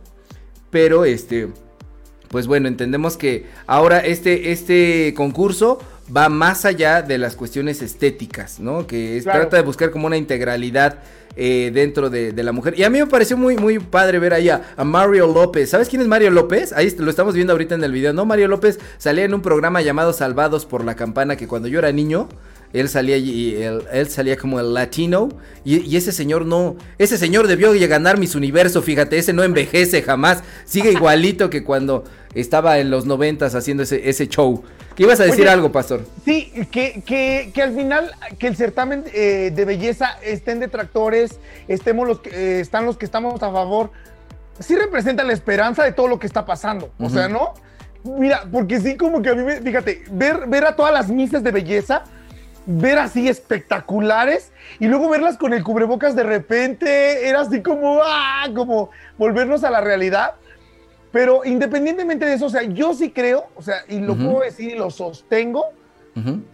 pero 0.70 1.04
este 1.04 1.50
pues 2.34 2.48
bueno, 2.48 2.66
entendemos 2.66 3.16
que 3.16 3.46
ahora 3.68 4.00
este, 4.00 4.50
este 4.50 5.14
concurso 5.16 5.78
va 6.14 6.28
más 6.28 6.64
allá 6.64 7.00
de 7.00 7.16
las 7.16 7.36
cuestiones 7.36 7.80
estéticas, 7.80 8.58
¿no? 8.58 8.88
Que 8.88 9.20
trata 9.22 9.56
de 9.56 9.62
buscar 9.62 9.92
como 9.92 10.08
una 10.08 10.16
integralidad 10.16 10.98
eh, 11.36 11.70
dentro 11.72 12.10
de, 12.10 12.32
la 12.32 12.50
mujer. 12.50 12.74
Y 12.76 12.82
a 12.82 12.90
mí 12.90 12.98
me 12.98 13.06
pareció 13.06 13.36
muy, 13.36 13.56
muy 13.56 13.78
padre 13.78 14.18
ver 14.18 14.34
ahí 14.34 14.48
a, 14.48 14.64
Mario 14.84 15.28
López. 15.28 15.70
¿Sabes 15.70 15.88
quién 15.88 16.02
es 16.02 16.08
Mario 16.08 16.32
López? 16.32 16.72
Ahí 16.72 16.92
lo 16.98 17.08
estamos 17.08 17.34
viendo 17.34 17.52
ahorita 17.52 17.76
en 17.76 17.84
el 17.84 17.92
video, 17.92 18.12
¿no? 18.12 18.26
Mario 18.26 18.48
López 18.48 18.80
salía 18.98 19.22
en 19.22 19.32
un 19.32 19.40
programa 19.40 19.80
llamado 19.80 20.12
Salvados 20.12 20.66
por 20.66 20.84
la 20.84 20.96
Campana 20.96 21.36
que 21.36 21.46
cuando 21.46 21.68
yo 21.68 21.78
era 21.78 21.92
niño 21.92 22.28
él 22.74 22.88
salía 22.88 23.16
y 23.16 23.54
él, 23.62 24.08
salía 24.08 24.36
como 24.36 24.58
el 24.58 24.74
latino 24.74 25.28
y, 25.64 25.96
ese 25.96 26.10
señor 26.10 26.44
no, 26.44 26.76
ese 26.98 27.16
señor 27.16 27.46
debió 27.46 27.72
ganar 27.88 28.18
mis 28.18 28.34
universo, 28.34 28.82
fíjate, 28.82 29.16
ese 29.16 29.32
no 29.32 29.44
envejece 29.44 30.02
jamás, 30.02 30.42
sigue 30.64 30.90
igualito 30.92 31.48
que 31.48 31.62
cuando 31.62 32.04
estaba 32.34 32.78
en 32.78 32.90
los 32.90 33.06
noventas 33.06 33.54
haciendo 33.54 33.84
ese, 33.84 34.08
ese 34.08 34.26
show. 34.28 34.64
¿Qué 34.96 35.04
ibas 35.04 35.20
a 35.20 35.24
decir 35.24 35.48
algo, 35.48 35.70
pastor? 35.70 36.04
Sí, 36.24 36.52
que, 36.70 37.02
que, 37.04 37.50
que, 37.54 37.62
al 37.62 37.74
final 37.74 38.10
que 38.38 38.48
el 38.48 38.56
certamen 38.56 39.04
eh, 39.12 39.52
de 39.54 39.64
belleza 39.64 40.18
estén 40.22 40.58
detractores, 40.58 41.38
estemos 41.68 42.06
los 42.06 42.20
que, 42.20 42.30
eh, 42.30 42.60
están 42.60 42.86
los 42.86 42.96
que 42.96 43.04
estamos 43.04 43.34
a 43.42 43.52
favor, 43.52 43.90
sí 44.58 44.74
representa 44.74 45.22
la 45.22 45.32
esperanza 45.32 45.84
de 45.84 45.92
todo 45.92 46.08
lo 46.08 46.18
que 46.18 46.26
está 46.26 46.44
pasando, 46.44 46.90
o 46.98 47.08
sea, 47.08 47.28
¿no? 47.28 47.54
Mira, 48.04 48.44
porque 48.50 48.80
sí 48.80 48.96
como 48.96 49.22
que 49.22 49.30
a 49.30 49.34
mí, 49.34 49.44
me, 49.44 49.60
fíjate, 49.60 50.04
ver, 50.10 50.46
ver 50.48 50.64
a 50.64 50.76
todas 50.76 50.92
las 50.92 51.08
misas 51.08 51.42
de 51.42 51.50
belleza, 51.52 52.04
ver 52.66 52.98
así 52.98 53.28
espectaculares 53.28 54.52
y 54.78 54.86
luego 54.86 55.08
verlas 55.08 55.36
con 55.36 55.52
el 55.52 55.62
cubrebocas 55.62 56.16
de 56.16 56.22
repente 56.22 57.28
era 57.28 57.40
así 57.40 57.62
como, 57.62 58.00
ah, 58.02 58.48
como 58.54 58.90
volvernos 59.18 59.64
a 59.64 59.70
la 59.70 59.80
realidad. 59.80 60.34
Pero 61.12 61.44
independientemente 61.44 62.26
de 62.26 62.34
eso, 62.34 62.46
o 62.46 62.50
sea, 62.50 62.62
yo 62.62 62.92
sí 62.92 63.10
creo, 63.10 63.46
o 63.54 63.62
sea, 63.62 63.84
y 63.88 64.00
lo 64.00 64.16
puedo 64.16 64.40
decir 64.40 64.72
y 64.72 64.76
lo 64.76 64.90
sostengo, 64.90 65.66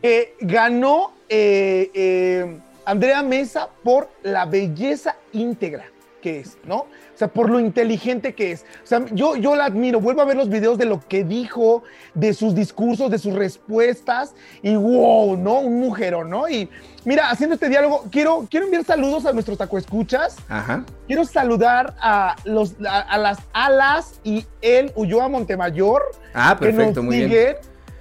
que 0.02 0.34
ganó 0.40 1.12
eh, 1.28 1.90
eh, 1.94 2.58
Andrea 2.84 3.22
Mesa 3.22 3.68
por 3.82 4.10
la 4.22 4.44
belleza 4.44 5.16
íntegra. 5.32 5.86
que 6.20 6.40
es, 6.40 6.58
¿no? 6.64 6.86
O 7.20 7.22
sea, 7.22 7.28
por 7.28 7.50
lo 7.50 7.60
inteligente 7.60 8.34
que 8.34 8.52
es. 8.52 8.64
O 8.82 8.86
sea, 8.86 9.04
yo, 9.12 9.36
yo 9.36 9.54
la 9.54 9.66
admiro, 9.66 10.00
vuelvo 10.00 10.22
a 10.22 10.24
ver 10.24 10.38
los 10.38 10.48
videos 10.48 10.78
de 10.78 10.86
lo 10.86 11.06
que 11.06 11.22
dijo, 11.22 11.82
de 12.14 12.32
sus 12.32 12.54
discursos, 12.54 13.10
de 13.10 13.18
sus 13.18 13.34
respuestas, 13.34 14.34
y 14.62 14.74
wow, 14.74 15.36
¿no? 15.36 15.58
Un 15.58 15.80
mujerón, 15.80 16.30
¿no? 16.30 16.48
Y 16.48 16.70
mira, 17.04 17.28
haciendo 17.28 17.56
este 17.56 17.68
diálogo, 17.68 18.06
quiero, 18.10 18.46
quiero 18.50 18.64
enviar 18.64 18.86
saludos 18.86 19.26
a 19.26 19.34
nuestros 19.34 19.58
tacoescuchas. 19.58 20.38
Ajá. 20.48 20.86
Quiero 21.06 21.26
saludar 21.26 21.94
a, 22.00 22.36
los, 22.46 22.76
a, 22.88 23.00
a 23.00 23.18
las 23.18 23.36
Alas 23.52 24.18
y 24.24 24.46
el 24.62 24.90
Ulloa 24.94 25.28
Montemayor. 25.28 26.00
Ah, 26.32 26.56
que 26.58 26.68
nos 26.68 26.74
perfecto, 26.74 27.02
muy 27.02 27.26
bien. 27.26 27.56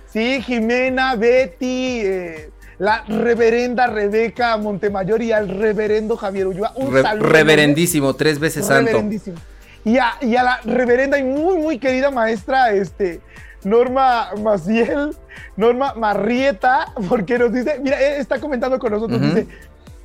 Sí, 0.06 0.42
Jimena, 0.42 1.16
Betty, 1.16 2.02
eh, 2.06 2.52
la 2.80 3.04
reverenda 3.08 3.88
Rebeca 3.88 4.58
Montemayor 4.58 5.22
y 5.22 5.32
al 5.32 5.48
reverendo 5.50 6.18
Javier 6.18 6.48
Ulloa. 6.48 6.72
Un 6.76 6.94
Re- 6.94 7.02
saludo. 7.04 7.28
reverendísimo, 7.30 8.14
tres 8.16 8.40
veces 8.40 8.66
santo. 8.66 8.88
Reverendísimo. 8.92 9.38
Y 9.86 9.98
a, 9.98 10.14
y 10.22 10.36
a 10.36 10.44
la 10.44 10.62
reverenda 10.64 11.18
y 11.20 11.24
muy, 11.24 11.58
muy 11.58 11.78
querida 11.78 12.10
maestra, 12.12 12.72
este, 12.72 13.22
Norma 13.64 14.30
Maciel, 14.42 15.16
Norma 15.58 15.94
Marrieta, 15.96 16.94
porque 17.10 17.38
nos 17.38 17.54
dice, 17.54 17.80
mira, 17.84 18.00
eh, 18.02 18.18
está 18.20 18.40
comentando 18.40 18.80
con 18.80 18.92
nosotros, 18.92 19.22
dice, 19.22 19.48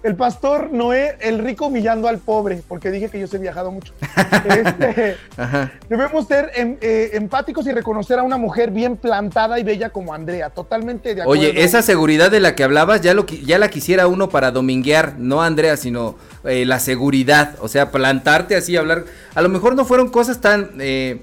el 0.05 0.17
pastor 0.17 0.71
Noé, 0.71 1.17
el 1.21 1.39
rico 1.39 1.67
humillando 1.67 2.09
al 2.09 2.19
pobre, 2.19 2.63
porque 2.69 2.91
dije 2.91 3.09
que 3.09 3.19
yo 3.19 3.27
sé 3.27 3.39
viajado 3.39 3.73
mucho. 3.73 3.93
Este, 4.45 5.17
Ajá. 5.37 5.73
debemos 5.89 6.27
ser 6.29 6.51
em- 6.55 6.77
eh, 6.81 7.11
empáticos 7.15 7.67
y 7.67 7.73
reconocer 7.73 8.19
a 8.19 8.23
una 8.23 8.37
mujer 8.37 8.71
bien 8.71 8.97
plantada 8.99 9.59
y 9.59 9.65
bella 9.65 9.89
como 9.91 10.13
Andrea, 10.13 10.51
totalmente 10.51 11.15
de 11.15 11.23
acuerdo. 11.23 11.41
Oye, 11.41 11.65
esa 11.65 11.81
seguridad 11.83 12.31
de 12.31 12.41
la 12.41 12.55
que 12.55 12.63
hablabas 12.65 13.01
ya, 13.01 13.15
lo, 13.15 13.25
ya 13.27 13.59
la 13.59 13.69
quisiera 13.71 14.07
uno 14.07 14.29
para 14.29 14.51
dominguear, 14.51 15.15
no 15.19 15.43
Andrea, 15.43 15.77
sino 15.79 16.17
eh, 16.45 16.67
la 16.67 16.79
seguridad, 16.79 17.55
o 17.61 17.69
sea, 17.69 17.91
plantarte 17.91 18.55
así, 18.57 18.77
hablar. 18.77 19.05
A 19.35 19.41
lo 19.43 19.49
mejor 19.49 19.75
no 19.75 19.85
fueron 19.87 20.11
cosas 20.11 20.41
tan... 20.43 20.73
eh, 20.79 21.21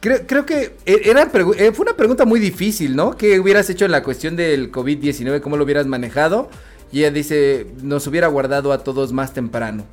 creo, 0.00 0.26
creo 0.26 0.44
que 0.44 0.74
e- 0.84 1.02
era 1.04 1.22
eh, 1.22 1.72
fue 1.72 1.84
una 1.86 1.96
pregunta 1.96 2.24
muy 2.24 2.40
difícil, 2.40 2.96
¿no? 2.96 3.16
¿Qué 3.16 3.38
hubieras 3.38 3.70
hecho 3.70 3.84
en 3.84 3.92
la 3.92 4.02
cuestión 4.02 4.34
del 4.34 4.72
COVID-19? 4.72 5.40
¿Cómo 5.40 5.56
lo 5.56 5.62
hubieras 5.64 5.86
manejado? 5.86 6.50
Y 6.92 7.00
ella 7.00 7.10
dice, 7.10 7.66
nos 7.82 8.06
hubiera 8.06 8.28
guardado 8.28 8.72
a 8.72 8.84
todos 8.84 9.12
más 9.12 9.32
temprano 9.32 9.84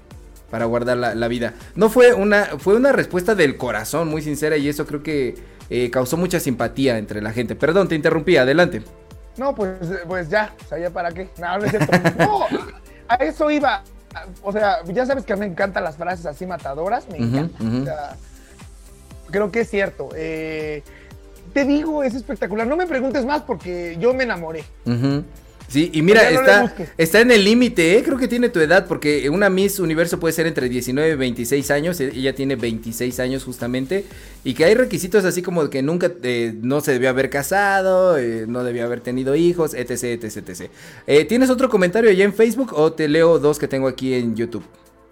para 0.52 0.66
guardar 0.66 0.98
la, 0.98 1.16
la 1.16 1.28
vida. 1.28 1.54
No 1.76 1.90
fue 1.90 2.14
una, 2.14 2.46
fue 2.60 2.76
una 2.76 2.92
respuesta 2.92 3.34
del 3.36 3.58
corazón 3.58 4.08
muy 4.10 4.22
sincera 4.22 4.56
y 4.58 4.70
eso 4.70 4.86
creo 4.86 5.02
que 5.02 5.36
eh, 5.70 5.90
causó 5.90 6.18
mucha 6.18 6.40
simpatía 6.40 6.98
entre 7.00 7.22
la 7.22 7.32
gente. 7.32 7.56
Perdón, 7.56 7.88
te 7.88 7.96
interrumpí, 7.96 8.38
adelante. 8.38 8.84
No, 9.38 9.56
pues, 9.56 9.72
pues 10.08 10.30
ya, 10.30 10.54
o 10.64 10.70
sea, 10.70 10.78
ya 10.78 10.92
para 10.92 11.12
qué. 11.12 11.28
No, 11.40 11.58
no 11.58 11.66
es 11.66 11.72
cierto. 11.72 11.92
No, 12.20 12.46
a 13.08 13.16
eso 13.16 13.50
iba. 13.50 13.84
O 14.44 14.52
sea, 14.52 14.84
ya 14.86 15.08
sabes 15.08 15.26
que 15.26 15.34
a 15.34 15.36
mí 15.36 15.40
me 15.40 15.48
encantan 15.48 15.84
las 15.84 15.98
frases 15.98 16.28
así 16.28 16.46
matadoras, 16.46 17.08
me 17.10 17.16
Ujú, 17.16 17.26
encantan. 17.38 17.68
ujú. 17.68 17.82
O 17.82 17.86
sea, 17.86 18.16
creo 19.32 19.52
que 19.52 19.62
es 19.62 19.70
cierto. 19.72 20.10
Eh, 20.16 20.84
te 21.52 21.66
digo, 21.66 22.04
es 22.04 22.14
espectacular. 22.14 22.68
No 22.68 22.78
me 22.78 22.86
preguntes 22.86 23.26
más 23.26 23.42
porque 23.42 23.98
yo 24.00 24.14
me 24.14 24.24
enamoré. 24.26 24.64
Ujú. 24.86 25.24
Sí, 25.74 25.90
y 25.92 26.04
mira, 26.04 26.22
Ya 26.22 26.30
no 26.30 26.44
le 26.44 26.52
está, 26.52 26.76
está 27.00 27.22
en 27.22 27.32
el 27.32 27.44
límite, 27.44 27.98
¿eh? 27.98 28.04
creo 28.04 28.18
que 28.20 28.28
tiene 28.28 28.50
tu 28.50 28.60
edad, 28.60 28.86
porque 28.88 29.28
una 29.32 29.50
Miss 29.50 29.80
Universo 29.80 30.20
puede 30.20 30.32
ser 30.34 30.46
entre 30.46 30.70
19 30.70 31.14
y 31.14 31.16
26 31.16 31.72
años, 31.72 32.00
e- 32.00 32.12
ella 32.16 32.36
tiene 32.36 32.56
26 32.56 33.20
años 33.20 33.44
justamente, 33.44 34.06
y 34.44 34.54
que 34.54 34.66
hay 34.66 34.76
requisitos 34.76 35.26
así 35.26 35.42
como 35.42 35.68
que 35.72 35.82
nunca, 35.82 36.12
eh, 36.22 36.54
no 36.62 36.80
se 36.82 36.92
debió 36.92 37.10
haber 37.10 37.32
casado, 37.32 38.20
eh, 38.20 38.46
no 38.48 38.64
debió 38.64 38.86
haber 38.86 39.02
tenido 39.02 39.36
hijos, 39.36 39.74
etc, 39.74 40.04
etc, 40.24 40.38
etc. 40.48 40.70
Eh, 41.08 41.26
¿Tienes 41.26 41.50
otro 41.50 41.70
comentario 41.70 42.12
allá 42.12 42.24
en 42.24 42.34
Facebook 42.36 42.74
o 42.74 42.94
te 42.94 43.08
leo 43.08 43.40
dos 43.40 43.58
que 43.58 43.68
tengo 43.68 43.88
aquí 43.88 44.14
en 44.14 44.36
YouTube? 44.36 44.64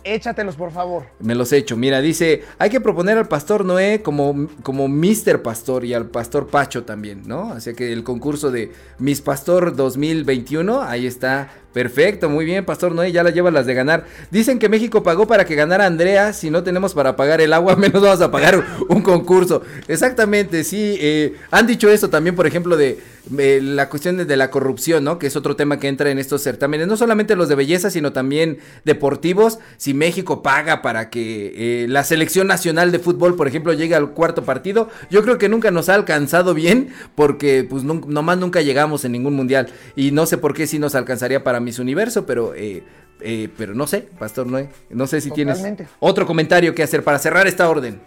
Échatelos, 0.04 0.56
por 0.56 0.72
favor. 0.72 1.04
Me 1.20 1.36
los 1.36 1.54
echo. 1.54 1.78
Mira, 1.78 2.02
dice, 2.02 2.44
hay 2.58 2.70
que 2.70 2.82
proponer 2.82 3.18
al 3.18 3.28
pastor 3.28 3.66
Noé 3.66 4.02
como, 4.02 4.48
como 4.64 4.88
Mr. 4.88 5.42
Pastor 5.42 5.86
y 5.86 5.94
al 5.94 6.08
pastor 6.08 6.48
Pacho 6.48 6.84
también, 6.84 7.24
¿no? 7.26 7.54
Así 7.54 7.74
que 7.74 7.94
el 7.94 8.04
concurso 8.04 8.52
de 8.52 8.72
Miss 8.98 9.22
Pastor 9.22 9.76
2021, 9.76 10.82
ahí 10.82 11.06
está. 11.06 11.52
Perfecto, 11.74 12.30
muy 12.30 12.44
bien, 12.44 12.66
Pastor 12.66 12.94
Noé, 12.94 13.14
ya 13.14 13.24
la 13.24 13.30
lleva 13.30 13.50
las 13.50 13.66
de 13.66 13.74
ganar. 13.74 14.06
Dicen 14.30 14.60
que 14.60 14.68
México 14.68 15.04
pagó 15.04 15.26
para 15.26 15.46
que 15.46 15.56
ganara 15.56 15.86
Andrea, 15.86 16.34
si 16.34 16.50
no 16.50 16.64
tenemos 16.64 16.94
para 16.94 17.16
pagar 17.16 17.40
el 17.40 17.54
agua, 17.54 17.76
menos 17.78 18.02
vamos 18.02 18.20
a 18.20 18.30
pagar 18.30 18.62
un 18.90 19.02
concurso. 19.02 19.62
Exactamente, 19.88 20.66
sí, 20.66 20.98
eh, 21.00 21.36
han 21.50 21.68
dicho 21.68 21.90
eso 21.90 22.10
también, 22.10 22.36
por 22.36 22.46
ejemplo, 22.46 22.76
de 22.76 23.00
eh, 23.38 23.60
la 23.62 23.90
cuestión 23.90 24.18
de, 24.18 24.26
de 24.26 24.38
la 24.38 24.50
corrupción, 24.50 25.04
¿no? 25.04 25.20
Que 25.20 25.28
es 25.28 25.36
otro 25.36 25.56
tema 25.56 25.80
que 25.80 25.88
entra 25.88 26.10
en 26.10 26.20
estos 26.20 26.42
certámenes, 26.42 26.88
no 26.88 26.98
solamente 26.98 27.36
los 27.36 27.50
de 27.50 27.56
belleza, 27.56 27.90
sino 27.90 28.14
también 28.14 28.58
deportivos. 28.86 29.60
Si 29.78 29.94
México 29.94 30.42
paga 30.42 30.82
para 30.82 31.10
que 31.10 31.84
eh, 31.84 31.88
la 31.88 32.04
selección 32.04 32.48
nacional 32.48 32.92
de 32.92 33.00
fútbol, 33.00 33.36
por 33.36 33.48
ejemplo, 33.48 33.74
llegue 33.74 33.96
al 33.96 34.12
cuarto 34.12 34.44
partido, 34.44 34.90
yo 35.10 35.24
creo 35.24 35.38
que 35.38 35.50
nunca 35.50 35.72
nos 35.72 35.90
ha 35.90 35.96
alcanzado 35.96 36.54
bien, 36.54 36.90
porque 37.16 37.64
pues 37.70 37.84
nun- 37.84 38.06
nomás 38.08 38.38
nunca 38.38 38.62
llegamos 38.62 39.06
en 39.06 39.12
ningún 39.12 39.36
mundial. 39.36 39.68
Y 39.96 40.12
no 40.12 40.26
sé 40.26 40.38
por 40.38 40.54
qué 40.54 40.68
sí 40.68 40.80
nos 40.80 40.96
alcanzaría 40.96 41.44
para 41.44 41.60
Miss 41.60 41.80
Universo, 41.80 42.26
pero... 42.26 42.54
eh, 42.56 42.84
eh, 43.24 43.50
pero 43.56 43.76
no 43.76 43.86
sé, 43.86 44.08
Pastor 44.18 44.48
Noé, 44.48 44.70
no 44.90 45.06
sé 45.06 45.22
si 45.22 45.30
Totalmente. 45.30 45.84
tienes 45.84 45.94
otro 46.00 46.26
comentario 46.26 46.74
que 46.74 46.82
hacer 46.82 47.04
para 47.04 47.20
cerrar 47.20 47.46
esta 47.46 47.70
orden. 47.70 48.02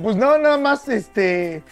Pues 0.00 0.14
no, 0.14 0.38
nada 0.38 0.56
más, 0.56 0.88
este. 0.88 1.64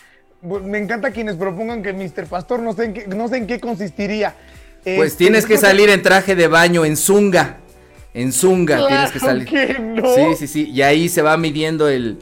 Me 0.45 0.79
encanta 0.79 1.11
quienes 1.11 1.37
propongan 1.37 1.83
que 1.83 1.93
Mr. 1.93 2.27
Pastor 2.27 2.61
no 2.61 2.73
sé 2.75 2.85
en 2.85 2.93
qué, 2.95 3.07
no 3.09 3.29
sé 3.29 3.39
en 3.39 3.47
qué 3.47 3.59
consistiría. 3.61 4.35
Pues 4.85 5.13
Este, 5.13 5.25
tienes 5.25 5.47
que 5.47 5.57
salir 5.57 5.89
en 5.89 6.03
traje 6.03 6.35
de 6.37 6.47
baño, 6.49 6.85
en 6.85 6.97
zunga. 6.97 7.57
En 8.13 8.33
zunga 8.33 8.77
Claro 8.77 8.89
tienes 8.89 9.11
que 9.13 9.19
salir. 9.21 9.49
que 9.49 9.79
no. 9.79 10.15
Sí, 10.15 10.23
sí, 10.39 10.47
sí. 10.47 10.71
Y 10.71 10.83
ahí 10.83 11.09
se 11.09 11.23
va 11.23 11.37
midiendo 11.39 11.89
el, 11.89 12.19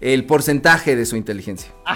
el 0.00 0.24
porcentaje 0.24 0.96
de 0.96 1.04
su 1.06 1.16
inteligencia. 1.16 1.70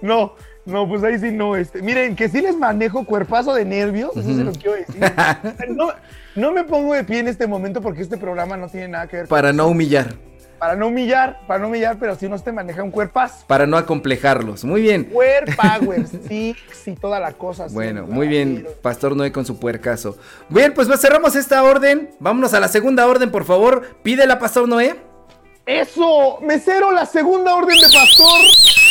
No, 0.00 0.34
no, 0.66 0.88
pues 0.88 1.02
ahí 1.04 1.18
sí 1.18 1.30
no. 1.30 1.56
Este. 1.56 1.80
Miren, 1.80 2.16
que 2.16 2.28
sí 2.28 2.40
les 2.40 2.56
manejo 2.56 3.04
cuerpazo 3.04 3.54
de 3.54 3.64
nervios, 3.64 4.10
eso 4.16 4.34
se 4.36 4.44
lo 4.44 4.52
quiero 4.52 4.72
decir. 4.74 5.00
No, 5.68 5.88
no 6.34 6.52
me 6.52 6.64
pongo 6.64 6.94
de 6.94 7.04
pie 7.04 7.20
en 7.20 7.28
este 7.28 7.46
momento 7.46 7.80
porque 7.80 8.02
este 8.02 8.16
programa 8.16 8.56
no 8.56 8.68
tiene 8.68 8.88
nada 8.88 9.06
que 9.06 9.16
ver 9.18 9.26
con- 9.28 9.36
Para 9.36 9.52
no 9.52 9.68
humillar, 9.68 10.14
para 10.62 10.76
no 10.76 10.86
humillar, 10.86 11.40
para 11.48 11.58
no 11.58 11.66
humillar, 11.66 11.96
pero 11.98 12.14
si 12.14 12.26
uno 12.26 12.38
te 12.38 12.52
maneja 12.52 12.84
un 12.84 12.92
cuerpazo. 12.92 13.44
para 13.48 13.66
no 13.66 13.76
acomplejarlos. 13.76 14.62
Muy 14.62 14.80
bien. 14.80 15.12
Power, 15.56 16.06
six 16.28 16.56
y 16.86 16.92
toda 16.92 17.18
la 17.18 17.32
cosa. 17.32 17.66
Bueno, 17.68 18.06
muy 18.06 18.28
bien, 18.28 18.68
Pastor 18.80 19.16
Noé 19.16 19.32
con 19.32 19.44
su 19.44 19.58
puercaso. 19.58 20.16
Bien, 20.48 20.72
pues, 20.72 20.86
pues, 20.86 21.00
cerramos 21.00 21.34
esta 21.34 21.64
orden. 21.64 22.10
Vámonos 22.20 22.54
a 22.54 22.60
la 22.60 22.68
segunda 22.68 23.08
orden, 23.08 23.32
por 23.32 23.44
favor. 23.44 23.96
Pídela, 24.04 24.38
Pastor 24.38 24.68
Noé. 24.68 24.94
Eso, 25.66 26.38
mesero, 26.42 26.92
la 26.92 27.06
segunda 27.06 27.56
orden 27.56 27.80
de 27.80 27.86
pastor. 27.92 28.81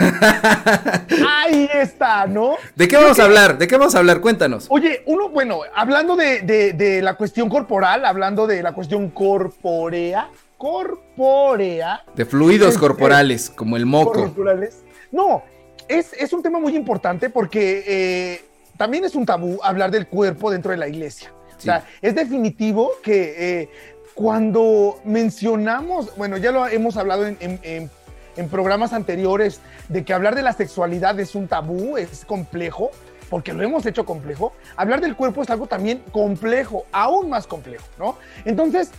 Ahí 1.28 1.68
está, 1.74 2.26
¿no? 2.26 2.56
¿De 2.74 2.88
qué 2.88 2.96
vamos 2.96 3.18
a 3.18 3.24
hablar? 3.24 3.58
¿De 3.58 3.66
qué 3.66 3.76
vamos 3.76 3.94
a 3.94 3.98
hablar? 3.98 4.20
Cuéntanos. 4.20 4.66
Oye, 4.68 5.02
uno, 5.06 5.28
bueno, 5.28 5.60
hablando 5.74 6.16
de, 6.16 6.40
de- 6.42 6.72
de 6.72 7.02
la 7.02 7.14
cuestión 7.14 7.48
corporal, 7.48 8.04
hablando 8.04 8.46
de 8.46 8.62
la 8.62 8.72
cuestión 8.72 9.10
corpórea, 9.10 10.28
corpórea, 10.56 12.02
De 12.14 12.24
fluidos 12.24 12.68
Este- 12.68 12.80
corporales, 12.86 13.50
como 13.50 13.76
el 13.76 13.86
moco. 13.86 14.12
corporales. 14.12 14.82
No, 15.12 15.42
es, 15.88 16.12
es 16.14 16.32
un 16.32 16.42
tema 16.42 16.58
muy 16.58 16.74
importante 16.76 17.30
porque 17.30 17.84
eh, 17.86 18.44
también 18.76 19.04
es 19.04 19.14
un 19.14 19.24
tabú 19.26 19.58
hablar 19.62 19.90
del 19.90 20.06
cuerpo 20.06 20.50
dentro 20.50 20.70
de 20.70 20.76
la 20.78 20.88
iglesia. 20.88 21.30
O 21.56 21.60
sea, 21.60 21.84
es 22.02 22.14
definitivo 22.14 22.90
que 23.02 23.34
eh, 23.62 23.68
cuando 24.14 24.98
mencionamos, 25.04 26.14
bueno, 26.16 26.36
ya 26.36 26.50
lo 26.50 26.66
hemos 26.66 26.96
hablado 26.96 27.26
en, 27.26 27.36
en- 27.40 27.60
en- 27.62 27.90
en 28.36 28.48
programas 28.48 28.92
anteriores, 28.92 29.60
de 29.88 30.04
que 30.04 30.12
hablar 30.12 30.34
de 30.34 30.42
la 30.42 30.52
sexualidad 30.52 31.18
es 31.20 31.34
un 31.34 31.48
tabú, 31.48 31.96
es 31.96 32.24
complejo, 32.24 32.90
porque 33.30 33.52
lo 33.52 33.62
hemos 33.62 33.84
hecho 33.86 34.04
complejo. 34.04 34.52
Hablar 34.76 35.00
del 35.00 35.16
cuerpo 35.16 35.42
es 35.42 35.50
algo 35.50 35.66
también 35.66 36.02
complejo, 36.12 36.84
aún 36.92 37.30
más 37.30 37.46
complejo, 37.46 37.84
¿no? 37.98 38.16
Entonces, 38.44 38.90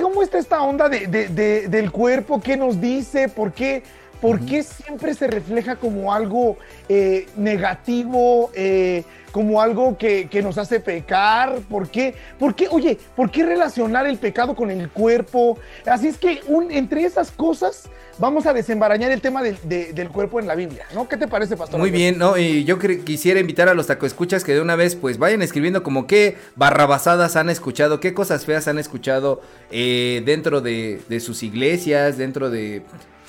¿Cómo 0.00 0.22
está 0.22 0.38
esta 0.38 0.62
onda 0.62 0.88
de- 0.88 1.08
de- 1.08 1.28
de- 1.28 1.68
del 1.68 1.90
cuerpo? 1.90 2.40
¿Qué 2.40 2.56
nos 2.56 2.80
dice? 2.80 3.28
¿Por 3.28 3.52
qué, 3.52 3.82
por 4.20 4.40
qué 4.46 4.62
siempre 4.62 5.12
se 5.14 5.26
refleja 5.26 5.76
como 5.76 6.14
algo 6.14 6.56
eh, 6.88 7.26
negativo, 7.36 8.50
eh, 8.54 9.04
como 9.32 9.60
algo 9.62 9.96
que, 9.96 10.28
que 10.28 10.42
nos 10.42 10.58
hace 10.58 10.80
pecar? 10.80 11.56
¿Por 11.68 11.88
qué, 11.88 12.14
por 12.38 12.54
qué, 12.54 12.68
oye, 12.68 12.98
por 13.16 13.30
qué 13.30 13.44
relacionar 13.44 14.06
el 14.06 14.18
pecado 14.18 14.54
con 14.54 14.70
el 14.70 14.88
cuerpo? 14.90 15.58
Así 15.86 16.08
es 16.08 16.18
que 16.18 16.40
un- 16.46 16.70
entre 16.70 17.04
esas 17.04 17.30
cosas 17.30 17.84
vamos 18.18 18.44
a 18.46 18.52
desembarañar 18.52 19.10
el 19.10 19.20
tema 19.20 19.42
del, 19.42 19.56
de- 19.64 19.92
del 19.92 20.08
cuerpo 20.10 20.40
en 20.40 20.46
la 20.46 20.54
Biblia, 20.54 20.84
¿no? 20.94 21.08
¿Qué 21.08 21.16
te 21.16 21.26
parece, 21.26 21.56
Pastor? 21.56 21.80
Muy 21.80 21.90
bien, 21.90 22.18
¿no? 22.18 22.36
Y 22.36 22.64
yo 22.64 22.78
quisiera 22.78 23.40
invitar 23.40 23.68
a 23.68 23.74
los 23.74 23.86
tacoescuchas 23.86 24.44
que 24.44 24.52
de 24.52 24.60
una 24.60 24.76
vez 24.76 24.94
pues 24.96 25.16
vayan 25.18 25.40
escribiendo 25.42 25.82
como 25.82 26.06
qué 26.06 26.36
barrabasadas 26.56 27.36
han 27.36 27.48
escuchado, 27.50 27.98
qué 28.00 28.12
cosas 28.14 28.44
feas 28.44 28.68
han 28.68 28.78
escuchado 28.78 29.40
eh, 29.70 30.22
dentro 30.26 30.60
de, 30.60 31.00
de 31.08 31.20
sus 31.20 31.42
iglesias, 31.42 32.18
dentro 32.18 32.50
de, 32.50 32.82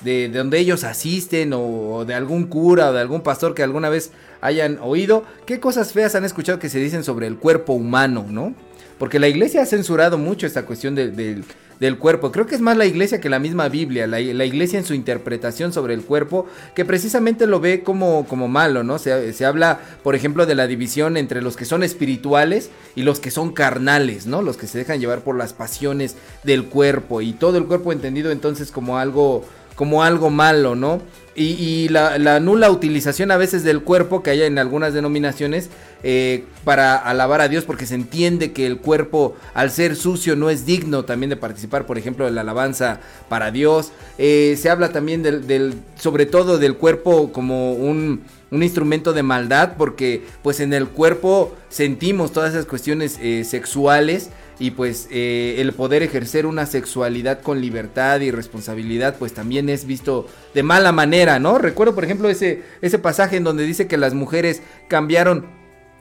de, 0.04 0.28
de 0.28 0.38
donde 0.38 0.58
ellos 0.58 0.84
asisten 0.84 1.52
o, 1.54 2.04
de 2.04 2.14
algún 2.14 2.46
cura 2.46 2.90
o 2.90 2.92
de 2.92 3.00
algún 3.00 3.22
pastor 3.22 3.54
que 3.54 3.62
alguna 3.62 3.88
vez 3.88 4.10
hayan 4.40 4.78
oído, 4.82 5.24
qué 5.46 5.60
cosas 5.60 5.92
feas 5.92 6.14
han 6.14 6.24
escuchado 6.24 6.58
que 6.58 6.68
se 6.68 6.78
dicen 6.78 7.04
sobre 7.04 7.26
el 7.26 7.36
cuerpo 7.36 7.72
humano, 7.72 8.26
¿no? 8.28 8.54
porque 9.02 9.18
la 9.18 9.26
iglesia 9.26 9.62
ha 9.62 9.66
censurado 9.66 10.16
mucho 10.16 10.46
esta 10.46 10.64
cuestión 10.64 10.94
del 10.94 11.98
cuerpo. 11.98 12.30
Creo 12.30 12.46
que 12.46 12.54
es 12.54 12.60
más 12.60 12.76
la 12.76 12.86
iglesia 12.86 13.20
que 13.20 13.28
la 13.28 13.40
misma 13.40 13.68
Biblia, 13.68 14.06
la, 14.06 14.20
iglesia 14.20 14.78
en 14.78 14.84
su 14.84 14.94
interpretación 14.94 15.72
sobre 15.72 15.94
el 15.94 16.02
cuerpo, 16.02 16.46
que 16.76 16.84
precisamente 16.84 17.48
lo 17.48 17.58
ve 17.58 17.82
como, 17.82 18.28
como 18.28 18.46
malo, 18.46 18.84
¿no? 18.84 19.00
Se, 19.00 19.32
se, 19.32 19.44
habla, 19.44 19.80
por 20.04 20.14
ejemplo, 20.14 20.46
de 20.46 20.54
la 20.54 20.68
división 20.68 21.16
entre 21.16 21.42
los 21.42 21.56
que 21.56 21.64
son 21.64 21.82
espirituales 21.82 22.70
y 22.94 23.02
los 23.02 23.18
que 23.18 23.32
son 23.32 23.52
carnales, 23.52 24.28
¿no? 24.28 24.40
Los 24.40 24.56
que 24.56 24.68
se 24.68 24.78
dejan 24.78 25.00
llevar 25.00 25.22
por 25.22 25.36
las 25.36 25.52
pasiones 25.52 26.14
del 26.44 26.66
cuerpo 26.66 27.22
y 27.22 27.32
todo 27.32 27.58
el 27.58 27.64
cuerpo 27.64 27.90
entendido 27.90 28.30
entonces 28.30 28.70
como 28.70 28.98
algo 28.98 29.44
como 29.82 30.04
algo 30.04 30.30
malo, 30.30 30.76
¿no? 30.76 31.02
Y, 31.34 31.88
la, 31.88 32.38
nula 32.38 32.70
utilización 32.70 33.32
a 33.32 33.36
veces 33.36 33.64
del 33.64 33.82
cuerpo 33.82 34.22
que 34.22 34.30
hay 34.30 34.42
en 34.42 34.56
algunas 34.60 34.94
denominaciones 34.94 35.70
eh, 36.04 36.44
para 36.62 36.96
alabar 36.96 37.40
a 37.40 37.48
Dios 37.48 37.64
porque 37.64 37.84
se 37.86 37.96
entiende 37.96 38.52
que 38.52 38.64
el 38.64 38.78
cuerpo 38.78 39.34
al 39.54 39.72
ser 39.72 39.96
sucio 39.96 40.36
no 40.36 40.50
es 40.50 40.66
digno 40.66 41.04
también 41.04 41.30
de 41.30 41.36
participar 41.36 41.84
por 41.84 41.98
ejemplo 41.98 42.26
de 42.26 42.30
la 42.30 42.42
alabanza 42.42 43.00
para 43.28 43.50
Dios 43.50 43.90
eh, 44.18 44.56
se 44.56 44.70
habla 44.70 44.92
también 44.92 45.24
del, 45.24 45.74
sobre 45.98 46.26
todo 46.26 46.58
del 46.58 46.76
cuerpo 46.76 47.32
como 47.32 47.72
un, 47.72 48.22
instrumento 48.52 49.12
de 49.12 49.24
maldad 49.24 49.72
porque 49.76 50.22
pues 50.42 50.60
en 50.60 50.72
el 50.74 50.86
cuerpo 50.86 51.56
sentimos 51.70 52.30
todas 52.30 52.50
esas 52.50 52.66
cuestiones 52.66 53.18
eh, 53.20 53.42
sexuales 53.42 54.30
y 54.58 54.72
pues 54.72 55.08
eh, 55.10 55.56
el 55.58 55.72
poder 55.72 56.02
ejercer 56.02 56.46
una 56.46 56.66
sexualidad 56.66 57.40
con 57.40 57.60
libertad 57.60 58.20
y 58.20 58.30
responsabilidad 58.30 59.16
pues 59.18 59.32
también 59.32 59.68
es 59.68 59.86
visto 59.86 60.26
de 60.54 60.62
mala 60.62 60.92
manera, 60.92 61.38
¿no? 61.38 61.58
Recuerdo 61.58 61.94
por 61.94 62.04
ejemplo 62.04 62.28
ese, 62.28 62.62
ese 62.80 62.98
pasaje 62.98 63.36
en 63.36 63.44
donde 63.44 63.64
dice 63.64 63.86
que 63.86 63.96
las 63.96 64.14
mujeres 64.14 64.62
cambiaron 64.88 65.46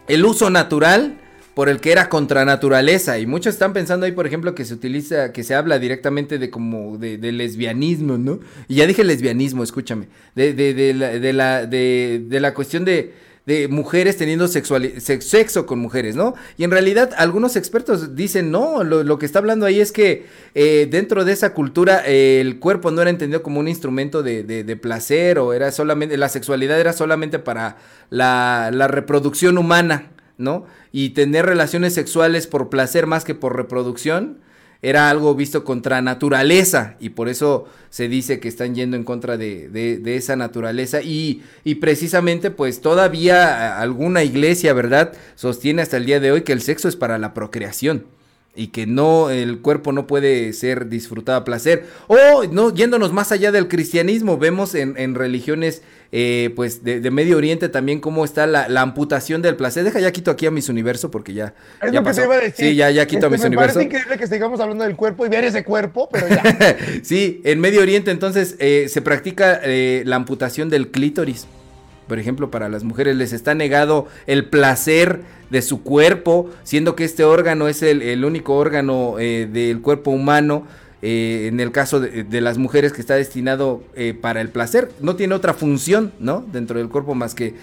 el 0.07 0.25
uso 0.25 0.49
natural 0.49 1.17
por 1.53 1.67
el 1.69 1.79
que 1.79 1.91
era 1.91 2.09
contra 2.09 2.45
naturaleza 2.45 3.19
y 3.19 3.25
muchos 3.25 3.53
están 3.53 3.73
pensando 3.73 4.05
ahí 4.05 4.13
por 4.13 4.25
ejemplo 4.25 4.55
que 4.55 4.63
se 4.63 4.73
utiliza 4.73 5.33
que 5.33 5.43
se 5.43 5.53
habla 5.53 5.79
directamente 5.79 6.37
de 6.37 6.49
como 6.49 6.97
de, 6.97 7.17
lesbianismo 7.31 8.17
no 8.17 8.39
y 8.67 8.75
ya 8.75 8.87
dije 8.87 9.03
lesbianismo 9.03 9.63
escúchame 9.63 10.07
de, 10.33 10.53
de, 10.53 10.93
la, 10.93 11.09
de 11.09 11.33
la 11.33 11.65
de, 11.65 12.23
de 12.25 12.39
la 12.39 12.53
cuestión 12.53 12.85
de 12.85 13.13
de 13.45 13.67
mujeres 13.67 14.17
teniendo 14.17 14.47
sexo 14.47 15.65
con 15.65 15.79
mujeres, 15.79 16.15
¿no? 16.15 16.35
Y 16.57 16.63
en 16.63 16.71
realidad 16.71 17.11
algunos 17.17 17.55
expertos 17.55 18.15
dicen, 18.15 18.51
no, 18.51 18.83
lo, 18.83 19.17
que 19.17 19.25
está 19.25 19.39
hablando 19.39 19.65
ahí 19.65 19.79
es 19.79 19.91
que 19.91 20.27
eh, 20.53 20.87
dentro 20.89 21.25
de 21.25 21.31
esa 21.31 21.53
cultura 21.53 22.05
el 22.05 22.59
cuerpo 22.59 22.91
no 22.91 23.01
era 23.01 23.09
entendido 23.09 23.41
como 23.41 23.59
un 23.59 23.67
instrumento 23.67 24.21
de, 24.21 24.79
placer 24.81 25.39
o 25.39 25.53
era 25.53 25.71
solamente, 25.71 26.17
la 26.17 26.29
sexualidad 26.29 26.79
era 26.79 26.93
solamente 26.93 27.39
para 27.39 27.77
la, 28.09 28.69
la 28.71 28.87
reproducción 28.87 29.57
humana, 29.57 30.11
¿no? 30.37 30.65
Y 30.91 31.09
tener 31.09 31.45
relaciones 31.45 31.93
sexuales 31.93 32.45
por 32.47 32.69
placer 32.69 33.07
más 33.07 33.23
que 33.25 33.33
por 33.33 33.55
reproducción 33.55 34.39
era 34.81 35.09
algo 35.09 35.35
visto 35.35 35.63
contra 35.63 36.01
naturaleza 36.01 36.95
y 36.99 37.09
por 37.09 37.29
eso 37.29 37.67
se 37.89 38.07
dice 38.07 38.39
que 38.39 38.47
están 38.47 38.73
yendo 38.73 38.97
en 38.97 39.03
contra 39.03 39.37
de, 39.37 39.69
de, 39.69 40.15
esa 40.15 40.35
naturaleza 40.35 41.01
y, 41.01 41.43
y, 41.63 41.75
precisamente 41.75 42.51
pues 42.51 42.81
todavía 42.81 43.79
alguna 43.79 44.23
iglesia, 44.23 44.73
¿verdad? 44.73 45.13
Sostiene 45.35 45.81
hasta 45.81 45.97
el 45.97 46.05
día 46.05 46.19
de 46.19 46.31
hoy 46.31 46.41
que 46.41 46.53
el 46.53 46.61
sexo 46.61 46.87
es 46.87 46.95
para 46.95 47.17
la 47.17 47.33
procreación 47.33 48.05
y 48.55 48.67
que 48.67 48.85
no 48.85 49.29
el 49.29 49.61
cuerpo 49.61 49.91
no 49.91 50.07
puede 50.07 50.53
ser 50.53 50.89
disfrutado 50.89 51.37
a 51.37 51.43
placer. 51.43 51.85
O 52.07 52.43
no 52.51 52.73
yéndonos 52.73 53.13
más 53.13 53.31
allá 53.31 53.51
del 53.51 53.67
cristianismo 53.67 54.37
vemos 54.37 54.75
en, 54.75 54.95
en 54.97 55.15
religiones 55.15 55.81
eh, 56.13 56.51
pues 56.57 56.83
de, 56.83 57.09
Medio 57.09 57.37
Oriente 57.37 57.69
también 57.69 58.01
cómo 58.01 58.25
está 58.25 58.45
la, 58.45 58.65
amputación 58.81 59.41
del 59.41 59.55
placer. 59.55 59.85
Deja 59.85 60.01
ya 60.01 60.11
quito 60.11 60.31
aquí 60.31 60.45
a 60.45 60.51
mis 60.51 60.67
universo 60.67 61.09
porque 61.09 61.33
ya 61.33 61.53
es 61.81 61.93
lo 61.93 62.03
que 62.03 62.13
te 62.13 62.23
iba 62.23 62.35
a 62.35 62.39
decir. 62.39 62.65
Sí 62.65 62.75
ya 62.75 62.91
ya 62.91 63.05
quito 63.05 63.27
a 63.27 63.29
mis 63.29 63.43
universo. 63.43 63.75
parece 63.75 63.87
increíble 63.87 64.17
que 64.17 64.27
sigamos 64.27 64.59
hablando 64.59 64.83
del 64.83 64.97
cuerpo 64.97 65.25
y 65.25 65.29
ver 65.29 65.45
ese 65.45 65.63
cuerpo 65.63 66.09
pero 66.11 66.27
ya. 66.27 66.43
Sí 67.03 67.41
en 67.45 67.59
Medio 67.61 67.81
Oriente 67.81 68.11
entonces 68.11 68.57
eh, 68.59 68.87
se 68.89 69.01
practica 69.01 69.61
eh, 69.63 70.03
la 70.05 70.17
amputación 70.17 70.69
del 70.69 70.89
clítoris 70.91 71.47
por 72.11 72.19
ejemplo, 72.19 72.51
para 72.51 72.67
las 72.67 72.83
mujeres 72.83 73.15
les 73.15 73.31
está 73.31 73.55
negado 73.55 74.05
el 74.27 74.43
placer 74.43 75.21
de 75.49 75.61
su 75.61 75.81
cuerpo, 75.81 76.49
siendo 76.65 76.93
que 76.93 77.05
este 77.05 77.23
órgano 77.23 77.69
es 77.69 77.81
el, 77.83 78.25
único 78.25 78.57
órgano 78.57 79.15
eh, 79.17 79.47
del 79.49 79.79
cuerpo 79.79 80.11
humano. 80.11 80.67
Eh, 81.01 81.47
en 81.47 81.61
el 81.61 81.71
caso 81.71 82.01
de, 82.01 82.41
las 82.41 82.57
mujeres 82.57 82.91
que 82.91 82.99
está 82.99 83.15
destinado 83.15 83.81
eh, 83.95 84.13
para 84.13 84.41
el 84.41 84.49
placer, 84.49 84.91
no 84.99 85.15
tiene 85.15 85.35
otra 85.35 85.53
función, 85.53 86.11
¿no? 86.19 86.43
Dentro 86.51 86.79
del 86.79 86.89
cuerpo 86.89 87.15
más 87.15 87.33
que 87.33 87.55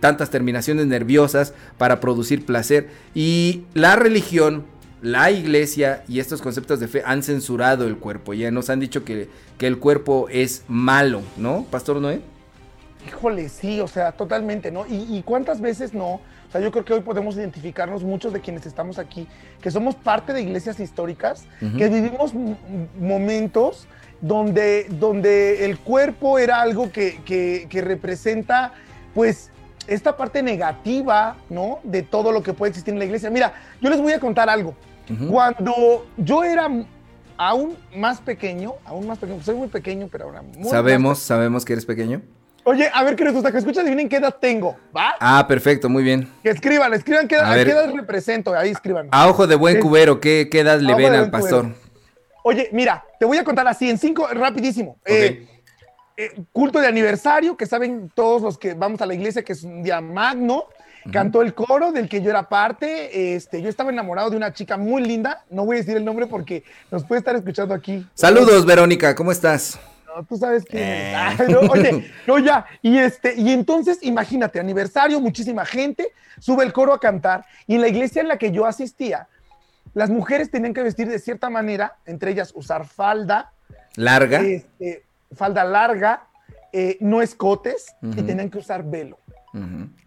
tantas 0.00 0.28
terminaciones 0.28 0.84
nerviosas 0.84 1.54
para 1.78 1.98
producir 1.98 2.44
placer. 2.44 2.88
Y 3.14 3.62
la 3.72 3.96
religión, 3.96 4.64
la 5.00 5.30
iglesia 5.30 6.04
y 6.08 6.20
estos 6.20 6.42
conceptos 6.42 6.78
de 6.78 6.88
fe 6.88 7.02
han 7.06 7.22
censurado 7.22 7.86
el 7.86 7.96
cuerpo. 7.96 8.34
Ya 8.34 8.50
nos 8.50 8.68
han 8.68 8.80
dicho 8.80 9.02
que, 9.02 9.30
que 9.56 9.66
el 9.66 9.78
cuerpo 9.78 10.26
es 10.30 10.64
malo, 10.68 11.22
¿no, 11.38 11.64
Pastor 11.70 12.02
Noé? 12.02 12.20
Híjole, 13.08 13.48
sí, 13.48 13.80
o 13.80 13.88
sea, 13.88 14.12
totalmente, 14.12 14.70
¿no? 14.70 14.84
Y, 14.86 15.22
cuántas 15.22 15.60
veces 15.60 15.94
no. 15.94 16.14
O 16.14 16.50
sea, 16.52 16.60
yo 16.60 16.70
creo 16.70 16.84
que 16.84 16.94
hoy 16.94 17.00
podemos 17.00 17.36
identificarnos 17.36 18.02
muchos 18.04 18.32
de 18.32 18.40
quienes 18.40 18.66
estamos 18.66 18.98
aquí, 18.98 19.26
que 19.60 19.70
somos 19.70 19.94
parte 19.94 20.32
de 20.32 20.42
iglesias 20.42 20.80
históricas, 20.80 21.46
que 21.60 21.88
vivimos 21.88 22.32
momentos 22.98 23.86
donde, 24.20 24.86
donde 24.90 25.64
el 25.64 25.78
cuerpo 25.78 26.38
era 26.38 26.60
algo 26.60 26.90
que, 26.90 27.20
que, 27.24 27.80
representa, 27.82 28.72
pues, 29.14 29.50
esta 29.86 30.16
parte 30.16 30.42
negativa, 30.42 31.36
¿no? 31.48 31.80
De 31.82 32.02
todo 32.02 32.32
lo 32.32 32.42
que 32.42 32.52
puede 32.52 32.70
existir 32.70 32.92
en 32.92 32.98
la 32.98 33.06
iglesia. 33.06 33.30
Mira, 33.30 33.54
yo 33.80 33.88
les 33.88 34.00
voy 34.00 34.12
a 34.12 34.20
contar 34.20 34.48
algo. 34.48 34.74
Cuando 35.30 36.06
yo 36.18 36.44
era 36.44 36.68
aún 37.38 37.76
más 37.96 38.20
pequeño, 38.20 38.74
aún 38.84 39.06
más 39.06 39.18
pequeño, 39.18 39.42
soy 39.42 39.54
muy 39.54 39.68
pequeño, 39.68 40.08
pero 40.12 40.26
ahora 40.26 40.42
muy 40.42 40.68
Sabemos, 40.68 41.18
sabemos 41.20 41.64
que 41.64 41.72
eres 41.72 41.86
pequeño. 41.86 42.20
Oye, 42.70 42.90
a 42.92 43.02
ver 43.02 43.16
qué 43.16 43.24
les 43.24 43.32
gusta, 43.32 43.50
que 43.50 43.56
escuchen, 43.56 43.80
adivinen 43.80 44.10
qué 44.10 44.16
edad 44.16 44.36
tengo, 44.38 44.76
¿va? 44.94 45.14
Ah, 45.20 45.46
perfecto, 45.48 45.88
muy 45.88 46.02
bien. 46.02 46.30
Que 46.42 46.50
escriban, 46.50 46.92
escriban 46.92 47.26
qué 47.26 47.36
edad, 47.36 47.54
qué 47.54 47.70
edad 47.70 47.90
represento, 47.94 48.54
ahí 48.54 48.68
escriban. 48.68 49.08
A 49.10 49.26
ojo 49.26 49.46
de 49.46 49.54
buen 49.54 49.80
cubero, 49.80 50.20
¿qué, 50.20 50.48
qué 50.50 50.60
edad 50.60 50.78
le 50.78 50.94
ven 50.94 51.14
al 51.14 51.30
pastor? 51.30 51.74
Oye, 52.44 52.68
mira, 52.72 53.02
te 53.18 53.24
voy 53.24 53.38
a 53.38 53.44
contar 53.44 53.66
así 53.68 53.88
en 53.88 53.96
cinco, 53.96 54.28
rapidísimo. 54.34 54.98
Eh, 55.06 55.48
eh, 56.14 56.42
culto 56.52 56.78
de 56.78 56.88
aniversario, 56.88 57.56
que 57.56 57.64
saben 57.64 58.12
todos 58.14 58.42
los 58.42 58.58
que 58.58 58.74
vamos 58.74 59.00
a 59.00 59.06
la 59.06 59.14
iglesia, 59.14 59.42
que 59.42 59.54
es 59.54 59.64
un 59.64 59.82
día 59.82 60.02
magno. 60.02 60.66
Cantó 61.10 61.40
el 61.40 61.54
coro 61.54 61.90
del 61.90 62.06
que 62.06 62.20
yo 62.20 62.28
era 62.28 62.50
parte. 62.50 63.34
Este, 63.34 63.62
yo 63.62 63.70
estaba 63.70 63.90
enamorado 63.90 64.28
de 64.28 64.36
una 64.36 64.52
chica 64.52 64.76
muy 64.76 65.02
linda. 65.02 65.42
No 65.48 65.64
voy 65.64 65.76
a 65.76 65.80
decir 65.80 65.96
el 65.96 66.04
nombre 66.04 66.26
porque 66.26 66.64
nos 66.90 67.02
puede 67.04 67.20
estar 67.20 67.34
escuchando 67.34 67.72
aquí. 67.72 68.06
Saludos, 68.12 68.66
Verónica, 68.66 69.14
¿cómo 69.14 69.32
estás? 69.32 69.80
Tú 70.28 70.36
sabes 70.36 70.64
quién 70.64 70.82
eh. 70.82 71.36
oye, 71.70 72.10
no, 72.26 72.38
ya. 72.38 72.66
Y, 72.82 72.98
este, 72.98 73.34
y 73.34 73.52
entonces, 73.52 73.98
imagínate, 74.02 74.60
aniversario, 74.60 75.20
muchísima 75.20 75.64
gente, 75.64 76.12
sube 76.38 76.64
el 76.64 76.72
coro 76.72 76.92
a 76.92 77.00
cantar. 77.00 77.44
Y 77.66 77.76
en 77.76 77.80
la 77.82 77.88
iglesia 77.88 78.22
en 78.22 78.28
la 78.28 78.38
que 78.38 78.50
yo 78.50 78.66
asistía, 78.66 79.28
las 79.94 80.10
mujeres 80.10 80.50
tenían 80.50 80.74
que 80.74 80.82
vestir 80.82 81.08
de 81.08 81.18
cierta 81.18 81.50
manera, 81.50 81.96
entre 82.06 82.32
ellas 82.32 82.52
usar 82.54 82.86
falda. 82.86 83.52
Larga. 83.96 84.40
Este, 84.40 85.04
falda 85.34 85.64
larga, 85.64 86.26
eh, 86.72 86.96
no 87.00 87.22
escotes, 87.22 87.94
y 88.02 88.22
tenían 88.22 88.50
que 88.50 88.58
usar 88.58 88.84
velo. 88.84 89.18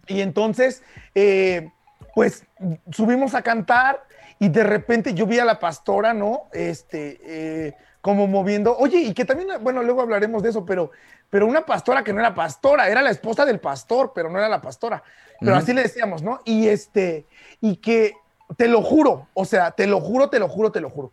Y 0.06 0.20
entonces, 0.20 0.82
eh, 1.14 1.70
pues 2.14 2.44
subimos 2.90 3.34
a 3.34 3.42
cantar 3.42 4.04
y 4.38 4.48
de 4.48 4.64
repente 4.64 5.14
yo 5.14 5.26
vi 5.26 5.38
a 5.38 5.44
la 5.44 5.58
pastora, 5.58 6.14
¿no? 6.14 6.44
Este, 6.52 7.74
como 8.02 8.26
moviendo. 8.26 8.76
Oye, 8.76 8.98
y 8.98 9.14
que 9.14 9.24
también, 9.24 9.48
bueno, 9.62 9.82
luego 9.82 10.02
hablaremos 10.02 10.42
de 10.42 10.50
eso, 10.50 10.66
pero, 10.66 10.90
pero 11.30 11.46
una 11.46 11.64
pastora 11.64 12.04
que 12.04 12.12
no 12.12 12.20
era 12.20 12.34
pastora, 12.34 12.88
era 12.88 13.00
la 13.00 13.10
esposa 13.10 13.46
del 13.46 13.60
pastor, 13.60 14.12
pero 14.14 14.28
no 14.28 14.38
era 14.38 14.48
la 14.48 14.60
pastora. 14.60 15.02
Pero 15.40 15.56
así 15.56 15.72
le 15.72 15.82
decíamos, 15.82 16.22
¿no? 16.22 16.40
Y 16.44 16.68
este, 16.68 17.26
y 17.60 17.76
que 17.76 18.14
te 18.56 18.68
lo 18.68 18.82
juro, 18.82 19.28
o 19.34 19.44
sea, 19.44 19.70
te 19.70 19.86
lo 19.86 20.00
juro, 20.00 20.28
te 20.28 20.38
lo 20.38 20.48
juro, 20.48 20.70
te 20.70 20.80
lo 20.80 20.90
juro. 20.90 21.12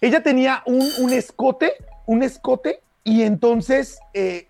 Ella 0.00 0.22
tenía 0.22 0.62
un, 0.66 1.12
escote, 1.12 1.74
un 2.06 2.22
escote, 2.22 2.82
y 3.02 3.22
entonces 3.22 3.98
eh, 4.14 4.48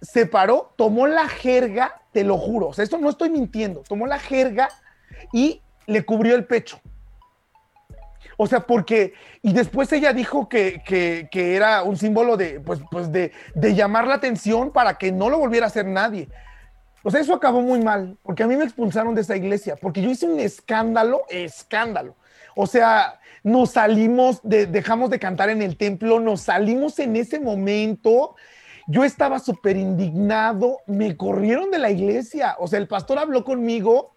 se 0.00 0.26
paró, 0.26 0.72
tomó 0.76 1.06
la 1.06 1.28
jerga, 1.28 2.02
te 2.12 2.24
lo 2.24 2.36
juro, 2.36 2.68
o 2.68 2.72
sea, 2.74 2.84
esto 2.84 2.98
no 2.98 3.08
estoy 3.08 3.30
mintiendo, 3.30 3.82
tomó 3.88 4.06
la 4.06 4.18
jerga 4.18 4.68
y 5.32 5.62
le 5.86 6.04
cubrió 6.04 6.34
el 6.34 6.44
pecho. 6.44 6.80
O 8.36 8.46
sea, 8.46 8.60
porque, 8.60 9.14
y 9.42 9.52
después 9.52 9.92
ella 9.92 10.12
dijo 10.12 10.48
que, 10.48 10.82
era 11.32 11.82
un 11.82 11.96
símbolo 11.96 12.36
de, 12.36 12.60
pues, 12.60 12.80
pues 12.90 13.10
de, 13.12 13.32
llamar 13.54 14.06
la 14.06 14.14
atención 14.14 14.72
para 14.72 14.94
que 14.94 15.12
no 15.12 15.30
lo 15.30 15.38
volviera 15.38 15.66
a 15.66 15.68
hacer 15.68 15.86
nadie. 15.86 16.28
O 17.02 17.10
sea, 17.10 17.20
eso 17.20 17.34
acabó 17.34 17.60
muy 17.60 17.80
mal, 17.82 18.16
porque 18.22 18.42
a 18.44 18.46
mí 18.46 18.56
me 18.56 18.64
expulsaron 18.64 19.14
de 19.14 19.22
esa 19.22 19.36
iglesia, 19.36 19.76
porque 19.80 20.02
yo 20.02 20.10
hice 20.10 20.26
un 20.26 20.38
escándalo, 20.38 21.22
escándalo. 21.28 22.14
O 22.54 22.66
sea, 22.66 23.18
nos 23.42 23.70
salimos, 23.72 24.40
dejamos 24.42 25.10
de 25.10 25.18
cantar 25.18 25.50
en 25.50 25.62
el 25.62 25.76
templo, 25.76 26.20
nos 26.20 26.42
salimos 26.42 26.98
en 26.98 27.16
ese 27.16 27.40
momento. 27.40 28.36
Yo 28.86 29.04
estaba 29.04 29.38
súper 29.38 29.76
indignado, 29.76 30.78
me 30.86 31.16
corrieron 31.16 31.70
de 31.70 31.78
la 31.78 31.90
iglesia. 31.90 32.56
O 32.58 32.68
sea, 32.68 32.78
el 32.78 32.88
pastor 32.88 33.18
habló 33.18 33.44
conmigo 33.44 34.11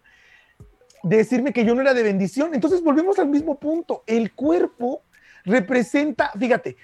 decirme 1.08 1.52
que 1.52 1.64
yo 1.64 1.74
no 1.74 1.82
era 1.82 1.94
de 1.94 2.02
bendición. 2.02 2.54
Entonces 2.54 2.82
volvemos 2.82 3.18
al 3.18 3.28
mismo 3.28 3.58
punto. 3.58 4.02
El 4.06 4.32
cuerpo 4.32 5.02
representa, 5.44 6.32
fíjate, 6.38 6.76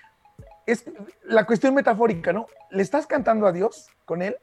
es 0.66 0.84
la 1.24 1.44
cuestión 1.44 1.74
metafórica, 1.74 2.32
¿no? 2.32 2.46
Le 2.70 2.82
estás 2.82 3.06
cantando 3.06 3.46
a 3.46 3.52
Dios 3.52 3.88
con 4.04 4.22
él 4.22 4.36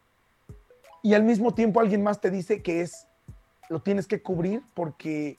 y 1.02 1.14
al 1.14 1.24
mismo 1.24 1.54
tiempo 1.54 1.80
alguien 1.80 2.04
más 2.04 2.20
te 2.20 2.30
dice 2.30 2.62
que 2.62 2.82
es, 2.82 3.08
lo 3.70 3.82
tienes 3.82 4.08
que 4.08 4.22
cubrir 4.22 4.62
porque 4.74 5.38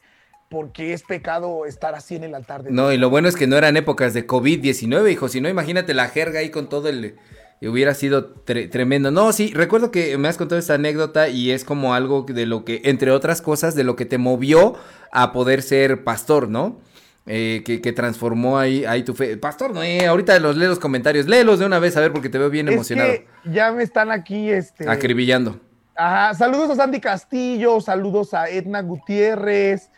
porque 0.51 0.93
es 0.93 1.05
pecado 1.05 1.65
estar 1.65 1.95
así 1.95 2.17
en 2.17 2.25
el 2.25 2.35
altar 2.35 2.65
de 2.65 2.71
Dios. 2.71 2.77
No, 2.77 2.93
y 2.93 2.99
lo 2.99 3.09
bueno 3.09 3.29
es 3.29 3.37
que 3.37 3.47
no 3.47 3.57
eran 3.57 3.77
épocas 3.77 4.15
de 4.15 4.27
COVID-19, 4.27 5.13
hijo, 5.13 5.29
si 5.29 5.41
no, 5.41 5.49
imagínate 5.49 5.95
la 5.95 6.09
jerga 6.09 6.41
ahí 6.41 6.51
con 6.51 6.69
todo 6.69 6.89
el... 6.89 7.17
Hubiera 7.63 7.93
sido 7.93 8.25
tremendo. 8.25 9.11
No, 9.11 9.33
sí, 9.33 9.53
recuerdo 9.55 9.91
que 9.91 10.17
me 10.17 10.29
has 10.29 10.39
contado 10.39 10.59
esta 10.59 10.75
anécdota 10.75 11.29
y 11.29 11.51
es 11.51 11.65
como 11.65 11.93
algo 11.93 12.23
de 12.23 12.47
lo 12.47 12.65
que, 12.65 12.81
entre 12.85 13.11
otras 13.11 13.43
cosas, 13.43 13.75
de 13.75 13.85
lo 13.85 13.97
que 13.97 14.07
te 14.07 14.17
movió 14.17 14.77
a 15.13 15.33
poder 15.33 15.61
ser 15.61 16.03
pastor, 16.03 16.49
¿no? 16.49 16.81
Eh, 17.27 17.63
que, 17.65 17.93
transformó 17.93 18.59
ahí, 18.59 18.87
ahí 18.87 19.03
tu 19.03 19.15
fe. 19.15 19.37
Pastor, 19.37 19.75
no, 19.75 19.83
eh, 19.83 20.07
ahorita 20.07 20.39
los 20.39 20.57
leo 20.57 20.71
los 20.71 20.79
comentarios. 20.79 21.27
Léelos 21.27 21.59
de 21.59 21.67
una 21.67 21.79
vez 21.79 21.97
a 21.99 22.01
ver 22.01 22.13
porque 22.13 22.31
te 22.31 22.39
veo 22.39 22.49
bien 22.49 22.67
emocionado. 22.67 23.13
ya 23.45 23.71
me 23.73 23.83
están 23.83 24.11
aquí 24.11 24.51
este, 24.51 24.89
acribillando. 24.89 25.61
Ajá, 25.95 26.35
saludos 26.35 26.71
a 26.71 26.77
Sandy 26.77 26.99
Castillo, 26.99 27.81
saludos 27.83 28.33
a 28.33 28.49
Edna 28.49 28.81
Gutiérrez, 28.81 29.91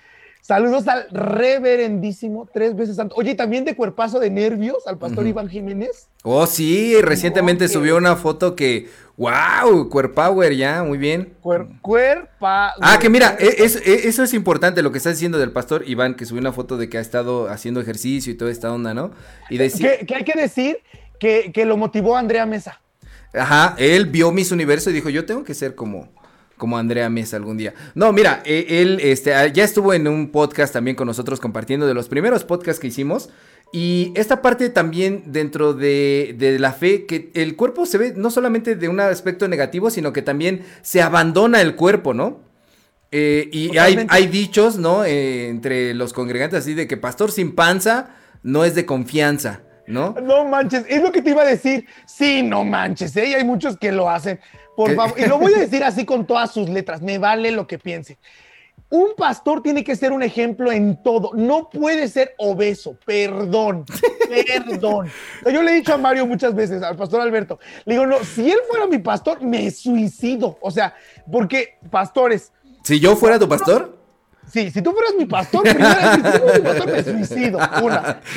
Saludos 0.43 0.89
al 0.89 1.07
reverendísimo, 1.13 2.49
tres 2.53 2.75
veces 2.75 2.97
santo. 2.97 3.15
Oye, 3.17 3.37
también 3.37 3.65
de 3.65 3.77
cuerpazo 3.77 4.19
de 4.19 4.29
nervios 4.29 4.89
al 4.89 4.99
pastor 4.99 5.25
Iván 5.25 5.49
Jiménez. 5.49 6.09
Oh, 6.25 6.47
sí, 6.47 7.01
recientemente 7.01 7.69
subió 7.69 7.97
una 7.97 8.17
foto 8.17 8.57
que, 8.57 8.91
wow, 9.17 9.89
cuerpower 9.89 10.57
ya, 10.57 10.83
muy 10.83 10.99
bien. 10.99 11.35
Cuer, 11.43 11.69
cuerpa. 11.81 12.75
Ah, 12.81 12.99
que 13.01 13.09
mira, 13.09 13.37
e, 13.39 13.55
e, 13.57 14.09
eso 14.09 14.25
es 14.25 14.35
importante 14.35 14.83
lo 14.83 14.91
que 14.91 14.99
está 14.99 15.11
diciendo 15.11 15.39
del 15.39 15.53
pastor 15.53 15.85
Iván, 15.87 16.17
que 16.17 16.27
subió 16.27 16.41
una 16.41 16.53
foto 16.53 16.77
de 16.77 16.89
que 16.89 16.99
ha 16.99 17.03
estado 17.03 17.49
haciendo 17.49 17.81
ejercicio 17.81 18.33
y 18.33 18.37
toda 18.37 18.51
esta 18.51 18.73
onda, 18.73 18.95
¿no? 18.95 19.13
Y 19.49 19.59
decir... 19.59 20.05
que, 20.05 20.15
hay 20.17 20.25
que 20.25 20.37
decir 20.37 20.79
que, 21.21 21.53
que 21.53 21.65
lo 21.65 21.77
motivó 21.77 22.17
Andrea 22.17 22.47
Mesa. 22.47 22.81
Ajá, 23.33 23.77
él 23.79 24.07
vio 24.07 24.33
Miss 24.33 24.51
Universo 24.51 24.91
y 24.91 24.93
dijo, 24.93 25.09
yo 25.09 25.25
tengo 25.25 25.45
que 25.45 25.55
ser 25.55 25.77
como 25.77 26.09
como 26.63 26.79
Andrea 26.79 27.11
Mesa 27.11 27.39
algún 27.39 27.57
día. 27.57 27.75
No, 27.97 28.13
mira, 28.13 28.41
e, 28.45 28.81
él 28.81 29.01
este, 29.03 29.35
ah, 29.35 29.49
ya 29.49 29.65
estuvo 29.65 29.95
en 29.95 30.07
un 30.07 30.31
podcast 30.31 30.73
también 30.73 30.95
con 30.95 31.09
nosotros 31.09 31.41
compartiendo 31.41 31.89
de 31.89 31.93
los 31.95 32.07
primeros 32.07 32.45
podcasts 32.45 32.79
que 32.79 32.87
hicimos. 32.87 33.31
Y 33.73 34.13
esta 34.15 34.43
parte 34.43 34.71
también 34.71 35.25
dentro 35.27 35.75
de, 35.75 36.37
la 36.61 36.73
fe, 36.73 37.05
que 37.05 37.33
el 37.35 37.57
cuerpo 37.57 37.85
se 37.85 37.99
ve 37.99 38.13
no 38.15 38.31
solamente 38.31 38.77
de 38.77 38.89
un 38.89 39.01
aspecto 39.01 39.49
negativo, 39.49 39.91
sino 39.91 40.13
que 40.13 40.23
también 40.23 40.65
se 40.83 41.03
abandona 41.03 41.61
el 41.61 41.75
cuerpo, 41.75 42.15
¿no? 42.15 42.43
Eh, 43.11 43.49
y 43.51 43.77
hay, 43.77 44.07
hay, 44.09 44.29
dichos, 44.29 44.79
¿no? 44.79 45.05
Eh, 45.05 45.49
entre 45.49 45.95
los 45.95 46.13
congregantes 46.13 46.61
así 46.61 46.75
de 46.75 46.87
que 46.87 46.97
pastor 46.97 47.33
sin 47.33 47.57
panza 47.57 48.15
no 48.45 48.65
es 48.65 48.77
de 48.77 48.87
confianza. 48.87 49.63
¿No? 49.89 50.15
No 50.23 50.45
manches, 50.45 50.85
es 50.89 51.03
lo 51.03 51.11
que 51.11 51.23
te 51.23 51.31
iba 51.31 51.43
a 51.43 51.47
decir. 51.47 51.87
Sí, 52.07 52.45
no 52.45 52.65
manches, 52.65 53.17
¿eh? 53.17 53.35
hay 53.35 53.43
muchos 53.43 53.77
que 53.77 53.91
lo 53.91 54.09
hacen. 54.09 54.39
Por 54.77 54.95
favor, 54.95 55.19
y 55.19 55.27
lo 55.27 55.39
voy 55.39 55.53
a 55.55 55.59
decir 55.59 55.85
así 55.85 56.05
con 56.05 56.27
todas 56.27 56.51
sus 56.51 56.69
letras, 56.69 57.03
me 57.03 57.19
vale 57.19 57.51
lo 57.51 57.67
que 57.67 57.79
piense. 57.79 58.19
Un 58.89 59.15
pastor 59.17 59.63
tiene 59.63 59.85
que 59.85 59.97
ser 59.97 60.13
un 60.13 60.23
ejemplo 60.23 60.71
en 60.71 61.03
todo, 61.03 61.31
no 61.35 61.71
puede 61.71 62.09
ser 62.09 62.35
obeso, 62.39 62.97
perdón, 63.07 63.87
perdón. 64.29 65.11
Yo 65.51 65.63
le 65.63 65.73
he 65.73 65.75
dicho 65.77 65.95
a 65.95 65.97
Mario 65.97 66.27
muchas 66.27 66.55
veces, 66.55 66.83
al 66.83 66.97
pastor 66.97 67.21
Alberto, 67.23 67.59
le 67.85 67.95
digo, 67.95 68.07
no, 68.07 68.23
si 68.23 68.51
él 68.51 68.59
fuera 68.69 68.87
mi 68.87 68.99
pastor, 68.99 69.43
me 69.43 69.71
suicido. 69.71 70.59
O 70.61 70.71
sea, 70.71 70.95
porque 71.31 71.79
pastores... 71.91 72.53
Si 72.83 73.01
yo 73.01 73.17
fuera 73.17 73.39
tu 73.39 73.49
pastor... 73.49 73.99
Sí, 74.53 74.71
si 74.71 74.83
tú 74.83 74.93
fueras 74.93 75.15
mi 75.17 75.25
pastor, 75.25 75.63
primero, 75.63 75.95
si 76.15 76.23
tú 76.23 76.29
fueras 76.29 76.59
mi 76.59 76.67
pastor, 76.67 76.93
me 76.93 77.05
suicido. 77.05 77.59
Una. 77.83 78.21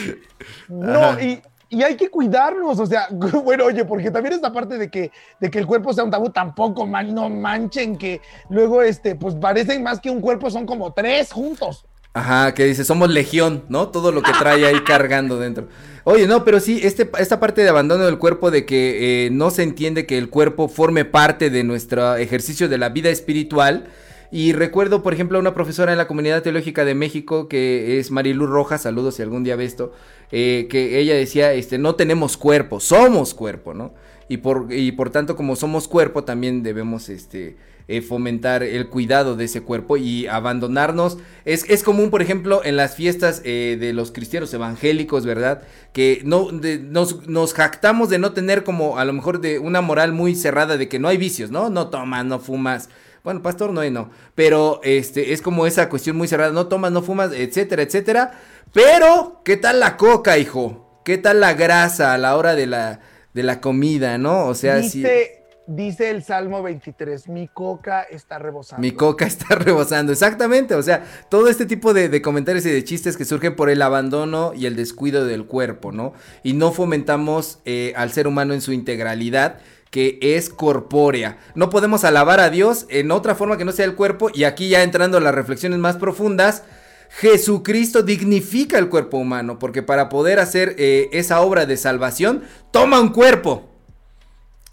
No, 0.70 1.20
y, 1.20 1.42
y 1.76 1.84
hay 1.84 1.98
que 1.98 2.10
cuidarnos, 2.10 2.80
o 2.80 2.86
sea, 2.86 3.10
bueno, 3.44 3.66
oye, 3.66 3.84
porque 3.84 4.10
también 4.10 4.36
esta 4.36 4.54
parte 4.54 4.78
de 4.78 4.90
que, 4.90 5.12
de 5.42 5.52
que 5.52 5.60
el 5.60 5.68
cuerpo 5.68 5.92
sea 5.92 6.06
un 6.06 6.10
tabú, 6.12 6.30
tampoco, 6.30 6.88
man, 6.88 7.14
no 7.14 7.30
manchen, 7.30 7.98
que 7.98 8.22
luego, 8.50 8.82
este, 8.82 9.16
pues 9.16 9.36
parecen 9.36 9.84
más 9.84 10.00
que 10.00 10.10
un 10.10 10.22
cuerpo, 10.22 10.50
son 10.50 10.66
como 10.66 10.94
tres 10.94 11.34
juntos. 11.34 11.86
Ajá, 12.14 12.54
que 12.54 12.64
dice, 12.64 12.86
somos 12.86 13.10
legión, 13.10 13.66
¿no? 13.68 13.90
Todo 13.90 14.14
lo 14.14 14.22
que 14.22 14.32
trae 14.40 14.66
ahí 14.66 14.80
cargando 14.86 15.38
dentro. 15.38 15.68
Oye, 16.06 16.28
no, 16.28 16.46
pero 16.46 16.62
sí, 16.62 16.80
este, 16.82 17.12
esta 17.20 17.42
parte 17.42 17.62
de 17.62 17.68
abandono 17.68 18.06
del 18.06 18.20
cuerpo, 18.20 18.52
de 18.52 18.66
que 18.66 19.26
eh, 19.26 19.30
no 19.32 19.52
se 19.52 19.64
entiende 19.64 20.06
que 20.06 20.18
el 20.18 20.30
cuerpo 20.30 20.70
forme 20.70 21.04
parte 21.04 21.50
de 21.50 21.66
nuestro 21.66 22.16
ejercicio 22.16 22.70
de 22.70 22.78
la 22.78 22.88
vida 22.88 23.10
espiritual, 23.10 23.90
y 24.32 24.54
recuerdo, 24.54 25.04
por 25.04 25.14
ejemplo, 25.14 25.38
a 25.38 25.42
una 25.42 25.54
profesora 25.54 25.92
en 25.92 25.98
la 25.98 26.08
Comunidad 26.08 26.44
Teológica 26.44 26.86
de 26.86 26.96
México, 26.96 27.48
que 27.48 28.00
es 28.00 28.12
Marilu 28.12 28.48
Rojas, 28.48 28.84
saludos 28.84 29.16
si 29.16 29.22
algún 29.22 29.44
día 29.44 29.56
ve 29.56 29.66
esto, 29.66 29.94
eh, 30.32 30.68
que 30.70 31.00
ella 31.00 31.16
decía, 31.16 31.54
este, 31.54 31.78
no 31.78 31.96
tenemos 31.96 32.38
cuerpo, 32.38 32.80
somos 32.80 33.34
cuerpo, 33.34 33.74
¿no? 33.74 33.94
Y 34.28 34.38
por, 34.38 34.68
y 34.72 34.92
por 34.92 35.12
tanto, 35.12 35.36
como 35.36 35.56
somos 35.56 35.88
cuerpo, 35.88 36.24
también 36.24 36.64
debemos, 36.64 37.10
este, 37.10 37.58
eh, 37.88 38.02
fomentar 38.02 38.64
el 38.64 38.90
cuidado 38.90 39.36
de 39.36 39.46
ese 39.46 39.62
cuerpo 39.62 39.96
y 39.96 40.26
abandonarnos. 40.26 41.20
Es, 41.46 41.70
es 41.70 41.84
común, 41.84 42.10
por 42.10 42.24
ejemplo, 42.24 42.62
en 42.64 42.78
las 42.78 42.96
fiestas 42.96 43.44
eh, 43.46 43.78
de 43.80 43.94
los 43.94 44.12
cristianos 44.12 44.52
evangélicos, 44.56 45.24
¿verdad? 45.24 45.62
Que 45.94 46.22
no, 46.26 46.50
nos, 46.52 47.28
nos, 47.28 47.54
jactamos 47.54 48.10
de 48.10 48.18
no 48.18 48.34
tener 48.34 48.64
como 48.64 48.98
a 48.98 49.06
lo 49.06 49.14
mejor 49.14 49.40
de 49.40 49.60
una 49.60 49.82
moral 49.82 50.14
muy 50.14 50.34
cerrada 50.34 50.78
de 50.78 50.90
que 50.90 50.98
no 50.98 51.10
hay 51.10 51.18
vicios, 51.18 51.52
¿no? 51.52 51.70
No 51.70 51.90
tomas, 51.90 52.26
no 52.26 52.40
fumas, 52.40 52.90
bueno, 53.26 53.42
pastor 53.42 53.74
no, 53.74 53.84
no. 53.90 54.12
Pero 54.36 54.80
este 54.84 55.34
es 55.34 55.42
como 55.42 55.68
esa 55.68 55.90
cuestión 55.90 56.16
muy 56.16 56.30
cerrada. 56.30 56.54
No 56.54 56.68
tomas, 56.68 56.92
no 56.92 57.02
fumas, 57.02 57.34
etcétera, 57.34 57.82
etcétera. 57.82 58.40
Pero, 58.72 59.42
¿qué 59.44 59.58
tal 59.58 59.82
la 59.82 59.98
coca, 59.98 60.38
hijo? 60.38 61.02
¿Qué 61.04 61.18
tal 61.18 61.42
la 61.42 61.54
grasa 61.54 62.14
a 62.14 62.18
la 62.18 62.38
hora 62.38 62.56
de 62.56 62.68
la, 62.68 63.02
de 63.34 63.44
la 63.44 63.60
comida, 63.60 64.18
no? 64.18 64.46
O 64.46 64.54
sea, 64.54 64.78
dice, 64.78 65.46
Dice 65.68 66.12
el 66.12 66.24
Salmo 66.24 66.62
23, 66.62 67.28
mi 67.28 67.48
coca 67.48 68.04
está 68.04 68.38
rebosando. 68.38 68.82
Mi 68.82 68.92
coca 68.92 69.26
está 69.26 69.56
rebosando, 69.56 70.12
exactamente. 70.12 70.76
O 70.76 70.84
sea, 70.84 71.04
todo 71.30 71.50
este 71.50 71.66
tipo 71.66 71.94
de, 71.94 72.22
comentarios 72.22 72.66
y 72.68 72.70
de 72.70 72.84
chistes 72.84 73.18
que 73.18 73.26
surgen 73.26 73.56
por 73.56 73.72
el 73.72 73.82
abandono 73.82 74.54
y 74.54 74.68
el 74.68 74.76
descuido 74.76 75.26
del 75.26 75.48
cuerpo, 75.48 75.92
¿no? 75.92 76.14
Y 76.44 76.54
no 76.54 76.72
fomentamos 76.72 77.60
eh, 77.66 77.94
al 77.96 78.12
ser 78.12 78.28
humano 78.28 78.54
en 78.54 78.62
su 78.62 78.74
integralidad 78.74 79.58
que 79.96 80.20
es 80.20 80.50
corpórea. 80.50 81.38
No 81.54 81.70
podemos 81.70 82.04
alabar 82.04 82.42
a 82.42 82.50
Dios 82.50 82.86
en 82.90 83.12
otra 83.12 83.34
forma 83.34 83.58
que 83.58 83.64
no 83.64 83.72
sea 83.72 83.86
el 83.86 83.96
cuerpo. 83.96 84.30
Y 84.34 84.44
aquí 84.44 84.68
ya 84.68 84.84
entrando 84.84 85.20
a 85.20 85.22
las 85.22 85.34
reflexiones 85.34 85.80
más 85.80 85.96
profundas, 85.96 86.64
Jesucristo 87.12 88.04
dignifica 88.04 88.78
el 88.78 88.90
cuerpo 88.90 89.18
humano, 89.18 89.58
porque 89.58 89.84
para 89.84 90.10
poder 90.10 90.40
hacer 90.40 90.76
eh, 90.78 91.08
esa 91.14 91.40
obra 91.40 91.66
de 91.66 91.78
salvación, 91.78 92.44
toma 92.72 93.00
un 93.00 93.14
cuerpo 93.14 93.70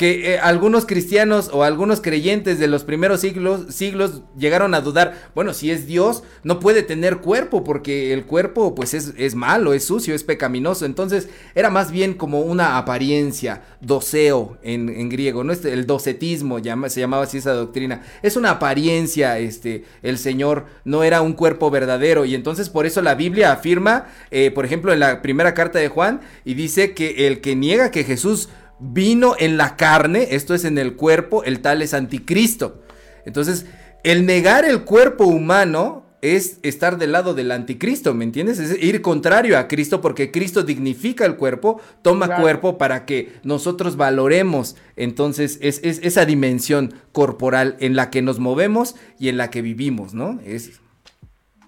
que 0.03 0.35
eh, 0.35 0.41
algunos 0.41 0.85
cristianos 0.85 1.49
o 1.53 1.63
algunos 1.63 2.01
creyentes 2.01 2.59
de 2.59 2.67
los 2.67 2.83
primeros 2.83 3.21
siglos, 3.21 3.73
siglos 3.73 4.23
llegaron 4.37 4.75
a 4.75 4.81
dudar, 4.81 5.31
bueno, 5.33 5.55
si 5.55 5.71
es 5.71 5.87
Dios, 5.87 6.25
no 6.43 6.59
puede 6.59 6.83
tener 6.83 7.19
cuerpo 7.19 7.63
porque 7.63 8.13
el 8.13 8.25
cuerpo 8.25 8.75
pues 8.75 8.95
es, 8.95 9.15
es 9.17 9.37
malo, 9.37 9.75
es 9.75 9.85
sucio, 9.85 10.13
es 10.13 10.25
pecaminoso, 10.25 10.87
entonces 10.87 11.29
era 11.55 11.71
más 11.71 11.93
bien 11.93 12.15
como 12.15 12.41
una 12.41 12.79
apariencia, 12.79 13.63
doceo 13.81 14.59
en, 14.65 15.09
griego, 15.09 15.45
¿no? 15.45 15.53
Este, 15.53 15.73
el 15.73 15.87
docetismo 15.87 16.59
se 16.59 16.99
llamaba 17.01 17.23
así 17.23 17.39
esa 17.39 17.53
doctrina, 17.53 18.03
es 18.23 18.37
una 18.37 18.51
apariencia, 18.51 19.39
este, 19.39 19.85
el 20.03 20.19
Señor 20.19 20.67
no 20.85 21.05
era 21.05 21.23
un 21.23 21.35
cuerpo 21.35 21.71
verdadero. 21.71 22.25
Y 22.25 22.35
entonces 22.35 22.71
por 22.71 22.87
eso 22.87 23.03
la 23.03 23.15
Biblia 23.15 23.53
afirma, 23.53 24.07
eh, 24.33 24.51
por 24.51 24.65
ejemplo, 24.65 24.93
en 24.93 24.99
la 24.99 25.23
primera 25.23 25.55
carta 25.55 25.79
de 25.79 25.87
Juan 25.87 26.23
y 26.45 26.55
dice 26.55 26.93
que 26.93 27.29
el 27.29 27.41
que 27.41 27.55
niega 27.55 27.93
que 27.93 28.03
Jesús 28.03 28.49
vino 28.83 29.35
en 29.39 29.57
la 29.57 29.77
carne, 29.77 30.29
esto 30.33 30.55
es 30.55 30.65
en 30.65 30.77
el 30.77 30.97
cuerpo, 30.97 31.45
el 31.45 31.61
tal 31.61 31.83
es 31.83 31.95
anticristo. 31.95 32.83
Entonces, 33.25 33.67
el 34.03 34.27
negar 34.27 34.65
el 34.65 34.85
cuerpo 34.85 35.25
humano 35.25 36.03
es 36.23 36.61
estar 36.63 36.99
del 36.99 37.13
lado 37.13 37.35
del 37.35 37.51
anticristo, 37.51 38.15
¿me 38.15 38.25
entiendes? 38.25 38.61
Es 38.61 38.81
ir 38.81 39.03
contrario 39.03 39.59
a 39.59 39.67
Cristo 39.67 40.01
porque 40.01 40.31
Cristo 40.31 40.63
dignifica 40.63 41.27
el 41.27 41.37
cuerpo, 41.37 41.81
toma 42.01 42.37
cuerpo 42.37 42.79
para 42.79 43.05
que 43.07 43.33
nosotros 43.43 43.97
valoremos 43.97 44.77
entonces 44.95 45.59
es, 45.61 45.81
esa 45.83 46.25
dimensión 46.25 46.95
corporal 47.11 47.77
en 47.81 47.97
la 47.97 48.11
que 48.11 48.23
nos 48.23 48.39
movemos 48.39 48.95
y 49.19 49.31
en 49.31 49.37
la 49.37 49.51
que 49.51 49.63
vivimos, 49.63 50.15
¿no? 50.15 50.39
Es... 50.45 50.81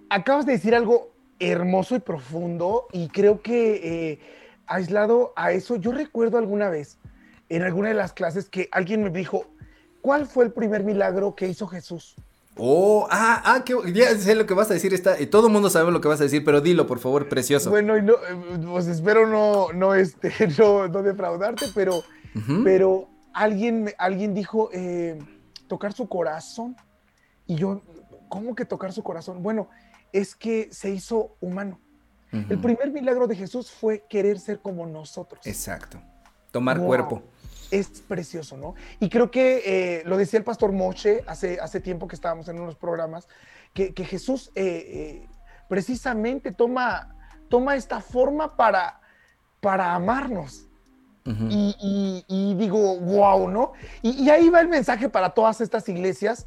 Acabas 0.08 0.46
de 0.46 0.52
decir 0.52 0.76
algo 0.76 1.12
hermoso 1.40 1.96
y 1.96 1.98
profundo 1.98 2.86
y 2.92 3.08
creo 3.08 3.42
que 3.42 3.80
eh, 4.12 4.18
aislado 4.68 5.32
a 5.34 5.50
eso, 5.50 5.74
yo 5.76 5.90
recuerdo 5.90 6.38
alguna 6.38 6.70
vez 6.70 6.96
en 7.56 7.62
alguna 7.62 7.88
de 7.88 7.94
las 7.94 8.12
clases 8.12 8.48
que 8.48 8.68
alguien 8.72 9.02
me 9.02 9.10
dijo, 9.10 9.46
¿cuál 10.00 10.26
fue 10.26 10.44
el 10.44 10.52
primer 10.52 10.84
milagro 10.84 11.34
que 11.34 11.48
hizo 11.48 11.66
Jesús? 11.66 12.16
Oh, 12.56 13.08
ah, 13.10 13.42
ah, 13.44 13.64
ya 13.92 14.16
sé 14.16 14.34
lo 14.36 14.46
que 14.46 14.54
vas 14.54 14.70
a 14.70 14.74
decir, 14.74 14.94
está, 14.94 15.16
todo 15.28 15.48
el 15.48 15.52
mundo 15.52 15.70
sabe 15.70 15.90
lo 15.90 16.00
que 16.00 16.06
vas 16.06 16.20
a 16.20 16.24
decir, 16.24 16.44
pero 16.44 16.60
dilo, 16.60 16.86
por 16.86 17.00
favor, 17.00 17.28
precioso. 17.28 17.68
Bueno, 17.70 17.98
y 17.98 18.02
no, 18.02 18.12
eh, 18.12 18.58
pues 18.64 18.86
espero 18.86 19.26
no, 19.26 19.72
no, 19.72 19.94
este, 19.94 20.32
no, 20.58 20.88
defraudarte, 20.88 21.66
pero, 21.74 22.04
pero 22.62 23.08
alguien, 23.32 23.92
alguien 23.98 24.34
dijo 24.34 24.70
eh, 24.72 25.18
tocar 25.66 25.92
su 25.92 26.08
corazón 26.08 26.76
y 27.46 27.56
yo 27.56 27.82
¿cómo 28.34 28.56
que 28.56 28.64
tocar 28.64 28.92
su 28.92 29.04
corazón? 29.04 29.44
Bueno, 29.44 29.68
es 30.12 30.34
que 30.34 30.68
se 30.72 30.90
hizo 30.90 31.36
humano. 31.40 31.78
El 32.32 32.58
primer 32.58 32.90
milagro 32.90 33.28
de 33.28 33.36
Jesús 33.36 33.70
fue 33.70 34.02
querer 34.08 34.40
ser 34.40 34.58
como 34.58 34.84
nosotros. 34.86 35.46
Exacto. 35.46 36.02
Tomar 36.50 36.80
cuerpo. 36.80 37.22
Es 37.74 37.88
precioso, 38.02 38.56
¿no? 38.56 38.76
Y 39.00 39.08
creo 39.08 39.32
que 39.32 39.62
eh, 39.66 40.02
lo 40.06 40.16
decía 40.16 40.38
el 40.38 40.44
pastor 40.44 40.70
Moche 40.70 41.24
hace, 41.26 41.58
hace 41.60 41.80
tiempo 41.80 42.06
que 42.06 42.14
estábamos 42.14 42.46
en 42.48 42.60
unos 42.60 42.76
programas, 42.76 43.26
que, 43.72 43.92
Jesús 44.04 44.52
eh, 44.54 44.62
eh, 44.64 45.28
precisamente 45.68 46.52
toma, 46.52 47.16
toma 47.48 47.74
esta 47.74 48.00
forma 48.00 48.56
para, 48.56 49.00
para 49.60 49.92
amarnos. 49.92 50.68
y, 51.26 52.54
digo, 52.56 53.00
wow, 53.00 53.50
¿no? 53.50 53.72
Y, 54.02 54.30
ahí 54.30 54.50
va 54.50 54.60
el 54.60 54.68
mensaje 54.68 55.08
para 55.08 55.30
todas 55.30 55.60
estas 55.60 55.88
iglesias 55.88 56.46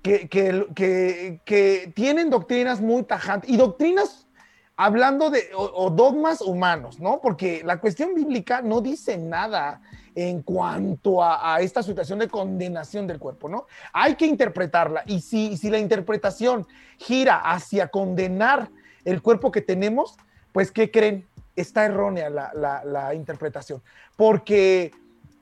que, 0.00 0.28
que, 0.28 1.92
tienen 1.96 2.30
doctrinas 2.30 2.80
muy 2.80 3.02
tajantes 3.02 3.50
y 3.50 3.56
doctrinas 3.56 4.28
hablando 4.76 5.28
de 5.28 5.50
o, 5.56 5.90
dogmas 5.90 6.40
humanos, 6.40 7.00
¿no? 7.00 7.20
Porque 7.20 7.62
la 7.64 7.80
cuestión 7.80 8.14
bíblica 8.14 8.62
no 8.62 8.80
dice 8.80 9.18
nada 9.18 9.80
en 10.14 10.42
cuanto 10.42 11.22
a, 11.22 11.60
esta 11.60 11.82
situación 11.82 12.18
de 12.18 12.28
condenación 12.28 13.06
del 13.06 13.18
cuerpo, 13.18 13.48
¿no? 13.48 13.66
Hay 13.92 14.14
que 14.16 14.26
interpretarla 14.26 15.04
y 15.06 15.20
si, 15.20 15.56
si 15.56 15.70
la 15.70 15.78
interpretación 15.78 16.66
gira 16.98 17.38
hacia 17.38 17.88
condenar 17.88 18.70
el 19.04 19.22
cuerpo 19.22 19.50
que 19.50 19.62
tenemos, 19.62 20.16
pues 20.52 20.70
¿qué 20.70 20.90
creen? 20.90 21.26
Está 21.56 21.84
errónea 21.84 22.30
la, 22.30 22.52
la 22.84 23.14
interpretación, 23.14 23.82
porque 24.16 24.92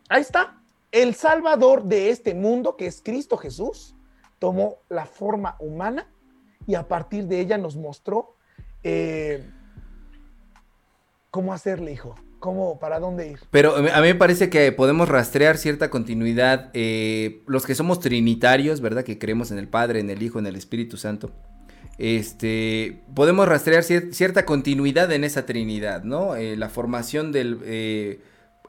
ahí 0.09 0.21
está, 0.21 0.57
el 0.93 1.15
Salvador 1.15 1.85
de 1.85 2.11
este 2.11 2.35
mundo, 2.35 2.77
que 2.77 2.87
es 2.87 3.01
Cristo 3.01 3.37
Jesús, 3.37 3.95
tomó 4.41 4.79
la 4.89 5.07
forma 5.07 5.55
humana 5.61 6.09
y 6.67 6.75
a 6.75 6.89
partir 6.89 7.27
de 7.27 7.41
ella 7.41 7.59
nos 7.59 7.77
mostró 7.77 8.35
eh, 8.83 9.49
cómo 11.31 11.53
hacerle, 11.53 11.93
hijo. 11.93 12.17
¿Cómo, 12.41 12.81
para 12.81 12.99
dónde 12.99 13.33
ir? 13.33 13.39
Pero 13.51 13.77
a 13.77 13.81
mí 13.81 14.09
me 14.09 14.15
parece 14.17 14.51
que 14.51 14.73
podemos 14.73 15.09
rastrear 15.09 15.57
cierta 15.57 15.91
continuidad. 15.91 16.71
Eh, 16.75 17.43
los 17.47 17.67
que 17.67 17.75
somos 17.75 18.01
trinitarios, 18.01 18.81
¿verdad? 18.81 19.05
Que 19.05 19.19
creemos 19.19 19.51
en 19.53 19.59
el 19.59 19.69
Padre, 19.69 20.01
en 20.01 20.11
el 20.11 20.23
Hijo, 20.23 20.39
en 20.39 20.47
el 20.47 20.57
Espíritu 20.57 20.97
Santo. 20.97 21.31
Este, 21.99 23.03
podemos 23.15 23.47
rastrear 23.47 23.85
cierta 23.85 24.47
continuidad 24.47 25.13
en 25.13 25.23
esa 25.23 25.47
Trinidad, 25.47 26.03
¿no? 26.03 26.35
Eh, 26.35 26.57
la 26.57 26.71
formación 26.71 27.31
del, 27.31 27.61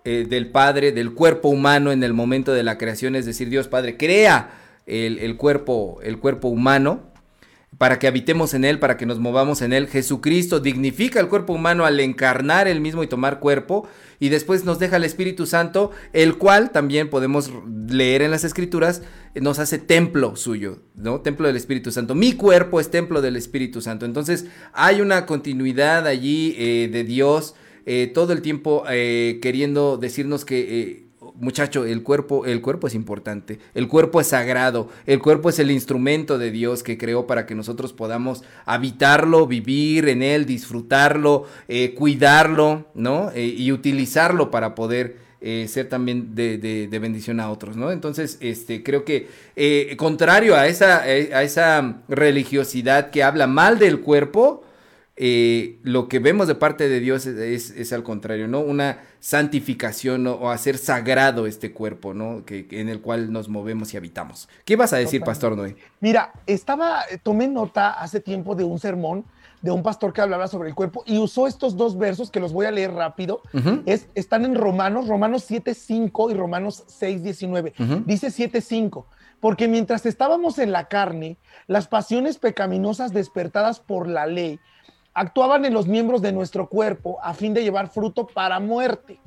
del 0.03 0.51
Padre, 0.51 0.91
del 0.91 1.13
cuerpo 1.13 1.47
humano 1.47 1.93
en 1.93 2.03
el 2.03 2.13
momento 2.13 2.53
de 2.53 2.63
la 2.63 2.78
creación, 2.78 3.15
es 3.15 3.26
decir, 3.26 3.49
Dios 3.49 3.69
Padre 3.69 3.95
crea 3.95 4.51
el, 4.86 5.38
cuerpo, 5.38 5.99
el 6.03 6.19
cuerpo 6.19 6.49
humano 6.49 7.11
para 7.78 7.99
que 7.99 8.07
habitemos 8.07 8.53
en 8.53 8.65
él, 8.65 8.80
para 8.80 8.97
que 8.97 9.05
nos 9.05 9.19
movamos 9.19 9.61
en 9.61 9.74
él. 9.74 9.88
Jesucristo 9.88 10.59
dignifica 10.59 11.19
el 11.19 11.30
cuerpo 11.30 11.53
humano 11.53 11.86
al 11.86 11.99
encarnar 11.99 12.67
él 12.67 12.82
mismo 12.82 13.03
y 13.03 13.07
tomar 13.07 13.39
cuerpo, 13.39 13.88
y 14.19 14.30
después 14.30 14.65
nos 14.65 14.78
deja 14.78 14.97
el 14.97 15.03
Espíritu 15.03 15.45
Santo, 15.45 15.91
el 16.13 16.38
cual 16.38 16.72
también 16.72 17.09
podemos 17.09 17.51
leer 17.88 18.22
en 18.22 18.32
las 18.32 18.43
Escrituras, 18.43 19.01
nos 19.34 19.59
hace 19.59 19.80
templo 19.80 20.36
suyo, 20.36 20.80
¿no? 20.95 21.22
Templo 21.22 21.47
del 21.47 21.55
Espíritu 21.55 21.91
Santo. 21.91 22.13
Mi 22.13 22.34
cuerpo 22.34 22.80
es 22.80 22.91
templo 22.91 23.22
del 23.22 23.36
Espíritu 23.36 23.82
Santo. 23.82 24.05
Entonces 24.05 24.45
hay 24.74 25.01
una 25.01 25.26
continuidad 25.26 26.05
allí 26.05 26.53
eh, 26.57 26.89
de 26.91 27.03
Dios. 27.03 27.55
Eh, 27.86 28.11
todo 28.13 28.34
el 28.34 28.41
tiempo 28.41 28.84
eh, 28.89 29.39
queriendo 29.41 29.97
decirnos 29.97 30.45
que 30.45 31.11
muchacho, 31.42 31.86
el 31.86 32.04
cuerpo, 32.04 32.46
el 32.46 32.62
cuerpo 32.62 32.88
es 32.88 32.94
importante, 32.94 33.60
el 33.74 33.88
cuerpo 33.88 34.22
es 34.22 34.28
sagrado, 34.28 34.89
el 35.08 35.20
cuerpo 35.20 35.50
es 35.50 35.60
el 35.60 35.72
instrumento 35.72 36.38
de 36.38 36.52
Dios 36.52 36.84
que 36.84 36.98
creó 36.98 37.26
para 37.28 37.46
que 37.46 37.56
nosotros 37.56 37.94
podamos 37.94 38.44
habitarlo, 38.66 39.48
vivir 39.48 40.08
en 40.08 40.22
él, 40.22 40.46
disfrutarlo, 40.46 41.46
eh, 41.68 41.94
cuidarlo, 41.96 42.86
¿no? 42.94 43.32
Eh, 43.34 43.46
y 43.46 43.72
utilizarlo 43.72 44.52
para 44.52 44.76
poder 44.76 45.18
eh, 45.42 45.66
ser 45.68 45.89
también 45.89 46.36
de, 46.36 46.88
bendición 47.02 47.39
a 47.39 47.50
otros, 47.50 47.76
¿no? 47.76 47.92
Entonces, 47.92 48.38
este, 48.39 48.84
creo 48.84 49.04
que 49.04 49.28
contrario 49.98 50.56
a 50.56 50.68
esa, 50.68 51.02
a 51.02 51.44
esa 51.44 52.02
religiosidad 52.08 53.10
que 53.10 53.24
habla 53.24 53.48
mal 53.48 53.80
del 53.80 54.02
cuerpo, 54.02 54.64
eh, 55.24 55.78
lo 55.84 56.07
que 56.07 56.17
vemos 56.17 56.47
de 56.47 56.55
parte 56.55 56.89
de 56.89 56.99
Dios 56.99 57.28
es, 57.28 57.93
al 57.93 58.01
contrario, 58.01 58.47
¿no? 58.47 58.59
Una 58.59 59.01
santificación 59.19 60.26
o 60.26 60.49
hacer 60.49 60.80
sagrado 60.80 61.45
este 61.45 61.74
cuerpo, 61.74 62.15
¿no? 62.15 62.43
Que, 62.43 62.65
en 62.72 62.89
el 62.89 63.01
cual 63.01 63.32
nos 63.32 63.47
movemos 63.47 63.93
y 63.93 63.97
habitamos. 63.97 64.49
¿Qué 64.65 64.76
vas 64.76 64.93
a 64.93 64.97
decir, 64.97 65.22
Pastor 65.22 65.55
Noé? 65.55 65.76
Mira, 65.99 66.34
estaba, 66.47 67.03
tomé 67.22 67.47
nota 67.47 67.91
hace 67.91 68.19
tiempo 68.19 68.55
de 68.55 68.63
un 68.63 68.80
sermón 68.80 69.24
de 69.61 69.69
un 69.69 69.84
pastor 69.84 70.11
que 70.11 70.22
hablaba 70.22 70.47
sobre 70.47 70.69
el 70.69 70.74
cuerpo 70.74 71.03
y 71.05 71.19
usó 71.19 71.45
estos 71.45 71.78
dos 71.78 71.99
versos 71.99 72.32
que 72.32 72.39
los 72.39 72.51
voy 72.51 72.65
a 72.65 72.72
leer 72.72 72.91
rápido. 72.91 73.43
es, 73.86 74.07
están 74.15 74.43
en 74.43 74.55
Romanos, 74.55 75.07
Romanos 75.07 75.45
7.5 75.47 76.32
y 76.32 76.34
Romanos 76.34 76.84
6.19. 76.99 78.05
Dice 78.05 78.30
7.5 78.30 79.05
porque 79.39 79.67
mientras 79.67 80.05
estábamos 80.05 80.59
en 80.59 80.72
la 80.72 80.88
carne, 80.88 81.38
las 81.67 81.88
pasiones 81.88 82.38
pecaminosas 82.38 83.11
despertadas 83.11 83.80
por 83.80 84.07
la 84.07 84.26
ley 84.28 84.59
actuaban 85.14 85.66
en 85.66 85.74
los 85.74 85.88
miembros 85.88 86.22
de 86.22 86.32
nuestro 86.32 86.68
cuerpo 86.68 87.20
a 87.22 87.34
fin 87.34 87.53
de 87.53 87.64
llevar 87.64 87.89
fruto 87.89 88.28
para 88.28 88.59
muerte. 88.59 89.20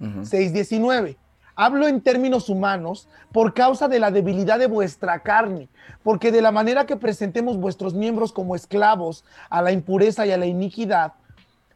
6.19. 0.00 1.16
Hablo 1.54 1.88
en 1.88 2.00
términos 2.00 2.48
humanos 2.48 3.08
por 3.32 3.52
causa 3.52 3.86
de 3.86 3.98
la 3.98 4.10
debilidad 4.10 4.58
de 4.58 4.66
vuestra 4.66 5.20
carne, 5.20 5.68
porque 6.02 6.32
de 6.32 6.40
la 6.40 6.52
manera 6.52 6.86
que 6.86 6.96
presentemos 6.96 7.58
vuestros 7.58 7.92
miembros 7.92 8.32
como 8.32 8.56
esclavos 8.56 9.24
a 9.50 9.60
la 9.60 9.72
impureza 9.72 10.26
y 10.26 10.32
a 10.32 10.38
la 10.38 10.46
iniquidad, 10.46 11.12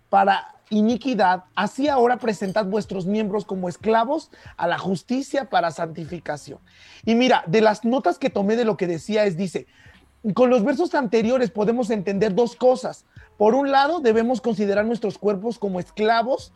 para 0.09 0.55
iniquidad, 0.71 1.45
así 1.55 1.89
ahora 1.89 2.17
presentad 2.17 2.67
vuestros 2.67 3.05
miembros 3.05 3.45
como 3.45 3.69
esclavos 3.69 4.31
a 4.57 4.67
la 4.67 4.79
justicia 4.79 5.51
para 5.51 5.71
santificación. 5.71 6.59
Y 7.05 7.15
mira, 7.15 7.45
de 7.47 7.61
las 7.61 7.85
notas 7.85 8.19
que 8.19 8.31
tomé 8.31 8.57
de 8.57 8.65
lo 8.65 8.77
que 8.77 8.87
decía 8.87 9.27
es, 9.27 9.37
dice, 9.37 9.67
con 10.33 10.49
los 10.49 10.65
versos 10.65 10.95
anteriores 10.95 11.51
podemos 11.51 11.91
entender 11.91 12.35
dos 12.35 12.57
cosas. 12.57 13.05
Por 13.37 13.55
un 13.55 13.71
lado, 13.71 14.01
debemos 14.01 14.41
considerar 14.41 14.85
nuestros 14.85 15.19
cuerpos 15.19 15.59
como 15.59 15.81
esclavos 15.81 16.53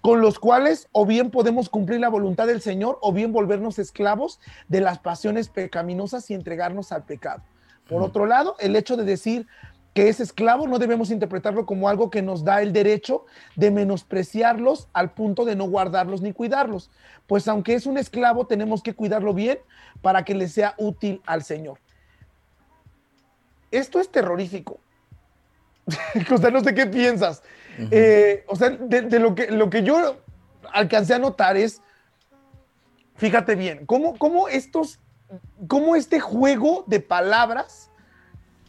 con 0.00 0.20
los 0.20 0.38
cuales 0.38 0.88
o 0.92 1.06
bien 1.06 1.30
podemos 1.30 1.68
cumplir 1.68 2.00
la 2.00 2.08
voluntad 2.08 2.46
del 2.46 2.60
Señor 2.60 2.98
o 3.00 3.12
bien 3.12 3.32
volvernos 3.32 3.78
esclavos 3.78 4.40
de 4.68 4.80
las 4.80 4.98
pasiones 4.98 5.48
pecaminosas 5.48 6.30
y 6.30 6.34
entregarnos 6.34 6.92
al 6.92 7.04
pecado. 7.04 7.42
Por 7.88 8.02
otro 8.02 8.26
lado, 8.26 8.56
el 8.58 8.76
hecho 8.76 8.96
de 8.96 9.04
decir 9.04 9.46
que 9.94 10.08
es 10.08 10.20
esclavo 10.20 10.68
no 10.68 10.78
debemos 10.78 11.10
interpretarlo 11.10 11.64
como 11.64 11.88
algo 11.88 12.10
que 12.10 12.20
nos 12.22 12.44
da 12.44 12.60
el 12.60 12.72
derecho 12.72 13.24
de 13.56 13.70
menospreciarlos 13.70 14.88
al 14.92 15.12
punto 15.12 15.44
de 15.44 15.56
no 15.56 15.64
guardarlos 15.64 16.20
ni 16.20 16.32
cuidarlos, 16.32 16.90
pues 17.26 17.48
aunque 17.48 17.74
es 17.74 17.86
un 17.86 17.96
esclavo 17.96 18.46
tenemos 18.46 18.82
que 18.82 18.94
cuidarlo 18.94 19.32
bien 19.32 19.58
para 20.02 20.24
que 20.24 20.34
le 20.34 20.48
sea 20.48 20.74
útil 20.76 21.22
al 21.24 21.42
Señor. 21.42 21.78
Esto 23.70 23.98
es 23.98 24.10
terrorífico. 24.10 24.78
o 26.30 26.38
sea, 26.38 26.50
no 26.50 26.60
sé 26.60 26.74
qué 26.74 26.86
piensas. 26.86 27.42
Eh, 27.90 28.44
o 28.48 28.56
sea, 28.56 28.70
de, 28.70 29.18
lo, 29.20 29.34
que, 29.34 29.50
lo 29.50 29.68
que 29.70 29.82
yo 29.82 30.16
alcancé 30.72 31.14
a 31.14 31.18
notar 31.18 31.56
es, 31.56 31.82
fíjate 33.16 33.54
bien, 33.54 33.86
cómo, 33.86 34.16
cómo 34.16 34.48
estos, 34.48 34.98
cómo 35.68 35.96
este 35.96 36.20
juego 36.20 36.84
de 36.86 37.00
palabras 37.00 37.90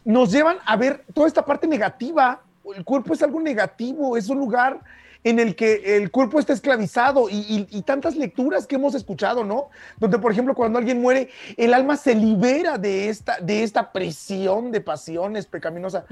nos 0.03 0.31
llevan 0.31 0.57
a 0.65 0.75
ver 0.75 1.05
toda 1.13 1.27
esta 1.27 1.45
parte 1.45 1.67
negativa. 1.67 2.41
El 2.75 2.83
cuerpo 2.83 3.13
es 3.13 3.23
algo 3.23 3.39
negativo, 3.39 4.17
es 4.17 4.29
un 4.29 4.39
lugar 4.39 4.81
en 5.23 5.39
el 5.39 5.55
que 5.55 5.97
el 5.97 6.11
cuerpo 6.11 6.39
está 6.39 6.53
esclavizado 6.53 7.27
y, 7.29 7.65
tantas 7.85 8.15
lecturas 8.15 8.65
que 8.67 8.75
hemos 8.75 8.95
escuchado, 8.95 9.43
¿no? 9.43 9.69
Donde, 9.97 10.19
por 10.19 10.31
ejemplo, 10.31 10.53
cuando 10.53 10.79
alguien 10.79 11.01
muere, 11.01 11.29
el 11.57 11.73
alma 11.73 11.97
se 11.97 12.15
libera 12.15 12.77
de 12.77 13.09
esta, 13.09 13.39
de 13.41 13.63
esta 13.63 13.91
presión 13.91 14.71
de 14.71 14.79
pasiones 14.79 15.45
pecaminosas 15.45 16.05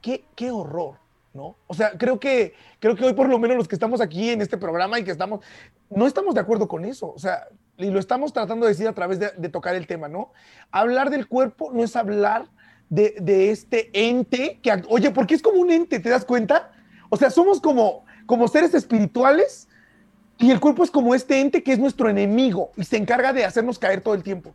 qué, 0.00 0.50
horror, 0.50 0.96
¿no? 1.34 1.56
O 1.66 1.74
sea, 1.74 1.92
creo 1.98 2.18
que, 2.18 2.54
creo 2.80 2.96
que 2.96 3.04
hoy 3.04 3.12
por 3.12 3.28
lo 3.28 3.38
menos 3.38 3.56
los 3.56 3.68
que 3.68 3.74
estamos 3.74 4.00
aquí 4.00 4.30
en 4.30 4.40
este 4.40 4.56
programa 4.56 4.98
y 4.98 5.04
que 5.04 5.10
estamos, 5.10 5.44
no 5.90 6.06
estamos 6.06 6.34
de 6.34 6.40
acuerdo 6.40 6.68
con 6.68 6.84
eso, 6.84 7.12
o 7.12 7.18
sea, 7.18 7.48
y 7.76 7.90
lo 7.90 8.00
estamos 8.00 8.32
tratando 8.32 8.66
de 8.66 8.72
decir 8.72 8.88
a 8.88 8.92
través 8.92 9.18
de, 9.18 9.48
tocar 9.48 9.74
el 9.74 9.86
tema, 9.86 10.08
¿no? 10.08 10.32
Hablar 10.70 11.10
del 11.10 11.28
cuerpo 11.28 11.70
no 11.72 11.84
es 11.84 11.94
hablar 11.94 12.48
de, 12.90 13.16
de, 13.20 13.50
este 13.50 13.90
ente 13.92 14.58
que, 14.62 14.82
oye, 14.88 15.10
porque 15.10 15.34
es 15.34 15.42
como 15.42 15.60
un 15.60 15.70
ente, 15.70 16.00
¿te 16.00 16.08
das 16.08 16.24
cuenta? 16.24 16.72
O 17.10 17.16
sea, 17.16 17.30
somos 17.30 17.60
como, 17.60 18.04
como 18.26 18.48
seres 18.48 18.74
espirituales 18.74 19.68
y 20.38 20.50
el 20.50 20.60
cuerpo 20.60 20.84
es 20.84 20.90
como 20.90 21.14
este 21.14 21.40
ente 21.40 21.62
que 21.62 21.72
es 21.72 21.78
nuestro 21.78 22.08
enemigo 22.08 22.72
y 22.76 22.84
se 22.84 22.96
encarga 22.96 23.32
de 23.32 23.44
hacernos 23.44 23.78
caer 23.78 24.00
todo 24.00 24.14
el 24.14 24.22
tiempo. 24.22 24.54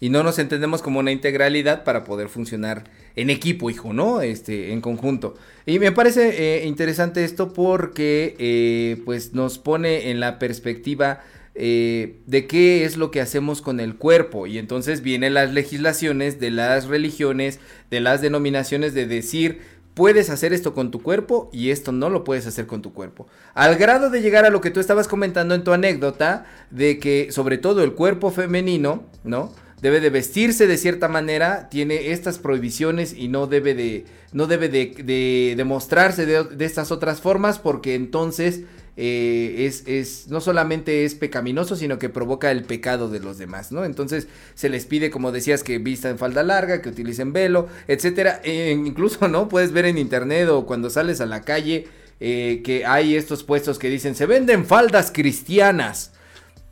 Y 0.00 0.10
no 0.10 0.22
nos 0.22 0.38
entendemos 0.38 0.82
como 0.82 1.00
una 1.00 1.12
integralidad 1.12 1.84
para 1.84 2.04
poder 2.04 2.28
funcionar 2.28 2.84
en 3.16 3.30
equipo, 3.30 3.70
hijo, 3.70 3.92
¿no? 3.92 4.20
Este, 4.20 4.72
en 4.72 4.80
conjunto. 4.80 5.36
Y 5.66 5.78
me 5.78 5.92
parece 5.92 6.62
eh, 6.62 6.66
interesante 6.66 7.24
esto 7.24 7.52
porque, 7.52 8.34
eh, 8.38 9.02
pues, 9.04 9.34
nos 9.34 9.58
pone 9.58 10.10
en 10.10 10.20
la 10.20 10.38
perspectiva 10.38 11.20
eh, 11.56 12.16
de 12.26 12.48
qué 12.48 12.84
es 12.84 12.96
lo 12.96 13.12
que 13.12 13.20
hacemos 13.20 13.62
con 13.62 13.78
el 13.78 13.94
cuerpo. 13.94 14.48
Y 14.48 14.58
entonces 14.58 15.02
vienen 15.02 15.34
las 15.34 15.52
legislaciones 15.52 16.40
de 16.40 16.50
las 16.50 16.86
religiones, 16.86 17.60
de 17.90 18.00
las 18.00 18.20
denominaciones 18.20 18.94
de 18.94 19.06
decir, 19.06 19.60
puedes 19.94 20.28
hacer 20.28 20.52
esto 20.52 20.74
con 20.74 20.90
tu 20.90 21.02
cuerpo 21.02 21.48
y 21.52 21.70
esto 21.70 21.92
no 21.92 22.10
lo 22.10 22.24
puedes 22.24 22.46
hacer 22.46 22.66
con 22.66 22.82
tu 22.82 22.92
cuerpo. 22.92 23.26
Al 23.54 23.76
grado 23.76 24.10
de 24.10 24.20
llegar 24.20 24.44
a 24.44 24.50
lo 24.50 24.60
que 24.60 24.70
tú 24.70 24.80
estabas 24.80 25.08
comentando 25.08 25.54
en 25.54 25.64
tu 25.64 25.72
anécdota, 25.72 26.44
de 26.70 26.98
que 26.98 27.30
sobre 27.30 27.58
todo 27.58 27.82
el 27.82 27.94
cuerpo 27.94 28.30
femenino, 28.30 29.04
¿no? 29.22 29.52
Debe 29.80 30.00
de 30.00 30.10
vestirse 30.10 30.66
de 30.66 30.78
cierta 30.78 31.08
manera, 31.08 31.68
tiene 31.68 32.10
estas 32.10 32.38
prohibiciones 32.38 33.12
y 33.12 33.28
no 33.28 33.46
debe 33.46 33.74
de, 33.74 34.06
no 34.32 34.46
debe 34.46 34.68
de, 34.68 35.54
de, 35.56 35.64
mostrarse 35.64 36.26
de, 36.26 36.42
de 36.44 36.64
estas 36.64 36.90
otras 36.90 37.20
formas 37.20 37.58
porque 37.58 37.94
entonces 37.94 38.62
eh, 38.96 39.66
es, 39.66 39.82
es, 39.86 40.28
no 40.28 40.40
solamente 40.40 41.04
es 41.04 41.16
pecaminoso, 41.16 41.74
sino 41.74 41.98
que 41.98 42.08
provoca 42.08 42.52
el 42.52 42.62
pecado 42.62 43.08
de 43.08 43.18
los 43.18 43.38
demás, 43.38 43.72
¿no? 43.72 43.84
Entonces 43.84 44.28
se 44.54 44.68
les 44.68 44.86
pide, 44.86 45.10
como 45.10 45.32
decías, 45.32 45.64
que 45.64 45.78
vistan 45.78 46.16
falda 46.16 46.42
larga, 46.44 46.80
que 46.80 46.90
utilicen 46.90 47.32
velo, 47.32 47.68
etcétera. 47.88 48.40
E 48.44 48.70
incluso, 48.70 49.26
¿no? 49.28 49.48
Puedes 49.48 49.72
ver 49.72 49.86
en 49.86 49.98
internet 49.98 50.48
o 50.48 50.64
cuando 50.64 50.90
sales 50.90 51.20
a 51.20 51.26
la 51.26 51.42
calle 51.42 51.88
eh, 52.20 52.62
que 52.64 52.86
hay 52.86 53.16
estos 53.16 53.42
puestos 53.42 53.78
que 53.78 53.90
dicen, 53.90 54.14
se 54.14 54.26
venden 54.26 54.64
faldas 54.64 55.10
cristianas. 55.12 56.12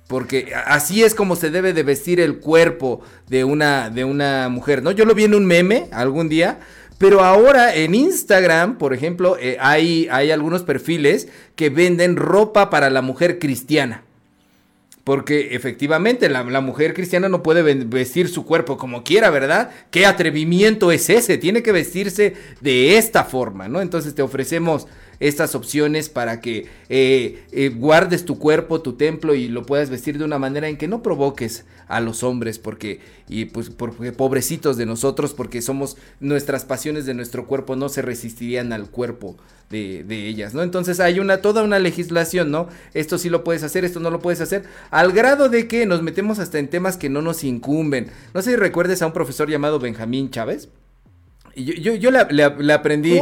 Porque 0.06 0.52
así 0.66 1.02
es 1.02 1.14
como 1.14 1.36
se 1.36 1.50
debe 1.50 1.72
de 1.72 1.84
vestir 1.84 2.20
el 2.20 2.38
cuerpo 2.38 3.00
de 3.28 3.44
una, 3.44 3.88
de 3.88 4.04
una 4.04 4.48
mujer, 4.50 4.82
¿no? 4.82 4.90
Yo 4.90 5.06
lo 5.06 5.14
vi 5.14 5.24
en 5.24 5.34
un 5.34 5.46
meme 5.46 5.88
algún 5.90 6.28
día 6.28 6.60
pero 7.02 7.24
ahora 7.24 7.74
en 7.74 7.96
Instagram, 7.96 8.78
por 8.78 8.94
ejemplo, 8.94 9.36
eh, 9.36 9.56
hay, 9.58 10.06
hay 10.08 10.30
algunos 10.30 10.62
perfiles 10.62 11.26
que 11.56 11.68
venden 11.68 12.14
ropa 12.14 12.70
para 12.70 12.90
la 12.90 13.02
mujer 13.02 13.40
cristiana. 13.40 14.04
Porque 15.02 15.56
efectivamente 15.56 16.28
la, 16.28 16.44
la, 16.44 16.60
mujer 16.60 16.94
cristiana 16.94 17.28
no 17.28 17.42
puede 17.42 17.62
vestir 17.86 18.28
su 18.28 18.44
cuerpo 18.44 18.76
como 18.76 19.02
quiera, 19.02 19.30
¿verdad? 19.30 19.70
¿Qué 19.90 20.06
atrevimiento 20.06 20.92
es 20.92 21.10
ese? 21.10 21.38
Tiene 21.38 21.64
que 21.64 21.72
vestirse 21.72 22.34
de 22.60 22.96
esta 22.96 23.24
forma, 23.24 23.66
¿no? 23.66 23.80
Entonces 23.80 24.14
te 24.14 24.22
ofrecemos 24.22 24.86
estas 25.22 25.54
opciones 25.54 26.08
para 26.08 26.40
que 26.40 26.66
eh, 26.88 27.44
eh, 27.52 27.68
guardes 27.68 28.24
tu 28.24 28.40
cuerpo, 28.40 28.82
tu 28.82 28.94
templo 28.94 29.36
y 29.36 29.46
lo 29.46 29.62
puedas 29.62 29.88
vestir 29.88 30.18
de 30.18 30.24
una 30.24 30.40
manera 30.40 30.68
en 30.68 30.76
que 30.76 30.88
no 30.88 31.00
provoques 31.00 31.64
a 31.86 32.00
los 32.00 32.24
hombres, 32.24 32.58
porque, 32.58 33.00
y 33.28 33.44
pues, 33.44 33.70
porque 33.70 34.10
pobrecitos 34.10 34.76
de 34.76 34.84
nosotros, 34.84 35.32
porque 35.32 35.62
somos, 35.62 35.96
nuestras 36.18 36.64
pasiones 36.64 37.06
de 37.06 37.14
nuestro 37.14 37.46
cuerpo 37.46 37.76
no 37.76 37.88
se 37.88 38.02
resistirían 38.02 38.72
al 38.72 38.90
cuerpo 38.90 39.36
de, 39.70 40.02
de, 40.02 40.26
ellas, 40.26 40.54
¿no? 40.54 40.62
Entonces 40.64 40.98
hay 40.98 41.20
una, 41.20 41.38
toda 41.38 41.62
una 41.62 41.78
legislación, 41.78 42.50
¿no? 42.50 42.68
Esto 42.92 43.16
sí 43.16 43.28
lo 43.28 43.44
puedes 43.44 43.62
hacer, 43.62 43.84
esto 43.84 44.00
no 44.00 44.10
lo 44.10 44.18
puedes 44.18 44.40
hacer, 44.40 44.64
al 44.90 45.12
grado 45.12 45.48
de 45.48 45.68
que 45.68 45.86
nos 45.86 46.02
metemos 46.02 46.40
hasta 46.40 46.58
en 46.58 46.66
temas 46.66 46.96
que 46.96 47.08
no 47.08 47.22
nos 47.22 47.44
incumben. 47.44 48.08
No 48.34 48.42
sé 48.42 48.50
si 48.50 48.56
recuerdes 48.56 49.02
a 49.02 49.06
un 49.06 49.12
profesor 49.12 49.48
llamado 49.48 49.78
Benjamín 49.78 50.30
Chávez. 50.30 50.68
Yo, 51.54 51.74
yo, 51.74 51.94
yo 51.94 52.10
le 52.10 52.72
aprendí 52.72 53.20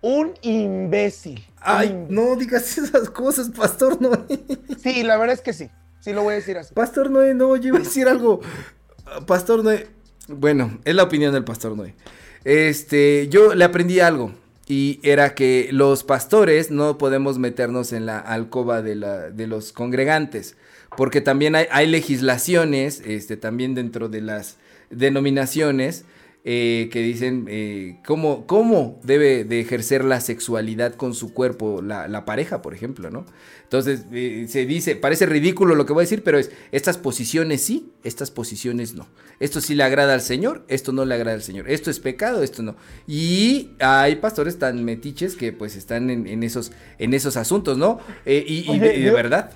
un 0.00 0.34
imbécil. 0.42 1.44
Ay, 1.60 2.06
no 2.08 2.36
digas 2.36 2.78
esas 2.78 3.10
cosas, 3.10 3.50
Pastor 3.50 4.00
Noé. 4.00 4.40
Sí, 4.82 5.02
la 5.02 5.16
verdad 5.16 5.34
es 5.34 5.40
que 5.40 5.52
sí. 5.52 5.68
Sí 6.00 6.12
lo 6.12 6.22
voy 6.22 6.34
a 6.34 6.36
decir 6.36 6.56
así. 6.56 6.72
Pastor 6.74 7.10
Noé, 7.10 7.34
no, 7.34 7.56
yo 7.56 7.68
iba 7.68 7.78
a 7.78 7.82
decir 7.82 8.06
algo. 8.06 8.40
Pastor 9.26 9.64
Noé. 9.64 9.88
Bueno, 10.28 10.78
es 10.84 10.94
la 10.94 11.02
opinión 11.02 11.32
del 11.32 11.44
Pastor 11.44 11.76
Noé. 11.76 11.94
Este, 12.44 13.28
yo 13.28 13.54
le 13.54 13.64
aprendí 13.64 14.00
algo. 14.00 14.32
Y 14.68 15.00
era 15.02 15.34
que 15.34 15.68
los 15.72 16.02
pastores 16.02 16.70
no 16.70 16.98
podemos 16.98 17.38
meternos 17.38 17.92
en 17.92 18.04
la 18.06 18.18
alcoba 18.18 18.82
de, 18.82 18.96
la, 18.96 19.30
de 19.30 19.46
los 19.46 19.72
congregantes. 19.72 20.56
Porque 20.96 21.20
también 21.20 21.54
hay, 21.54 21.66
hay 21.70 21.86
legislaciones, 21.86 23.02
este, 23.04 23.36
también 23.36 23.74
dentro 23.74 24.08
de 24.08 24.20
las 24.20 24.56
denominaciones 24.90 26.04
eh, 26.48 26.90
que 26.92 27.00
dicen 27.00 27.46
eh, 27.48 27.98
cómo, 28.06 28.46
cómo, 28.46 29.00
debe 29.02 29.42
de 29.42 29.58
ejercer 29.58 30.04
la 30.04 30.20
sexualidad 30.20 30.94
con 30.94 31.12
su 31.12 31.34
cuerpo 31.34 31.82
la, 31.82 32.24
pareja, 32.24 32.62
por 32.62 32.72
ejemplo, 32.72 33.10
¿no? 33.10 33.26
Entonces 33.64 34.04
eh, 34.12 34.46
se 34.48 34.64
dice, 34.64 34.94
parece 34.94 35.26
ridículo 35.26 35.74
lo 35.74 35.86
que 35.86 35.92
voy 35.92 36.02
a 36.02 36.04
decir, 36.04 36.22
pero 36.22 36.38
es, 36.38 36.52
estas 36.70 36.98
posiciones 36.98 37.62
sí, 37.62 37.90
estas 38.04 38.30
posiciones 38.30 38.94
no. 38.94 39.08
Esto 39.40 39.60
sí 39.60 39.74
le 39.74 39.82
agrada 39.82 40.14
al 40.14 40.20
Señor, 40.20 40.64
esto 40.68 40.92
no 40.92 41.04
le 41.04 41.16
agrada 41.16 41.34
al 41.34 41.42
Señor. 41.42 41.68
Esto 41.68 41.90
es 41.90 41.98
pecado, 41.98 42.44
esto 42.44 42.62
no. 42.62 42.76
Y 43.08 43.72
hay 43.80 44.14
pastores 44.14 44.56
tan 44.56 44.84
metiches 44.84 45.34
que 45.34 45.52
pues 45.52 45.74
están 45.74 46.10
en, 46.10 46.42
esos, 46.44 46.70
en 46.98 47.12
esos 47.12 47.36
asuntos, 47.36 47.76
¿no? 47.76 47.98
y, 48.24 48.78
de 48.78 49.10
verdad. 49.10 49.50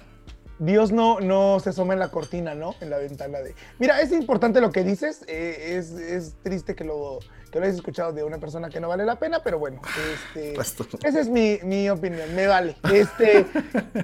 Dios 0.60 0.92
no, 0.92 1.20
no 1.20 1.58
se 1.58 1.70
asoma 1.70 1.94
en 1.94 2.00
la 2.00 2.10
cortina, 2.10 2.54
¿no? 2.54 2.74
En 2.82 2.90
la 2.90 2.98
ventana 2.98 3.38
de... 3.38 3.54
Mira, 3.78 4.02
es 4.02 4.12
importante 4.12 4.60
lo 4.60 4.70
que 4.70 4.84
dices, 4.84 5.24
eh, 5.26 5.78
es, 5.78 5.92
es, 5.92 6.34
triste 6.42 6.74
que 6.74 6.84
lo, 6.84 7.18
que 7.50 7.58
lo 7.58 7.64
hayas 7.64 7.76
escuchado 7.76 8.12
de 8.12 8.22
una 8.24 8.36
persona 8.36 8.68
que 8.68 8.78
no 8.78 8.86
vale 8.86 9.06
la 9.06 9.18
pena, 9.18 9.42
pero 9.42 9.58
bueno, 9.58 9.80
este, 10.12 10.52
esa 11.08 11.18
es 11.18 11.30
mi, 11.30 11.58
mi, 11.62 11.88
opinión, 11.88 12.34
me 12.34 12.46
vale. 12.46 12.76
Este, 12.92 13.38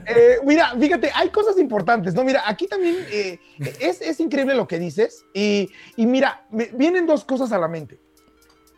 eh, 0.06 0.38
mira, 0.46 0.72
fíjate, 0.80 1.10
hay 1.14 1.28
cosas 1.28 1.58
importantes, 1.58 2.14
¿no? 2.14 2.24
Mira, 2.24 2.42
aquí 2.46 2.66
también 2.66 2.96
eh, 3.10 3.38
es, 3.78 4.00
es, 4.00 4.18
increíble 4.18 4.54
lo 4.54 4.66
que 4.66 4.78
dices 4.78 5.26
y, 5.34 5.70
y 5.96 6.06
mira, 6.06 6.46
me, 6.50 6.70
vienen 6.72 7.06
dos 7.06 7.22
cosas 7.24 7.52
a 7.52 7.58
la 7.58 7.68
mente. 7.68 8.00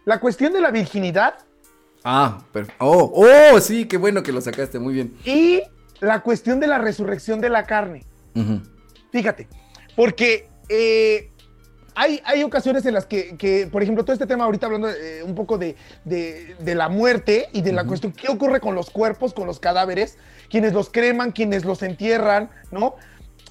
La 0.05 0.19
cuestión 0.19 0.53
de 0.53 0.61
la 0.61 0.73
virginidad. 0.73 1.37
Ah, 2.03 2.45
perfecto. 2.53 2.85
Oh, 2.85 3.25
oh, 3.55 3.61
sí, 3.61 3.87
qué 3.87 3.99
bueno 3.99 4.25
que 4.25 4.33
lo 4.33 4.41
sacaste, 4.41 4.81
muy 4.81 4.95
bien. 4.95 5.17
Y 5.25 5.63
la 6.01 6.21
cuestión 6.21 6.61
de 6.61 6.67
la 6.67 6.79
resurrección 6.79 7.41
de 7.41 7.51
la 7.51 7.65
carne. 7.65 8.05
Fíjate, 9.11 9.49
porque 9.97 10.49
eh, 10.69 11.31
hay, 11.95 12.21
hay, 12.25 12.45
ocasiones 12.45 12.87
en 12.87 12.95
las 12.95 13.07
que, 13.07 13.69
por 13.73 13.83
ejemplo, 13.83 14.05
todo 14.05 14.13
este 14.13 14.27
tema 14.27 14.45
ahorita 14.45 14.67
hablando 14.67 14.89
eh, 14.89 15.25
un 15.25 15.35
poco 15.35 15.59
de, 15.59 15.75
la 16.61 16.89
muerte 16.89 17.49
y 17.53 17.63
de 17.63 17.73
la 17.73 17.85
cuestión, 17.85 18.13
¿qué 18.13 18.29
ocurre 18.29 18.61
con 18.61 18.77
los 18.77 18.91
cuerpos, 18.91 19.35
con 19.35 19.49
los 19.49 19.59
cadáveres? 19.59 20.17
Quienes 20.49 20.73
los 20.73 20.91
creman, 20.91 21.33
quienes 21.33 21.65
los 21.65 21.83
entierran, 21.83 22.51
¿no? 22.71 22.95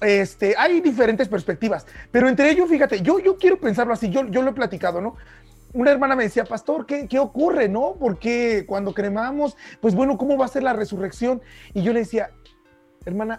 Este, 0.00 0.54
hay 0.56 0.80
diferentes 0.80 1.28
perspectivas, 1.28 1.84
pero 2.12 2.28
entre 2.28 2.50
ellos, 2.50 2.70
fíjate, 2.70 3.02
yo, 3.02 3.18
yo 3.18 3.36
quiero 3.36 3.58
pensarlo 3.58 3.92
así, 3.92 4.08
yo, 4.08 4.26
yo 4.28 4.42
lo 4.42 4.50
he 4.50 4.54
platicado, 4.54 5.00
¿no? 5.00 5.16
una 5.74 5.90
hermana 5.90 6.16
me 6.16 6.24
decía, 6.24 6.44
pastor, 6.44 6.86
¿qué, 6.86 7.06
¿qué, 7.08 7.18
ocurre, 7.18 7.68
no? 7.68 7.96
Porque 8.00 8.64
cuando 8.66 8.94
cremamos, 8.94 9.56
pues 9.80 9.94
bueno, 9.94 10.16
¿cómo 10.16 10.36
va 10.36 10.46
a 10.46 10.48
ser 10.48 10.62
la 10.62 10.72
resurrección? 10.72 11.42
Y 11.74 11.82
yo 11.82 11.92
le 11.92 12.00
decía, 12.00 12.30
hermana, 13.04 13.38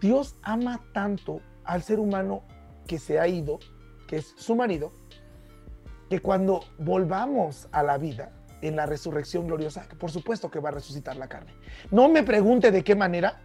Dios 0.00 0.36
ama 0.42 0.80
tanto 0.92 1.40
al 1.64 1.82
ser 1.82 2.00
humano 2.00 2.42
que 2.86 2.98
se 2.98 3.18
ha 3.18 3.28
ido, 3.28 3.58
que 4.06 4.16
es 4.16 4.34
su 4.36 4.56
marido, 4.56 4.92
que 6.08 6.20
cuando 6.20 6.64
volvamos 6.78 7.68
a 7.72 7.82
la 7.82 7.98
vida, 7.98 8.32
en 8.62 8.76
la 8.76 8.86
resurrección 8.86 9.46
gloriosa, 9.46 9.86
por 9.98 10.10
supuesto 10.10 10.50
que 10.50 10.58
va 10.58 10.68
a 10.68 10.72
resucitar 10.72 11.16
la 11.16 11.28
carne. 11.28 11.54
No 11.90 12.08
me 12.08 12.22
pregunte 12.22 12.70
de 12.70 12.84
qué 12.84 12.94
manera, 12.94 13.40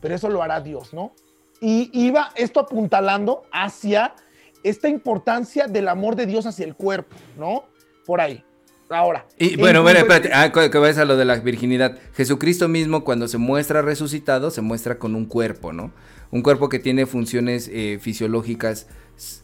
pero 0.00 0.14
eso 0.14 0.28
lo 0.28 0.42
hará 0.42 0.60
Dios, 0.60 0.92
¿no? 0.94 1.12
Y 1.60 1.90
iba 1.92 2.30
esto 2.34 2.60
apuntalando 2.60 3.42
hacia 3.52 4.14
esta 4.62 4.88
importancia 4.88 5.66
del 5.66 5.88
amor 5.88 6.16
de 6.16 6.26
Dios 6.26 6.46
hacia 6.46 6.64
el 6.64 6.74
cuerpo, 6.76 7.16
¿no? 7.36 7.64
Por 8.06 8.20
ahí. 8.20 8.44
Ahora. 8.90 9.26
Y 9.38 9.56
bueno, 9.56 9.82
bueno, 9.82 10.00
espérate, 10.00 10.30
ah, 10.32 10.52
que 10.52 10.78
vayas 10.78 10.98
a 10.98 11.04
lo 11.04 11.16
de 11.16 11.24
la 11.24 11.36
virginidad. 11.36 11.98
Jesucristo 12.14 12.68
mismo, 12.68 13.04
cuando 13.04 13.28
se 13.28 13.38
muestra 13.38 13.82
resucitado, 13.82 14.50
se 14.50 14.60
muestra 14.60 14.98
con 14.98 15.14
un 15.14 15.26
cuerpo, 15.26 15.72
¿no? 15.72 15.92
Un 16.30 16.42
cuerpo 16.42 16.68
que 16.68 16.78
tiene 16.78 17.06
funciones 17.06 17.70
eh, 17.72 17.98
fisiológicas 18.00 18.86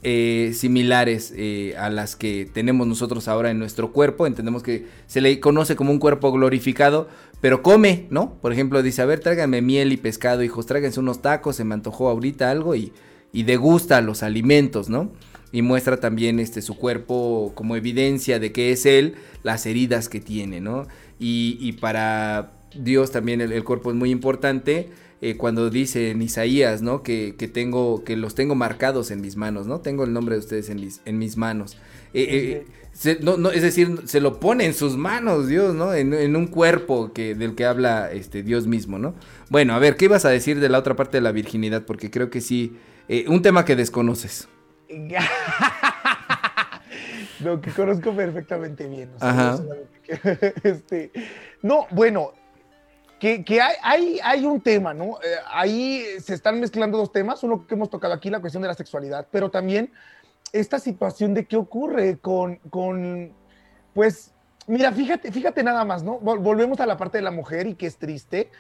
eh, 0.03 0.53
similares 0.55 1.33
eh, 1.37 1.75
a 1.79 1.89
las 1.91 2.17
que 2.17 2.51
tenemos 2.53 2.87
nosotros 2.87 3.29
ahora 3.29 3.51
en 3.51 3.59
nuestro 3.59 3.93
cuerpo. 3.93 4.27
Entendemos 4.27 4.63
que 4.63 4.87
se 5.07 5.21
le 5.21 5.39
conoce 5.41 5.77
como 5.77 5.93
un 5.93 5.99
cuerpo 5.99 6.33
glorificado, 6.33 7.09
pero 7.41 7.63
come, 7.63 8.07
¿no? 8.11 8.35
Por 8.41 8.53
ejemplo, 8.53 8.83
dice, 8.83 9.03
a 9.03 9.07
ver, 9.07 9.21
tráiganme 9.21 9.63
miel 9.63 9.93
y 9.93 9.97
pescado, 9.97 10.43
hijos, 10.43 10.67
tráiganse 10.67 11.01
unos 11.01 11.23
tacos, 11.23 11.57
se 11.57 11.65
me 11.65 11.75
antojó 11.75 12.09
ahorita 12.09 12.51
algo 12.51 12.75
y, 12.75 12.93
y 13.33 13.45
degusta 13.45 14.01
los 14.01 14.23
alimentos, 14.23 14.89
¿no? 14.89 15.13
Y 15.53 15.63
muestra 15.63 15.99
también 15.99 16.39
este, 16.39 16.63
su 16.63 16.77
cuerpo 16.77 17.53
como 17.55 17.77
evidencia 17.77 18.39
de 18.39 18.53
que 18.53 18.73
es 18.73 18.87
él, 18.87 19.17
las 19.43 19.67
heridas 19.67 20.09
que 20.09 20.21
tiene, 20.21 20.61
¿no? 20.61 20.87
Y, 21.19 21.73
para 21.73 22.53
Dios 22.75 23.11
también 23.11 23.41
el, 23.43 23.65
cuerpo 23.65 23.91
es 23.91 23.97
muy 23.97 24.11
importante. 24.11 24.89
Eh, 25.23 25.37
cuando 25.37 25.69
dice 25.69 26.13
en 26.13 26.23
Isaías, 26.23 26.81
¿no? 26.81 27.03
Que, 27.03 27.35
tengo, 27.53 28.05
que 28.05 28.17
los 28.17 28.35
tengo 28.35 28.55
marcados 28.55 29.11
en 29.11 29.21
mis 29.21 29.37
manos, 29.37 29.67
¿no? 29.67 29.81
Tengo 29.81 30.05
el 30.05 30.15
nombre 30.15 30.37
de 30.37 30.39
ustedes 30.39 30.71
en 30.71 30.81
mis, 30.81 31.03
en 31.05 31.19
mis 31.19 31.37
manos. 31.37 31.77
Eh, 32.15 32.65
eh, 33.05 33.19
no, 33.21 33.51
es 33.51 33.61
decir, 33.61 34.01
se 34.07 34.21
lo 34.21 34.41
pone 34.41 34.65
en 34.65 34.73
sus 34.73 34.97
manos 34.97 35.47
Dios, 35.47 35.75
¿no? 35.75 35.93
En, 35.93 36.35
un 36.35 36.47
cuerpo 36.47 37.13
que, 37.13 37.35
del 37.35 37.55
que 37.55 37.67
habla 37.67 38.11
este, 38.11 38.43
Dios 38.43 38.67
mismo, 38.67 38.99
¿no? 38.99 39.15
Bueno, 39.51 39.75
a 39.75 39.79
ver, 39.79 39.97
¿qué 39.97 40.07
ibas 40.07 40.25
a 40.25 40.31
decir 40.31 40.59
de 40.59 40.71
la 40.71 40.79
otra 40.79 40.97
parte 40.97 41.19
de 41.19 41.23
la 41.23 41.33
virginidad? 41.33 41.85
Porque 41.85 42.11
creo 42.11 42.31
que 42.31 42.41
sí, 42.41 42.79
un 43.27 43.43
tema 43.43 43.67
que 43.67 43.77
desconoces. 43.77 44.49
no, 47.41 47.61
que 47.61 47.71
conozco 47.71 48.13
perfectamente 48.13 48.87
bien. 48.87 49.11
este, 50.63 51.13
no, 51.63 51.87
bueno, 51.91 52.33
que, 53.19 53.45
que 53.45 53.61
hay, 53.61 53.77
hay, 53.83 54.21
hay, 54.23 54.47
un 54.47 54.61
tema, 54.61 54.95
¿no? 54.95 55.19
Eh, 55.23 55.37
ahí 55.53 56.05
se 56.21 56.35
están 56.35 56.59
mezclando 56.59 56.99
dos 56.99 57.13
temas, 57.13 57.43
uno 57.43 57.67
que 57.67 57.75
hemos 57.75 57.91
tocado 57.91 58.15
aquí, 58.15 58.31
la 58.31 58.41
cuestión 58.41 58.63
de 58.63 58.69
la 58.69 58.75
sexualidad, 58.75 59.27
pero 59.31 59.51
también 59.51 59.93
esta 60.53 60.79
situación 60.79 61.35
de 61.35 61.47
qué 61.47 61.57
ocurre 61.57 62.19
con, 62.19 62.57
con 62.71 63.33
pues, 63.95 64.33
mira, 64.67 64.91
fíjate, 64.93 65.31
fíjate 65.31 65.63
nada 65.63 65.85
más, 65.85 66.03
¿no? 66.03 66.19
Volvemos 66.19 66.81
a 66.81 66.87
la 66.87 66.97
parte 66.97 67.19
de 67.19 67.23
la 67.23 67.31
mujer 67.31 67.67
y 67.67 67.75
que 67.75 67.87
es 67.87 67.99
triste, 67.99 68.51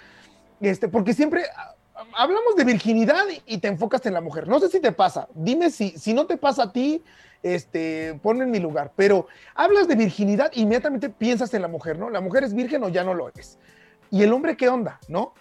este, 0.61 0.89
porque 0.89 1.14
siempre 1.14 1.45
hablamos 2.14 2.57
de 2.57 2.64
virginidad 2.64 3.24
y 3.46 3.59
te 3.59 3.68
enfocas 3.68 4.05
en 4.07 4.14
la 4.14 4.20
mujer. 4.20 4.48
No 4.48 4.61
sé 4.61 4.68
si 4.68 4.80
te 4.80 4.92
pasa, 4.92 5.28
dime 5.34 5.70
si, 5.70 5.90
si 5.90 6.14
no 6.14 6.26
te 6.26 6.36
pasa 6.36 6.64
a 6.64 6.72
ti, 6.72 7.03
este, 7.42 8.18
pon 8.22 8.42
en 8.42 8.51
mi 8.51 8.59
lugar, 8.59 8.92
pero 8.96 9.26
hablas 9.55 9.88
de 9.88 9.94
virginidad, 9.94 10.51
inmediatamente 10.55 11.09
piensas 11.09 11.53
en 11.55 11.62
la 11.62 11.68
mujer, 11.68 11.98
¿no? 11.98 12.11
La 12.11 12.20
mujer 12.20 12.44
es 12.44 12.55
virgen 12.55 12.84
o 12.84 12.88
ya 12.88 13.05
no 13.05 13.14
lo 13.14 13.30
es. 13.34 13.59
¿Y 14.11 14.22
el 14.22 14.32
hombre 14.32 14.57
qué 14.57 14.68
onda, 14.68 14.98
no? 15.09 15.34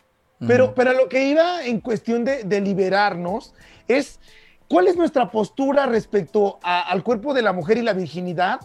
Pero, 0.47 0.73
pero 0.73 0.93
lo 0.93 1.09
que 1.09 1.25
iba 1.25 1.65
en 1.65 1.81
cuestión 1.81 2.23
de, 2.23 2.45
de, 2.45 2.61
liberarnos 2.61 3.53
es 3.89 4.21
cuál 4.69 4.87
es 4.87 4.95
nuestra 4.95 5.29
postura 5.31 5.85
respecto 5.85 6.59
al 6.63 7.03
cuerpo 7.03 7.33
de 7.33 7.41
la 7.41 7.51
mujer 7.51 7.77
y 7.77 7.81
la 7.81 7.91
virginidad, 7.91 8.61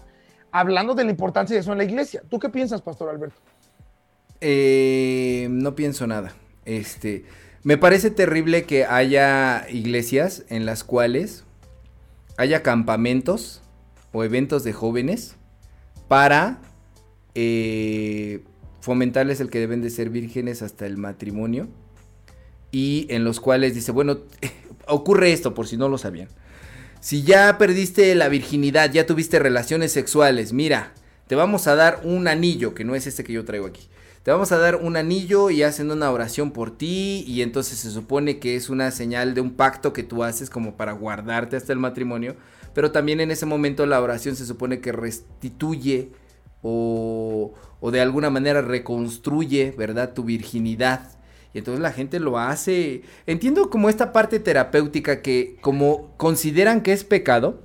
hablando 0.52 0.94
de 0.94 1.02
la 1.02 1.10
importancia 1.10 1.54
de 1.54 1.60
eso 1.60 1.72
en 1.72 1.78
la 1.78 1.84
iglesia. 1.84 2.22
¿Tú 2.30 2.38
qué 2.38 2.48
piensas, 2.48 2.80
Pastor 2.80 3.08
Alberto? 3.08 3.40
Eh, 4.40 5.48
no 5.50 5.74
pienso 5.74 6.06
nada. 6.06 6.32
Este, 6.64 7.24
me 7.64 7.78
parece 7.78 8.10
terrible 8.10 8.64
que 8.64 8.84
haya 8.84 9.66
iglesias 9.70 10.44
en 10.50 10.66
las 10.66 10.84
cuales 10.84 11.44
haya 12.36 12.62
campamentos 12.62 13.62
o 14.12 14.22
eventos 14.22 14.64
de 14.64 14.74
jóvenes 14.74 15.36
para 16.06 16.60
eh, 17.34 18.44
fomentarles 18.80 19.40
el 19.40 19.48
que 19.48 19.60
deben 19.60 19.80
de 19.80 19.88
ser 19.88 20.10
vírgenes 20.10 20.60
hasta 20.60 20.84
el 20.84 20.98
matrimonio 20.98 21.68
y 22.70 23.06
en 23.08 23.24
los 23.24 23.40
cuales 23.40 23.74
dice, 23.74 23.92
bueno, 23.92 24.18
ocurre 24.86 25.32
esto 25.32 25.54
por 25.54 25.66
si 25.66 25.78
no 25.78 25.88
lo 25.88 25.96
sabían. 25.96 26.28
Si 27.00 27.22
ya 27.22 27.56
perdiste 27.56 28.14
la 28.14 28.28
virginidad, 28.28 28.92
ya 28.92 29.06
tuviste 29.06 29.38
relaciones 29.38 29.90
sexuales, 29.90 30.52
mira, 30.52 30.92
te 31.28 31.34
vamos 31.34 31.66
a 31.66 31.76
dar 31.76 32.02
un 32.04 32.28
anillo, 32.28 32.74
que 32.74 32.84
no 32.84 32.94
es 32.94 33.06
este 33.06 33.24
que 33.24 33.32
yo 33.32 33.44
traigo 33.44 33.66
aquí 33.66 33.88
te 34.24 34.30
vamos 34.30 34.52
a 34.52 34.58
dar 34.58 34.76
un 34.76 34.96
anillo 34.96 35.50
y 35.50 35.62
hacen 35.62 35.90
una 35.90 36.10
oración 36.10 36.50
por 36.50 36.70
ti 36.70 37.24
y 37.28 37.42
entonces 37.42 37.78
se 37.78 37.90
supone 37.90 38.38
que 38.38 38.56
es 38.56 38.70
una 38.70 38.90
señal 38.90 39.34
de 39.34 39.42
un 39.42 39.50
pacto 39.50 39.92
que 39.92 40.02
tú 40.02 40.24
haces 40.24 40.48
como 40.48 40.78
para 40.78 40.92
guardarte 40.92 41.58
hasta 41.58 41.74
el 41.74 41.78
matrimonio, 41.78 42.34
pero 42.72 42.90
también 42.90 43.20
en 43.20 43.30
ese 43.30 43.44
momento 43.44 43.84
la 43.84 44.00
oración 44.00 44.34
se 44.34 44.46
supone 44.46 44.80
que 44.80 44.92
restituye 44.92 46.10
o, 46.62 47.52
o 47.80 47.90
de 47.90 48.00
alguna 48.00 48.30
manera 48.30 48.62
reconstruye, 48.62 49.74
¿verdad? 49.76 50.14
Tu 50.14 50.24
virginidad. 50.24 51.18
Y 51.52 51.58
entonces 51.58 51.82
la 51.82 51.92
gente 51.92 52.18
lo 52.18 52.38
hace. 52.38 53.02
Entiendo 53.26 53.68
como 53.68 53.90
esta 53.90 54.10
parte 54.10 54.40
terapéutica 54.40 55.20
que 55.20 55.58
como 55.60 56.16
consideran 56.16 56.80
que 56.80 56.94
es 56.94 57.04
pecado, 57.04 57.60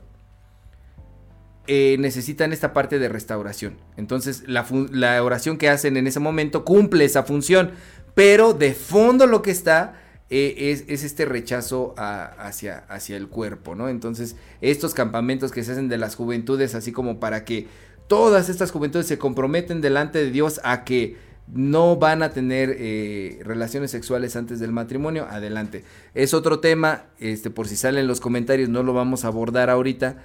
eh, 1.71 1.97
necesitan 1.99 2.51
esta 2.51 2.73
parte 2.73 2.97
de 2.97 3.09
restauración. 3.09 3.75
Entonces 3.95 4.41
la, 4.47 5.23
oración 5.23 5.59
que 5.59 5.69
hacen 5.69 5.97
en 5.97 6.07
ese 6.07 6.19
momento 6.19 6.65
cumple 6.65 7.05
esa 7.05 7.21
función, 7.21 7.73
pero 8.15 8.53
de 8.53 8.73
fondo 8.73 9.27
lo 9.27 9.43
que 9.43 9.51
está 9.51 10.01
eh, 10.31 10.83
es, 10.87 11.03
este 11.03 11.25
rechazo 11.25 11.93
hacia, 11.95 12.79
hacia 12.89 13.17
el 13.17 13.27
cuerpo, 13.27 13.75
¿no? 13.75 13.87
Entonces 13.87 14.35
estos 14.61 14.95
campamentos 14.95 15.51
que 15.51 15.63
se 15.63 15.73
hacen 15.73 15.89
de 15.89 15.99
las 15.99 16.15
juventudes, 16.15 16.73
así 16.73 16.91
como 16.91 17.19
para 17.19 17.45
que 17.45 17.67
todas 18.07 18.49
estas 18.49 18.71
juventudes 18.71 19.05
se 19.05 19.19
comprometen 19.19 19.79
delante 19.79 20.17
de 20.17 20.31
Dios 20.31 20.59
a 20.63 20.83
que 20.83 21.17
no 21.53 21.95
van 21.95 22.21
a 22.21 22.31
tener 22.31 22.75
eh, 22.77 23.39
relaciones 23.43 23.91
sexuales 23.91 24.35
antes 24.35 24.59
del 24.59 24.71
matrimonio, 24.71 25.27
adelante. 25.29 25.83
Es 26.13 26.33
otro 26.33 26.59
tema, 26.59 27.05
este, 27.19 27.49
por 27.49 27.67
si 27.67 27.75
salen 27.75 28.07
los 28.07 28.19
comentarios, 28.19 28.69
no 28.69 28.83
lo 28.83 28.93
vamos 28.93 29.25
a 29.25 29.29
abordar 29.29 29.69
ahorita. 29.69 30.17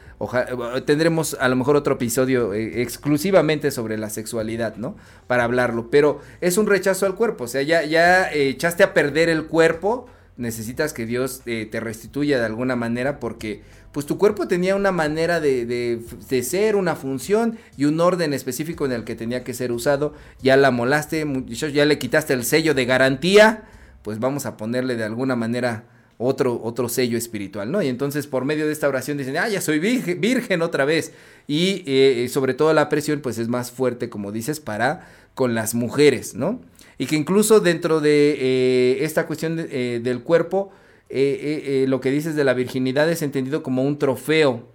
tendremos 0.84 1.36
a 1.40 1.48
lo 1.48 1.56
mejor 1.56 1.76
otro 1.76 1.94
episodio 1.94 2.52
eh, 2.52 2.82
exclusivamente 2.82 3.70
sobre 3.70 3.96
la 3.96 4.10
sexualidad, 4.10 4.76
¿no? 4.76 4.96
Para 5.26 5.44
hablarlo. 5.44 5.90
Pero 5.90 6.20
es 6.40 6.58
un 6.58 6.66
rechazo 6.66 7.06
al 7.06 7.14
cuerpo. 7.14 7.44
O 7.44 7.48
sea, 7.48 7.62
ya, 7.62 7.84
ya 7.84 8.30
eh, 8.30 8.48
echaste 8.48 8.82
a 8.82 8.92
perder 8.92 9.28
el 9.28 9.46
cuerpo. 9.46 10.06
Necesitas 10.36 10.92
que 10.92 11.06
Dios 11.06 11.42
te 11.44 11.78
restituya 11.78 12.40
de 12.40 12.46
alguna 12.46 12.74
manera 12.74 13.20
porque 13.20 13.62
pues 13.94 14.06
tu 14.06 14.18
cuerpo 14.18 14.48
tenía 14.48 14.74
una 14.74 14.90
manera 14.90 15.38
de, 15.38 16.00
ser, 16.42 16.74
una 16.74 16.96
función 16.96 17.56
y 17.76 17.84
un 17.84 18.00
orden 18.00 18.34
específico 18.34 18.84
en 18.84 18.90
el 18.90 19.04
que 19.04 19.14
tenía 19.14 19.44
que 19.44 19.54
ser 19.54 19.70
usado. 19.70 20.14
Ya 20.42 20.56
la 20.56 20.72
molaste, 20.72 21.24
ya 21.46 21.84
le 21.84 21.96
quitaste 21.96 22.32
el 22.32 22.44
sello 22.44 22.74
de 22.74 22.86
garantía, 22.86 23.62
pues 24.02 24.18
vamos 24.18 24.46
a 24.46 24.56
ponerle 24.56 24.96
de 24.96 25.04
alguna 25.04 25.36
manera 25.36 25.84
otro, 26.18 26.60
otro 26.60 26.88
sello 26.88 27.16
espiritual, 27.16 27.70
¿no? 27.70 27.82
Y 27.82 27.86
entonces 27.86 28.26
por 28.26 28.44
medio 28.44 28.66
de 28.66 28.72
esta 28.72 28.88
oración 28.88 29.16
dicen, 29.16 29.36
ah, 29.36 29.48
ya 29.48 29.60
soy 29.60 29.78
virgen, 29.78 30.62
otra 30.62 30.84
vez. 30.84 31.12
Y 31.46 31.84
eh, 31.86 32.28
sobre 32.28 32.54
todo 32.54 32.72
la 32.72 32.88
presión, 32.88 33.20
pues 33.20 33.38
es 33.38 33.46
más 33.46 33.70
fuerte, 33.70 34.10
como 34.10 34.32
dices, 34.32 34.58
para 34.58 35.08
con 35.34 35.54
las 35.54 35.76
mujeres, 35.76 36.34
¿no? 36.34 36.60
Y 36.98 37.06
que 37.06 37.14
incluso 37.14 37.60
dentro 37.60 38.00
de 38.00 38.38
eh, 38.40 39.04
esta 39.04 39.28
cuestión 39.28 39.68
eh, 39.70 40.00
del 40.02 40.24
cuerpo, 40.24 40.72
eh, 41.16 41.38
eh, 41.40 41.84
eh, 41.84 41.86
lo 41.86 42.00
que 42.00 42.10
dices 42.10 42.34
de 42.34 42.42
la 42.42 42.54
virginidad 42.54 43.08
es 43.08 43.22
entendido 43.22 43.62
como 43.62 43.84
un 43.84 44.00
trofeo 44.00 44.66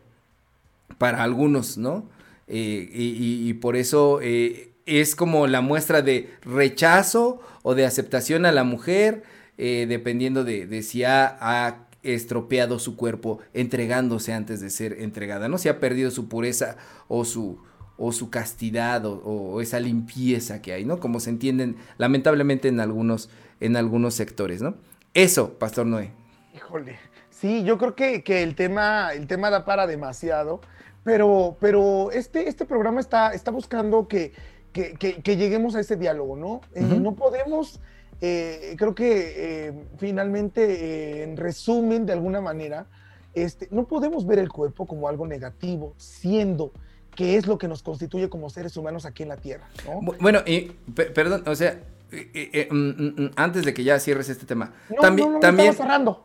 para 0.97 1.21
algunos, 1.21 1.77
¿no? 1.77 2.07
Y, 2.47 3.53
por 3.55 3.75
eso 3.75 4.21
es 4.21 5.15
como 5.17 5.47
la 5.47 5.59
muestra 5.59 6.01
de 6.01 6.29
rechazo 6.41 7.41
o 7.61 7.75
de 7.75 7.85
aceptación 7.85 8.45
a 8.45 8.53
la 8.53 8.63
mujer, 8.63 9.23
dependiendo 9.57 10.45
de, 10.45 10.81
si 10.81 11.03
ha, 11.03 11.85
estropeado 12.03 12.79
su 12.79 12.95
cuerpo 12.95 13.39
entregándose 13.53 14.31
antes 14.31 14.61
de 14.61 14.69
ser 14.69 15.01
entregada, 15.01 15.49
¿no? 15.49 15.57
Si 15.57 15.67
ha 15.67 15.81
perdido 15.81 16.09
su 16.09 16.29
pureza 16.29 16.77
o 17.09 17.25
su, 17.25 17.59
o 17.97 18.13
su 18.13 18.29
castidad 18.29 19.05
o, 19.05 19.59
esa 19.59 19.81
limpieza 19.81 20.61
que 20.61 20.71
hay, 20.71 20.85
¿no? 20.85 21.01
Como 21.01 21.19
se 21.19 21.31
entienden 21.31 21.75
lamentablemente 21.97 22.69
en 22.69 22.79
algunos, 22.79 23.29
en 23.59 23.75
algunos 23.75 24.13
sectores, 24.13 24.61
¿no? 24.61 24.75
Eso, 25.13 25.59
Pastor 25.59 25.85
Noé. 25.85 26.18
Híjole, 26.69 26.99
sí, 27.31 27.63
yo 27.63 27.79
creo 27.79 27.95
que, 27.95 28.43
el, 28.43 28.53
tema, 28.53 29.11
el 29.13 29.25
tema 29.25 29.49
da 29.49 29.65
para 29.65 29.87
demasiado, 29.87 30.61
pero, 31.03 31.57
pero 31.59 32.11
este, 32.11 32.47
este 32.47 32.63
programa 32.63 32.99
está, 32.99 33.33
está 33.33 33.49
buscando 33.49 34.07
que, 34.07 34.33
que, 34.71 35.35
lleguemos 35.35 35.73
a 35.73 35.79
ese 35.79 35.95
diálogo, 35.95 36.35
¿no? 36.35 36.61
Eh, 36.75 36.81
no 36.81 37.15
podemos, 37.15 37.79
eh, 38.21 38.75
creo 38.77 38.93
que 38.93 39.33
eh, 39.35 39.73
finalmente, 39.97 41.23
en 41.23 41.37
resumen, 41.37 42.05
de 42.05 42.13
alguna 42.13 42.39
manera, 42.39 42.85
este, 43.33 43.67
no 43.71 43.87
podemos 43.87 44.27
ver 44.27 44.37
el 44.37 44.49
cuerpo 44.49 44.85
como 44.85 45.09
algo 45.09 45.25
negativo, 45.25 45.95
siendo 45.97 46.71
que 47.15 47.35
es 47.35 47.47
lo 47.47 47.57
que 47.57 47.67
nos 47.67 47.81
constituye 47.81 48.29
como 48.29 48.47
seres 48.51 48.77
humanos 48.77 49.07
aquí 49.07 49.23
en 49.23 49.29
la 49.29 49.37
Tierra. 49.37 49.67
¿no? 49.87 50.01
Bueno, 50.19 50.41
y 50.45 50.71
perdón, 50.93 51.41
o 51.47 51.55
sea, 51.55 51.79
Mm, 52.11 52.75
mm, 52.75 53.21
mm, 53.21 53.31
antes 53.35 53.65
de 53.65 53.73
que 53.73 53.83
ya 53.83 53.99
cierres 53.99 54.29
este 54.29 54.47
tema, 54.47 54.73
también, 54.99 55.39
también, 55.39 55.75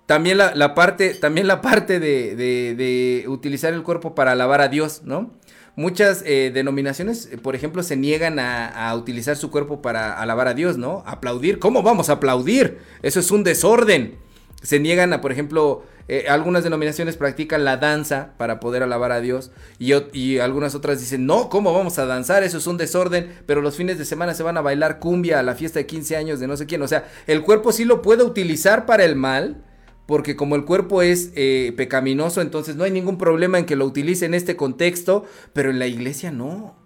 también 0.06 0.38
la, 0.38 0.74
parte, 0.74 1.12
también 1.14 1.46
la 1.46 1.60
parte 1.60 2.00
de, 2.00 3.24
utilizar 3.28 3.74
el 3.74 3.82
cuerpo 3.82 4.14
para 4.14 4.32
alabar 4.32 4.62
a 4.62 4.68
Dios, 4.68 5.02
¿no? 5.04 5.30
Muchas 5.76 6.22
eh, 6.24 6.52
denominaciones, 6.54 7.28
eh, 7.32 7.36
por 7.36 7.54
ejemplo, 7.54 7.82
se 7.82 7.96
niegan 7.96 8.38
a, 8.38 8.68
a, 8.68 8.94
utilizar 8.94 9.36
su 9.36 9.50
cuerpo 9.50 9.82
para 9.82 10.18
alabar 10.18 10.48
a 10.48 10.54
Dios, 10.54 10.78
¿no? 10.78 11.02
Aplaudir, 11.04 11.58
¿cómo 11.58 11.82
vamos 11.82 12.08
a 12.08 12.14
aplaudir? 12.14 12.78
Eso 13.02 13.20
es 13.20 13.30
un 13.30 13.42
desorden. 13.44 14.16
Se 14.62 14.78
niegan 14.78 15.12
a, 15.12 15.20
por 15.20 15.32
ejemplo, 15.32 15.84
eh, 16.08 16.26
algunas 16.28 16.64
denominaciones 16.64 17.16
practican 17.16 17.64
la 17.64 17.78
danza 17.78 18.34
para 18.36 18.60
poder 18.60 18.82
alabar 18.82 19.12
a 19.12 19.20
Dios 19.20 19.50
y, 19.78 19.94
y, 20.12 20.38
algunas 20.38 20.74
otras 20.74 21.00
dicen, 21.00 21.24
no, 21.24 21.48
¿cómo 21.48 21.72
vamos 21.72 21.98
a 21.98 22.06
danzar? 22.06 22.42
Eso 22.42 22.58
es 22.58 22.66
un 22.66 22.76
desorden, 22.76 23.32
pero 23.46 23.62
los 23.62 23.76
fines 23.76 23.98
de 23.98 24.04
semana 24.04 24.34
se 24.34 24.42
van 24.42 24.56
a 24.58 24.60
bailar 24.60 24.98
cumbia 24.98 25.38
a 25.38 25.42
la 25.42 25.54
fiesta 25.54 25.78
de 25.78 25.86
15 25.86 26.16
años 26.16 26.40
de 26.40 26.46
no 26.46 26.56
sé 26.56 26.66
quién. 26.66 26.82
O 26.82 26.88
sea, 26.88 27.08
el 27.26 27.42
cuerpo 27.42 27.72
sí 27.72 27.84
lo 27.84 28.02
puede 28.02 28.22
utilizar 28.22 28.84
para 28.84 29.04
el 29.04 29.16
mal, 29.16 29.64
porque 30.06 30.36
como 30.36 30.56
el 30.56 30.64
cuerpo 30.64 31.02
es 31.02 31.32
eh, 31.34 31.72
pecaminoso, 31.76 32.42
entonces 32.42 32.76
no 32.76 32.84
hay 32.84 32.90
ningún 32.90 33.16
problema 33.16 33.58
en 33.58 33.64
que 33.64 33.76
lo 33.76 33.86
utilice 33.86 34.26
en 34.26 34.34
este 34.34 34.56
contexto, 34.56 35.24
pero 35.52 35.70
en 35.70 35.78
la 35.78 35.86
iglesia 35.86 36.30
no. 36.30 36.76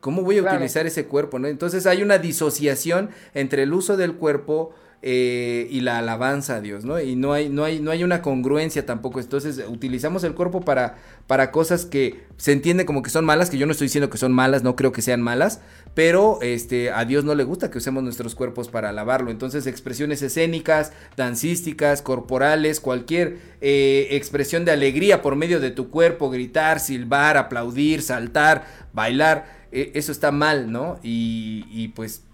¿Cómo 0.00 0.22
voy 0.22 0.38
a 0.38 0.42
utilizar 0.42 0.86
ese 0.86 1.06
cuerpo? 1.06 1.40
¿no? 1.40 1.48
Entonces 1.48 1.86
hay 1.86 2.02
una 2.02 2.18
disociación 2.18 3.10
entre 3.34 3.64
el 3.64 3.72
uso 3.72 3.96
del 3.96 4.14
cuerpo, 4.14 4.72
eh, 5.00 5.68
y 5.70 5.80
la 5.82 5.98
alabanza 5.98 6.56
a 6.56 6.60
Dios, 6.60 6.84
¿no? 6.84 7.00
Y 7.00 7.14
no 7.14 7.32
hay, 7.32 7.48
no 7.48 7.62
hay, 7.62 7.78
no 7.78 7.92
hay 7.92 8.02
una 8.02 8.20
congruencia 8.20 8.84
tampoco. 8.84 9.20
Entonces 9.20 9.62
utilizamos 9.68 10.24
el 10.24 10.34
cuerpo 10.34 10.62
para, 10.62 10.96
para 11.28 11.52
cosas 11.52 11.86
que 11.86 12.24
se 12.36 12.50
entiende 12.50 12.84
como 12.84 13.02
que 13.02 13.10
son 13.10 13.24
malas, 13.24 13.48
que 13.48 13.58
yo 13.58 13.66
no 13.66 13.72
estoy 13.72 13.86
diciendo 13.86 14.10
que 14.10 14.18
son 14.18 14.32
malas, 14.32 14.64
no 14.64 14.74
creo 14.74 14.90
que 14.90 15.00
sean 15.00 15.22
malas, 15.22 15.60
pero 15.94 16.40
este, 16.42 16.90
a 16.90 17.04
Dios 17.04 17.24
no 17.24 17.36
le 17.36 17.44
gusta 17.44 17.70
que 17.70 17.78
usemos 17.78 18.02
nuestros 18.02 18.34
cuerpos 18.34 18.68
para 18.68 18.88
alabarlo. 18.88 19.30
Entonces 19.30 19.68
expresiones 19.68 20.20
escénicas, 20.22 20.92
dancísticas, 21.16 22.02
corporales, 22.02 22.80
cualquier 22.80 23.38
eh, 23.60 24.08
expresión 24.10 24.64
de 24.64 24.72
alegría 24.72 25.22
por 25.22 25.36
medio 25.36 25.60
de 25.60 25.70
tu 25.70 25.90
cuerpo, 25.90 26.28
gritar, 26.28 26.80
silbar, 26.80 27.36
aplaudir, 27.36 28.02
saltar, 28.02 28.66
bailar, 28.92 29.58
eh, 29.70 29.92
eso 29.94 30.10
está 30.10 30.32
mal, 30.32 30.72
¿no? 30.72 30.98
Y, 31.04 31.66
y 31.70 31.88
pues 31.88 32.24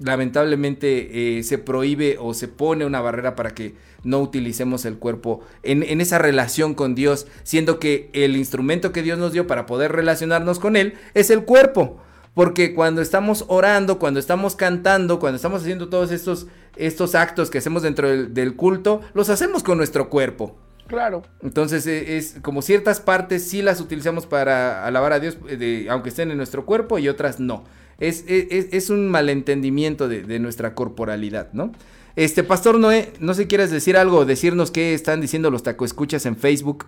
lamentablemente 0.00 1.38
eh, 1.38 1.42
se 1.42 1.58
prohíbe 1.58 2.16
o 2.18 2.34
se 2.34 2.48
pone 2.48 2.84
una 2.84 3.00
barrera 3.00 3.36
para 3.36 3.50
que 3.50 3.74
no 4.02 4.20
utilicemos 4.20 4.84
el 4.86 4.98
cuerpo 4.98 5.40
en, 5.62 5.82
en, 5.82 6.00
esa 6.00 6.18
relación 6.18 6.74
con 6.74 6.94
Dios, 6.94 7.26
siendo 7.42 7.78
que 7.78 8.10
el 8.12 8.36
instrumento 8.36 8.92
que 8.92 9.02
Dios 9.02 9.18
nos 9.18 9.32
dio 9.32 9.46
para 9.46 9.66
poder 9.66 9.92
relacionarnos 9.92 10.58
con 10.58 10.76
Él 10.76 10.94
es 11.14 11.30
el 11.30 11.44
cuerpo. 11.44 11.98
Porque 12.32 12.74
cuando 12.74 13.02
estamos 13.02 13.44
orando, 13.48 13.98
cuando 13.98 14.20
estamos 14.20 14.54
cantando, 14.54 15.18
cuando 15.18 15.36
estamos 15.36 15.62
haciendo 15.62 15.88
todos 15.88 16.12
estos, 16.12 16.46
estos 16.76 17.14
actos 17.14 17.50
que 17.50 17.58
hacemos 17.58 17.82
dentro 17.82 18.08
del, 18.08 18.32
del 18.32 18.56
culto, 18.56 19.00
los 19.14 19.28
hacemos 19.28 19.62
con 19.62 19.76
nuestro 19.76 20.08
cuerpo. 20.08 20.56
Claro. 20.90 21.22
Entonces 21.40 21.86
e, 21.86 22.16
es, 22.16 22.36
como 22.42 22.62
ciertas 22.62 23.00
partes 23.00 23.48
sí 23.48 23.62
las 23.62 23.80
utilizamos 23.80 24.26
para 24.26 24.84
alabar 24.84 25.12
a 25.12 25.20
Dios, 25.20 25.38
de, 25.44 25.86
aunque 25.88 26.08
estén 26.08 26.32
en 26.32 26.36
nuestro 26.36 26.66
cuerpo, 26.66 26.98
y 26.98 27.08
otras 27.08 27.38
no. 27.38 27.64
Es, 28.00 28.24
es, 28.26 28.68
es 28.72 28.90
un 28.90 29.08
malentendimiento 29.08 30.08
de, 30.08 30.22
de, 30.22 30.38
nuestra 30.38 30.74
corporalidad, 30.74 31.52
¿no? 31.52 31.72
Este, 32.16 32.42
Pastor 32.42 32.78
Noé, 32.78 33.12
no 33.20 33.34
sé, 33.34 33.46
¿quieres 33.46 33.70
decir 33.70 33.96
algo? 33.96 34.24
Decirnos 34.24 34.70
qué 34.70 34.94
están 34.94 35.20
diciendo 35.20 35.50
los 35.50 35.62
tacoescuchas 35.62 36.26
en 36.26 36.36
Facebook. 36.36 36.86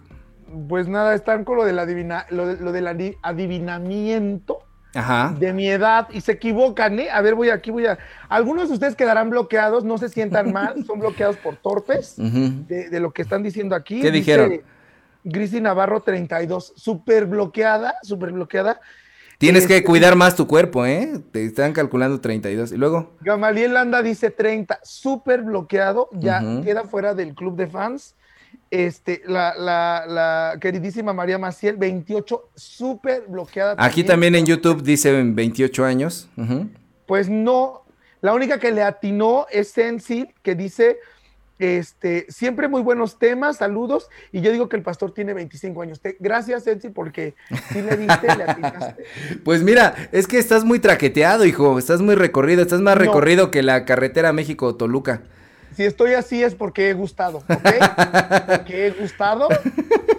Pues 0.68 0.88
nada, 0.88 1.14
están 1.14 1.44
con 1.44 1.56
lo 1.56 1.64
del, 1.64 1.78
adivina, 1.78 2.26
lo, 2.30 2.46
de, 2.46 2.62
lo 2.62 2.72
del 2.72 3.16
adivinamiento. 3.22 4.58
Ajá. 4.94 5.34
de 5.38 5.54
mi 5.54 5.68
edad 5.68 6.08
y 6.12 6.20
se 6.20 6.32
equivocan, 6.32 6.98
¿eh? 6.98 7.08
A 7.10 7.22
ver, 7.22 7.34
voy 7.34 7.48
aquí, 7.48 7.70
voy 7.70 7.86
a. 7.86 7.98
Algunos 8.28 8.68
de 8.68 8.74
ustedes 8.74 8.94
quedarán 8.94 9.30
bloqueados, 9.30 9.84
no 9.84 9.96
se 9.96 10.10
sientan 10.10 10.52
mal, 10.52 10.84
son 10.84 11.00
bloqueados 11.00 11.38
por 11.38 11.56
torpes 11.56 12.14
uh 12.18 12.24
-huh. 12.24 12.66
de, 12.66 12.90
de, 12.90 13.00
lo 13.00 13.10
que 13.10 13.22
están 13.22 13.42
diciendo 13.42 13.74
aquí. 13.74 14.02
¿Qué 14.02 14.10
Dice 14.10 14.36
dijeron? 14.36 14.60
Grisi 15.24 15.60
Navarro 15.60 16.02
32, 16.02 16.74
súper 16.76 17.24
bloqueada, 17.26 17.94
súper 18.02 18.32
bloqueada. 18.32 18.80
Tienes 19.42 19.66
que 19.66 19.82
cuidar 19.82 20.14
más 20.14 20.36
tu 20.36 20.46
cuerpo, 20.46 20.86
¿eh? 20.86 21.20
Te 21.32 21.44
están 21.44 21.72
calculando 21.72 22.20
32. 22.20 22.70
¿Y 22.70 22.76
luego? 22.76 23.10
Gamaliel 23.22 23.74
Landa 23.74 24.00
dice 24.00 24.30
30, 24.30 24.78
súper 24.84 25.42
bloqueado, 25.42 26.08
ya 26.12 26.40
uh 26.40 26.44
-huh. 26.44 26.64
queda 26.64 26.84
fuera 26.84 27.12
del 27.12 27.34
club 27.34 27.56
de 27.56 27.66
fans. 27.66 28.14
Este, 28.70 29.20
la, 29.26 29.56
la, 29.56 30.04
la, 30.06 30.58
queridísima 30.60 31.12
María 31.12 31.38
Maciel, 31.38 31.76
28, 31.76 32.50
súper 32.54 33.24
bloqueada. 33.26 33.74
Aquí 33.78 34.04
también, 34.04 34.32
también 34.32 34.34
en 34.36 34.46
YouTube 34.46 34.80
dice 34.80 35.10
28 35.10 35.84
años. 35.84 36.28
Uh 36.36 36.42
-huh. 36.42 36.68
Pues 37.06 37.28
no, 37.28 37.82
la 38.20 38.34
única 38.34 38.60
que 38.60 38.70
le 38.70 38.84
atinó 38.84 39.46
es 39.50 39.72
Sensi, 39.72 40.28
que 40.44 40.54
dice, 40.54 40.98
este, 41.62 42.26
siempre 42.28 42.68
muy 42.68 42.82
buenos 42.82 43.18
temas, 43.18 43.58
saludos, 43.58 44.08
y 44.32 44.40
yo 44.40 44.52
digo 44.52 44.68
que 44.68 44.76
el 44.76 44.82
pastor 44.82 45.12
tiene 45.14 45.34
25 45.34 45.82
años. 45.82 46.00
Te, 46.00 46.16
gracias, 46.18 46.64
Sensi, 46.64 46.88
porque 46.88 47.34
sí 47.72 47.80
le 47.82 47.96
diste, 47.96 48.36
le 48.36 48.44
atinaste. 48.44 49.04
Pues 49.44 49.62
mira, 49.62 49.94
es 50.12 50.26
que 50.26 50.38
estás 50.38 50.64
muy 50.64 50.78
traqueteado, 50.78 51.44
hijo, 51.44 51.78
estás 51.78 52.00
muy 52.00 52.14
recorrido, 52.14 52.62
estás 52.62 52.80
más 52.80 52.96
no. 52.96 53.00
recorrido 53.00 53.50
que 53.50 53.62
la 53.62 53.84
carretera 53.84 54.32
México-Toluca 54.32 55.22
si 55.74 55.84
estoy 55.84 56.14
así 56.14 56.42
es 56.42 56.54
porque 56.54 56.90
he 56.90 56.92
gustado, 56.92 57.38
¿ok? 57.38 57.46
porque 58.46 58.86
he 58.86 58.90
gustado 58.90 59.48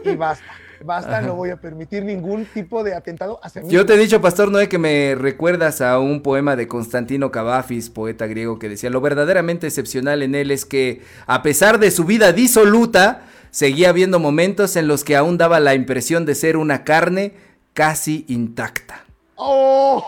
y 0.04 0.16
basta. 0.16 0.46
Basta, 0.84 1.22
no 1.22 1.36
voy 1.36 1.50
a 1.50 1.58
permitir 1.58 2.04
ningún 2.04 2.46
tipo 2.46 2.84
de 2.84 2.94
atentado 2.94 3.40
hacia 3.42 3.62
mí. 3.62 3.70
Yo 3.70 3.86
te 3.86 3.94
he 3.94 3.98
dicho, 3.98 4.22
Pastor 4.22 4.52
Noé, 4.52 4.70
que 4.70 4.78
me 4.78 5.16
recuerdas 5.16 5.82
a 5.82 6.00
un 6.00 6.22
poema 6.22 6.56
de 6.56 6.68
Constantino 6.68 7.32
Cavafis, 7.32 7.90
poeta 7.90 8.28
griego, 8.28 8.60
que 8.60 8.70
decía, 8.70 8.90
lo 8.90 9.02
verdaderamente 9.02 9.68
excepcional 9.68 10.22
en 10.24 10.36
él 10.36 10.52
es 10.52 10.66
que, 10.66 11.02
a 11.26 11.42
pesar 11.42 11.80
de 11.80 11.92
su 11.92 12.04
vida 12.06 12.34
disoluta, 12.34 13.24
seguía 13.52 13.90
habiendo 13.90 14.20
momentos 14.20 14.76
en 14.76 14.88
los 14.88 15.04
que 15.04 15.16
aún 15.16 15.38
daba 15.38 15.60
la 15.60 15.76
impresión 15.76 16.26
de 16.26 16.36
ser 16.36 16.58
una 16.58 16.84
carne 16.84 17.34
casi 17.74 18.26
intacta. 18.28 19.06
¡Oh! 19.46 20.02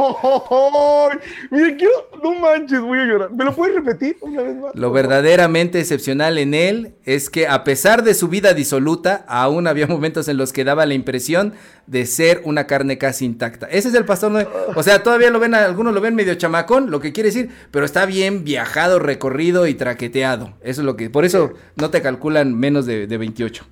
oh, 0.49 1.09
Mira, 1.51 1.75
quiero. 1.75 1.91
No 2.23 2.39
manches, 2.39 2.79
voy 2.79 2.99
a 2.99 3.05
llorar. 3.05 3.31
¿Me 3.31 3.43
lo 3.43 3.53
puedes 3.53 3.75
repetir 3.75 4.15
una 4.21 4.41
vez 4.41 4.55
más? 4.55 4.71
Lo 4.75 4.91
verdaderamente 4.91 5.79
excepcional 5.79 6.37
en 6.37 6.53
él 6.53 6.95
es 7.03 7.29
que, 7.29 7.47
a 7.47 7.65
pesar 7.65 8.03
de 8.03 8.13
su 8.13 8.29
vida 8.29 8.53
disoluta, 8.53 9.25
aún 9.27 9.67
había 9.67 9.87
momentos 9.87 10.29
en 10.29 10.37
los 10.37 10.53
que 10.53 10.63
daba 10.63 10.85
la 10.85 10.93
impresión 10.93 11.53
de 11.85 12.05
ser 12.05 12.41
una 12.45 12.65
carne 12.65 12.97
casi 12.97 13.25
intacta. 13.25 13.67
Ese 13.67 13.89
es 13.89 13.93
el 13.95 14.05
pastor 14.05 14.31
Noé. 14.31 14.47
O 14.75 14.83
sea, 14.83 15.03
todavía 15.03 15.29
lo 15.29 15.39
ven, 15.39 15.53
algunos 15.53 15.93
lo 15.93 15.99
ven 15.99 16.15
medio 16.15 16.33
chamacón, 16.35 16.89
lo 16.89 17.01
que 17.01 17.11
quiere 17.11 17.29
decir, 17.29 17.49
pero 17.71 17.85
está 17.85 18.05
bien 18.05 18.45
viajado, 18.45 18.99
recorrido 18.99 19.67
y 19.67 19.73
traqueteado. 19.73 20.53
Eso 20.61 20.81
es 20.81 20.85
lo 20.85 20.95
que. 20.95 21.09
Por 21.09 21.25
eso 21.25 21.51
no 21.75 21.89
te 21.89 22.01
calculan 22.01 22.57
menos 22.57 22.85
de, 22.85 23.05
de 23.05 23.17
28. 23.17 23.65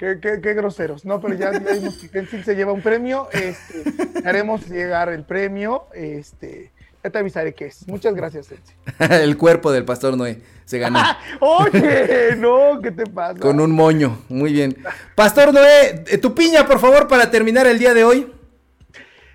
Qué, 0.00 0.18
qué, 0.18 0.40
qué, 0.40 0.54
groseros. 0.54 1.04
No, 1.04 1.20
pero 1.20 1.34
ya, 1.34 1.52
ya 1.52 1.74
vimos 1.74 1.98
que 1.98 2.08
Kensil 2.08 2.42
se 2.42 2.54
lleva 2.54 2.72
un 2.72 2.80
premio. 2.80 3.28
Este, 3.32 3.84
haremos 4.24 4.66
llegar 4.66 5.10
el 5.10 5.24
premio. 5.24 5.88
Este, 5.92 6.72
ya 7.04 7.10
te 7.10 7.18
avisaré 7.18 7.52
qué 7.52 7.66
es. 7.66 7.86
Muchas 7.86 8.14
gracias, 8.14 8.48
el 8.98 9.36
cuerpo 9.36 9.70
del 9.70 9.84
pastor 9.84 10.16
Noé 10.16 10.40
se 10.64 10.78
ganó. 10.78 11.00
Oye, 11.40 12.34
no, 12.38 12.80
¿qué 12.82 12.92
te 12.92 13.04
pasa? 13.04 13.38
Con 13.40 13.60
un 13.60 13.72
moño. 13.72 14.24
Muy 14.30 14.54
bien. 14.54 14.74
Pastor 15.14 15.52
Noé, 15.52 16.02
eh, 16.06 16.16
tu 16.16 16.34
piña, 16.34 16.66
por 16.66 16.78
favor, 16.78 17.06
para 17.06 17.30
terminar 17.30 17.66
el 17.66 17.78
día 17.78 17.92
de 17.92 18.02
hoy. 18.02 18.32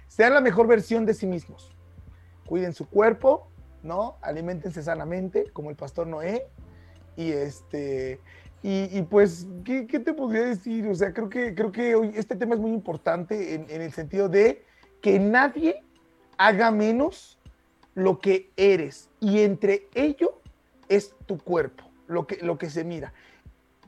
Sean 0.08 0.34
la 0.34 0.42
mejor 0.42 0.66
versión 0.66 1.06
de 1.06 1.14
sí 1.14 1.28
mismos. 1.28 1.76
Cuiden 2.48 2.74
su 2.74 2.90
cuerpo, 2.90 3.52
¿no? 3.84 4.18
Aliméntense 4.24 4.82
sanamente, 4.82 5.46
como 5.54 5.70
el 5.70 5.76
pastor 5.76 6.08
Noé. 6.08 6.48
Y 7.16 7.34
este. 7.34 8.20
Y, 8.68 9.04
pues, 9.04 9.46
¿qué, 9.64 9.86
¿qué, 9.86 10.00
te 10.00 10.12
podría 10.12 10.42
decir? 10.42 10.88
O 10.88 10.96
sea, 10.96 11.14
creo 11.14 11.30
que, 11.30 11.54
creo 11.54 11.72
que 11.72 11.94
hoy 11.94 12.12
este 12.16 12.36
tema 12.36 12.56
es 12.56 12.60
muy 12.60 12.72
importante 12.72 13.54
en, 13.54 13.68
en, 13.70 13.80
el 13.80 13.94
sentido 13.94 14.28
de 14.28 14.66
que 15.04 15.20
nadie 15.20 15.84
haga 16.36 16.72
menos 16.72 17.38
lo 17.94 18.20
que 18.20 18.50
eres. 18.58 19.08
Y 19.20 19.42
entre 19.42 19.88
ello 19.94 20.42
es 20.90 21.14
tu 21.28 21.38
cuerpo, 21.38 21.84
lo 22.08 22.26
que, 22.26 22.38
lo 22.42 22.58
que 22.58 22.72
se 22.72 22.84
mira. 22.84 23.14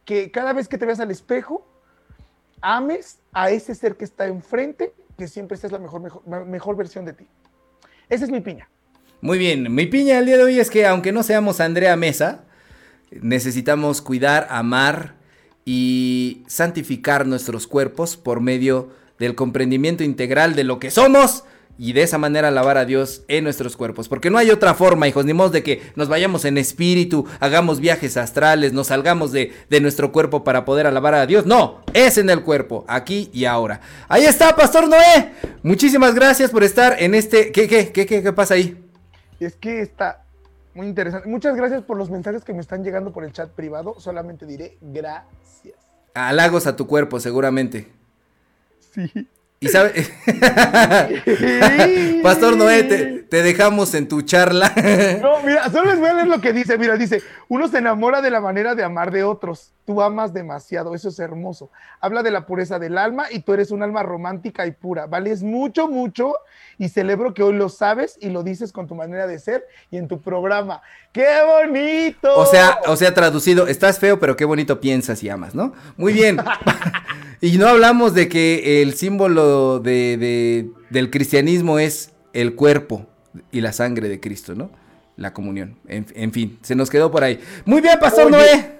Que 0.05 0.30
cada 0.30 0.53
vez 0.53 0.67
que 0.67 0.78
te 0.78 0.86
veas 0.86 0.99
al 0.99 1.09
espejo, 1.09 1.65
ames 2.61 3.17
a 3.34 3.49
ese 3.49 3.73
ser 3.73 3.97
que 3.97 4.05
está 4.05 4.28
enfrente, 4.28 4.93
que 5.17 5.28
siempre 5.28 5.57
seas 5.57 5.73
la 5.73 5.80
mejor, 5.80 6.01
mejor, 6.01 6.45
mejor 6.45 6.75
versión 6.75 7.03
de 7.03 7.13
ti. 7.13 7.25
Esa 8.09 8.25
es 8.25 8.30
mi 8.30 8.41
piña. 8.41 8.69
Muy 9.21 9.39
bien, 9.39 9.73
mi 9.73 9.88
piña 9.88 10.19
el 10.19 10.28
día 10.28 10.38
de 10.38 10.43
hoy 10.43 10.59
es 10.59 10.69
que 10.69 10.86
aunque 10.86 11.11
no 11.11 11.23
seamos 11.23 11.61
Andrea 11.61 11.95
Mesa, 11.95 12.43
necesitamos 13.11 14.01
cuidar, 14.01 14.47
amar 14.49 15.15
y 15.65 16.43
santificar 16.47 17.27
nuestros 17.27 17.67
cuerpos 17.67 18.17
por 18.17 18.41
medio 18.41 18.89
del 19.19 19.35
comprendimiento 19.35 20.03
integral 20.03 20.55
de 20.55 20.63
lo 20.63 20.79
que 20.79 20.91
somos 20.91 21.43
y 21.79 21.93
de 21.93 22.01
esa 22.01 22.17
manera 22.17 22.47
alabar 22.47 22.77
a 22.77 22.85
Dios 22.85 23.23
en 23.27 23.43
nuestros 23.43 23.77
cuerpos. 23.77 24.07
Porque 24.07 24.29
no 24.29 24.37
hay 24.37 24.49
otra 24.49 24.73
forma, 24.73 25.07
hijos, 25.07 25.25
ni 25.25 25.33
modo 25.33 25.49
de 25.49 25.63
que 25.63 25.81
nos 25.95 26.07
vayamos 26.07 26.45
en 26.45 26.57
espíritu, 26.57 27.25
hagamos 27.39 27.79
viajes 27.79 28.17
astrales, 28.17 28.73
nos 28.73 28.87
salgamos 28.87 29.31
de, 29.31 29.53
de, 29.69 29.81
nuestro 29.81 30.11
cuerpo 30.11 30.43
para 30.43 30.65
poder 30.65 30.87
alabar 30.87 31.13
a 31.13 31.25
Dios. 31.25 31.45
No, 31.45 31.81
es 31.93 32.17
en 32.17 32.29
el 32.29 32.41
cuerpo, 32.41 32.85
aquí 32.87 33.29
y 33.33 33.45
ahora. 33.45 33.81
Ahí 34.07 34.25
está, 34.25 34.55
Pastor 34.55 34.87
Noé. 34.87 35.33
Muchísimas 35.63 36.15
gracias 36.15 36.49
por 36.49 36.63
estar 36.63 36.95
en 36.99 37.13
este... 37.13 37.51
¿Qué, 37.51 37.67
qué, 37.67 37.91
qué, 37.91 38.05
qué, 38.05 38.23
qué 38.23 38.33
pasa 38.33 38.55
ahí? 38.55 38.77
Es 39.39 39.55
que 39.55 39.81
está 39.81 40.23
muy 40.78 40.88
interesante. 40.88 41.28
Muchas 41.28 41.55
gracias 41.55 41.82
por 41.82 41.97
los 41.97 42.11
mensajes 42.11 42.45
que 42.45 42.53
me 42.53 42.61
están 42.61 42.84
llegando 42.84 43.11
por 43.11 43.25
el 43.25 43.34
chat 43.34 43.49
privado. 43.49 43.99
Solamente 43.99 44.45
diré 44.45 44.78
gracias. 44.80 45.75
Halagos 46.13 46.67
a 46.67 46.75
tu 46.75 46.86
cuerpo, 46.88 47.19
seguramente. 47.19 47.91
Sí. 48.93 49.28
Y 49.59 49.69
sabe, 49.69 49.91
Pastor 52.23 52.57
Noé, 52.57 52.84
te, 52.84 53.23
te, 53.23 53.41
dejamos 53.41 53.95
en 53.95 54.07
tu 54.07 54.21
charla. 54.21 54.71
No, 55.19 55.41
mira, 55.41 55.67
solo 55.71 55.89
les 55.89 55.99
voy 55.99 56.09
a 56.09 56.13
leer 56.13 56.28
lo 56.28 56.39
que 56.39 56.53
dice. 56.53 56.78
Mira, 56.78 56.95
dice, 56.95 57.23
uno 57.49 57.67
se 57.67 57.80
enamora 57.80 58.21
de 58.21 58.30
la 58.30 58.39
manera 58.39 58.75
de 58.75 58.84
amar 58.84 59.09
de 59.09 59.23
otros. 59.23 59.71
Tú 59.88 60.01
amas 60.01 60.33
demasiado, 60.33 60.93
eso 60.93 61.07
es 61.07 61.17
hermoso. 61.17 61.71
Habla 62.01 62.21
de 62.21 62.29
la 62.29 62.45
pureza 62.45 62.77
del 62.77 62.97
alma 62.97 63.27
y 63.31 63.39
tú 63.39 63.53
eres 63.53 63.71
un 63.71 63.81
alma 63.81 64.03
romántica 64.03 64.67
y 64.67 64.71
pura. 64.71 65.05
Vales 65.05 65.43
mucho, 65.43 65.88
mucho 65.88 66.33
y 66.77 66.89
celebro 66.89 67.33
que 67.33 67.41
hoy 67.41 67.53
lo 67.53 67.69
sabes 67.69 68.17
y 68.19 68.29
lo 68.29 68.43
dices 68.43 68.73
con 68.73 68.85
tu 68.85 68.95
manera 68.95 69.27
de 69.27 69.39
ser 69.39 69.65
y 69.89 69.95
en 69.95 70.09
tu 70.09 70.19
programa. 70.19 70.81
¡Qué 71.13 71.25
bonito! 71.45 72.38
O 72.38 72.45
sea, 72.45 72.81
o 72.85 72.97
sea, 72.97 73.13
traducido, 73.13 73.65
estás 73.67 73.97
feo, 73.97 74.19
pero 74.19 74.35
qué 74.35 74.43
bonito 74.43 74.81
piensas 74.81 75.23
y 75.23 75.29
amas, 75.29 75.55
¿no? 75.55 75.71
Muy 75.95 76.11
bien. 76.11 76.38
y 77.39 77.57
no 77.57 77.69
hablamos 77.69 78.13
de 78.13 78.27
que 78.27 78.81
el 78.81 78.93
símbolo 78.93 79.79
de, 79.79 80.17
de, 80.17 80.69
del 80.89 81.09
cristianismo 81.09 81.79
es 81.79 82.11
el 82.33 82.55
cuerpo 82.55 83.05
y 83.53 83.61
la 83.61 83.71
sangre 83.71 84.09
de 84.09 84.19
Cristo, 84.19 84.53
¿no? 84.53 84.69
La 85.15 85.31
comunión. 85.31 85.79
En, 85.88 86.05
en 86.13 86.33
fin, 86.33 86.59
se 86.61 86.75
nos 86.75 86.89
quedó 86.89 87.09
por 87.09 87.23
ahí. 87.23 87.39
Muy 87.63 87.79
bien, 87.79 87.97
Pastor 88.01 88.25
Oye, 88.25 88.31
Noé. 88.31 88.76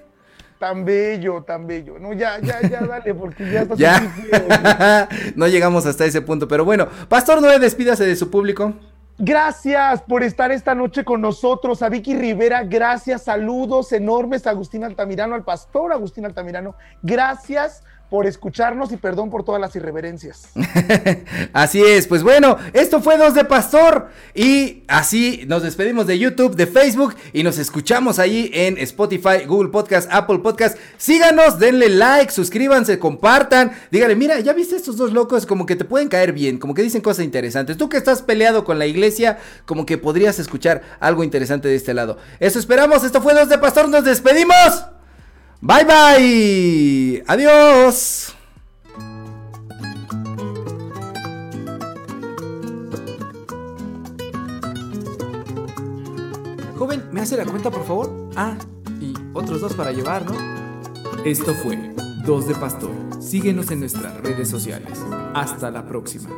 Tan 0.60 0.86
bello, 0.86 1.44
tan 1.44 1.68
bello. 1.68 2.00
No, 2.00 2.14
ya, 2.14 2.40
ya, 2.40 2.62
ya, 2.68 2.82
dale, 2.82 3.14
porque 3.14 3.50
ya 3.52 3.62
estás 3.64 3.78
Ya. 3.78 5.08
no 5.36 5.48
llegamos 5.48 5.86
hasta 5.86 6.06
ese 6.06 6.22
punto, 6.22 6.48
pero 6.48 6.66
bueno. 6.66 6.88
Pastor 7.08 7.42
Noé, 7.42 7.60
despídase 7.60 8.06
de 8.06 8.16
su 8.16 8.32
público. 8.32 8.74
Gracias 9.20 10.04
por 10.04 10.22
estar 10.22 10.52
esta 10.52 10.76
noche 10.76 11.04
con 11.04 11.22
nosotros. 11.22 11.82
A 11.82 11.90
Vicky 11.90 12.16
Rivera, 12.16 12.64
gracias. 12.64 13.24
Saludos 13.24 13.92
enormes 13.92 14.46
a 14.46 14.52
Agustín 14.52 14.84
Altamirano, 14.84 15.34
al 15.34 15.44
pastor 15.44 15.92
Agustín 15.92 16.26
Altamirano. 16.26 16.76
Gracias 17.02 17.84
por 18.10 18.26
escucharnos 18.26 18.92
y 18.92 18.98
perdón 18.98 19.30
por 19.30 19.44
todas 19.44 19.60
las 19.60 19.76
irreverencias. 19.76 20.50
así 21.54 21.82
es, 21.82 22.08
pues 22.08 22.24
bueno, 22.24 22.58
esto 22.74 23.02
fue 23.02 23.18
Dos 23.18 23.34
de 23.34 23.44
Pastor 23.44 24.10
y 24.34 24.84
así 24.88 25.44
nos 25.48 25.64
despedimos 25.64 26.08
de 26.08 26.18
YouTube, 26.18 26.56
de 26.56 26.68
Facebook 26.68 27.16
y 27.34 27.44
nos 27.44 27.58
escuchamos 27.58 28.20
ahí 28.20 28.50
en 28.54 28.78
Spotify, 28.78 29.46
Google 29.46 29.70
Podcast, 29.70 30.10
Apple 30.12 30.40
Podcast. 30.40 30.78
Síganos, 30.98 31.60
denle 31.60 31.90
like, 31.90 32.32
suscríbanse, 32.32 32.98
compartan, 32.98 33.74
díganle, 33.92 34.16
mira, 34.16 34.40
ya 34.40 34.54
viste 34.54 34.78
estos 34.78 34.96
dos 34.96 35.12
locos 35.12 35.46
como 35.46 35.66
que 35.66 35.76
te 35.76 35.84
pueden 35.84 36.08
caer 36.08 36.32
bien, 36.32 36.60
como 36.60 36.74
que 36.74 36.84
dicen 36.84 37.02
cosas 37.02 37.26
interesantes. 37.26 37.78
Tú 37.78 37.90
que 37.90 37.98
estás 37.98 38.22
peleado 38.22 38.64
con 38.64 38.80
la 38.80 38.86
iglesia, 38.86 39.38
como 39.66 39.86
que 39.86 39.98
podrías 39.98 40.40
escuchar 40.40 40.82
algo 41.00 41.24
interesante 41.24 41.68
de 41.68 41.76
este 41.76 41.94
lado. 41.94 42.18
Eso 42.40 42.58
esperamos, 42.58 43.04
esto 43.04 43.22
fue 43.22 43.34
Dos 43.34 43.50
de 43.50 43.58
Pastor, 43.58 43.90
nos 43.90 44.06
despedimos. 44.06 44.97
Bye 45.62 45.86
bye. 45.86 47.24
Adiós. 47.28 48.36
Joven, 56.78 57.04
¿me 57.12 57.22
hace 57.22 57.36
la 57.38 57.46
cuenta, 57.46 57.72
por 57.72 57.86
favor? 57.86 58.30
Ah, 58.36 58.56
y 59.02 59.14
otros 59.34 59.62
dos 59.62 59.74
para 59.74 59.92
llevar, 59.92 60.26
¿no? 60.26 60.36
Esto 61.26 61.54
fue 61.56 61.94
Dos 62.24 62.48
de 62.48 62.54
Pastor. 62.56 62.92
Síguenos 63.20 63.72
en 63.72 63.80
nuestras 63.80 64.16
redes 64.22 64.50
sociales. 64.50 65.00
Hasta 65.34 65.72
la 65.72 65.86
próxima. 65.88 66.30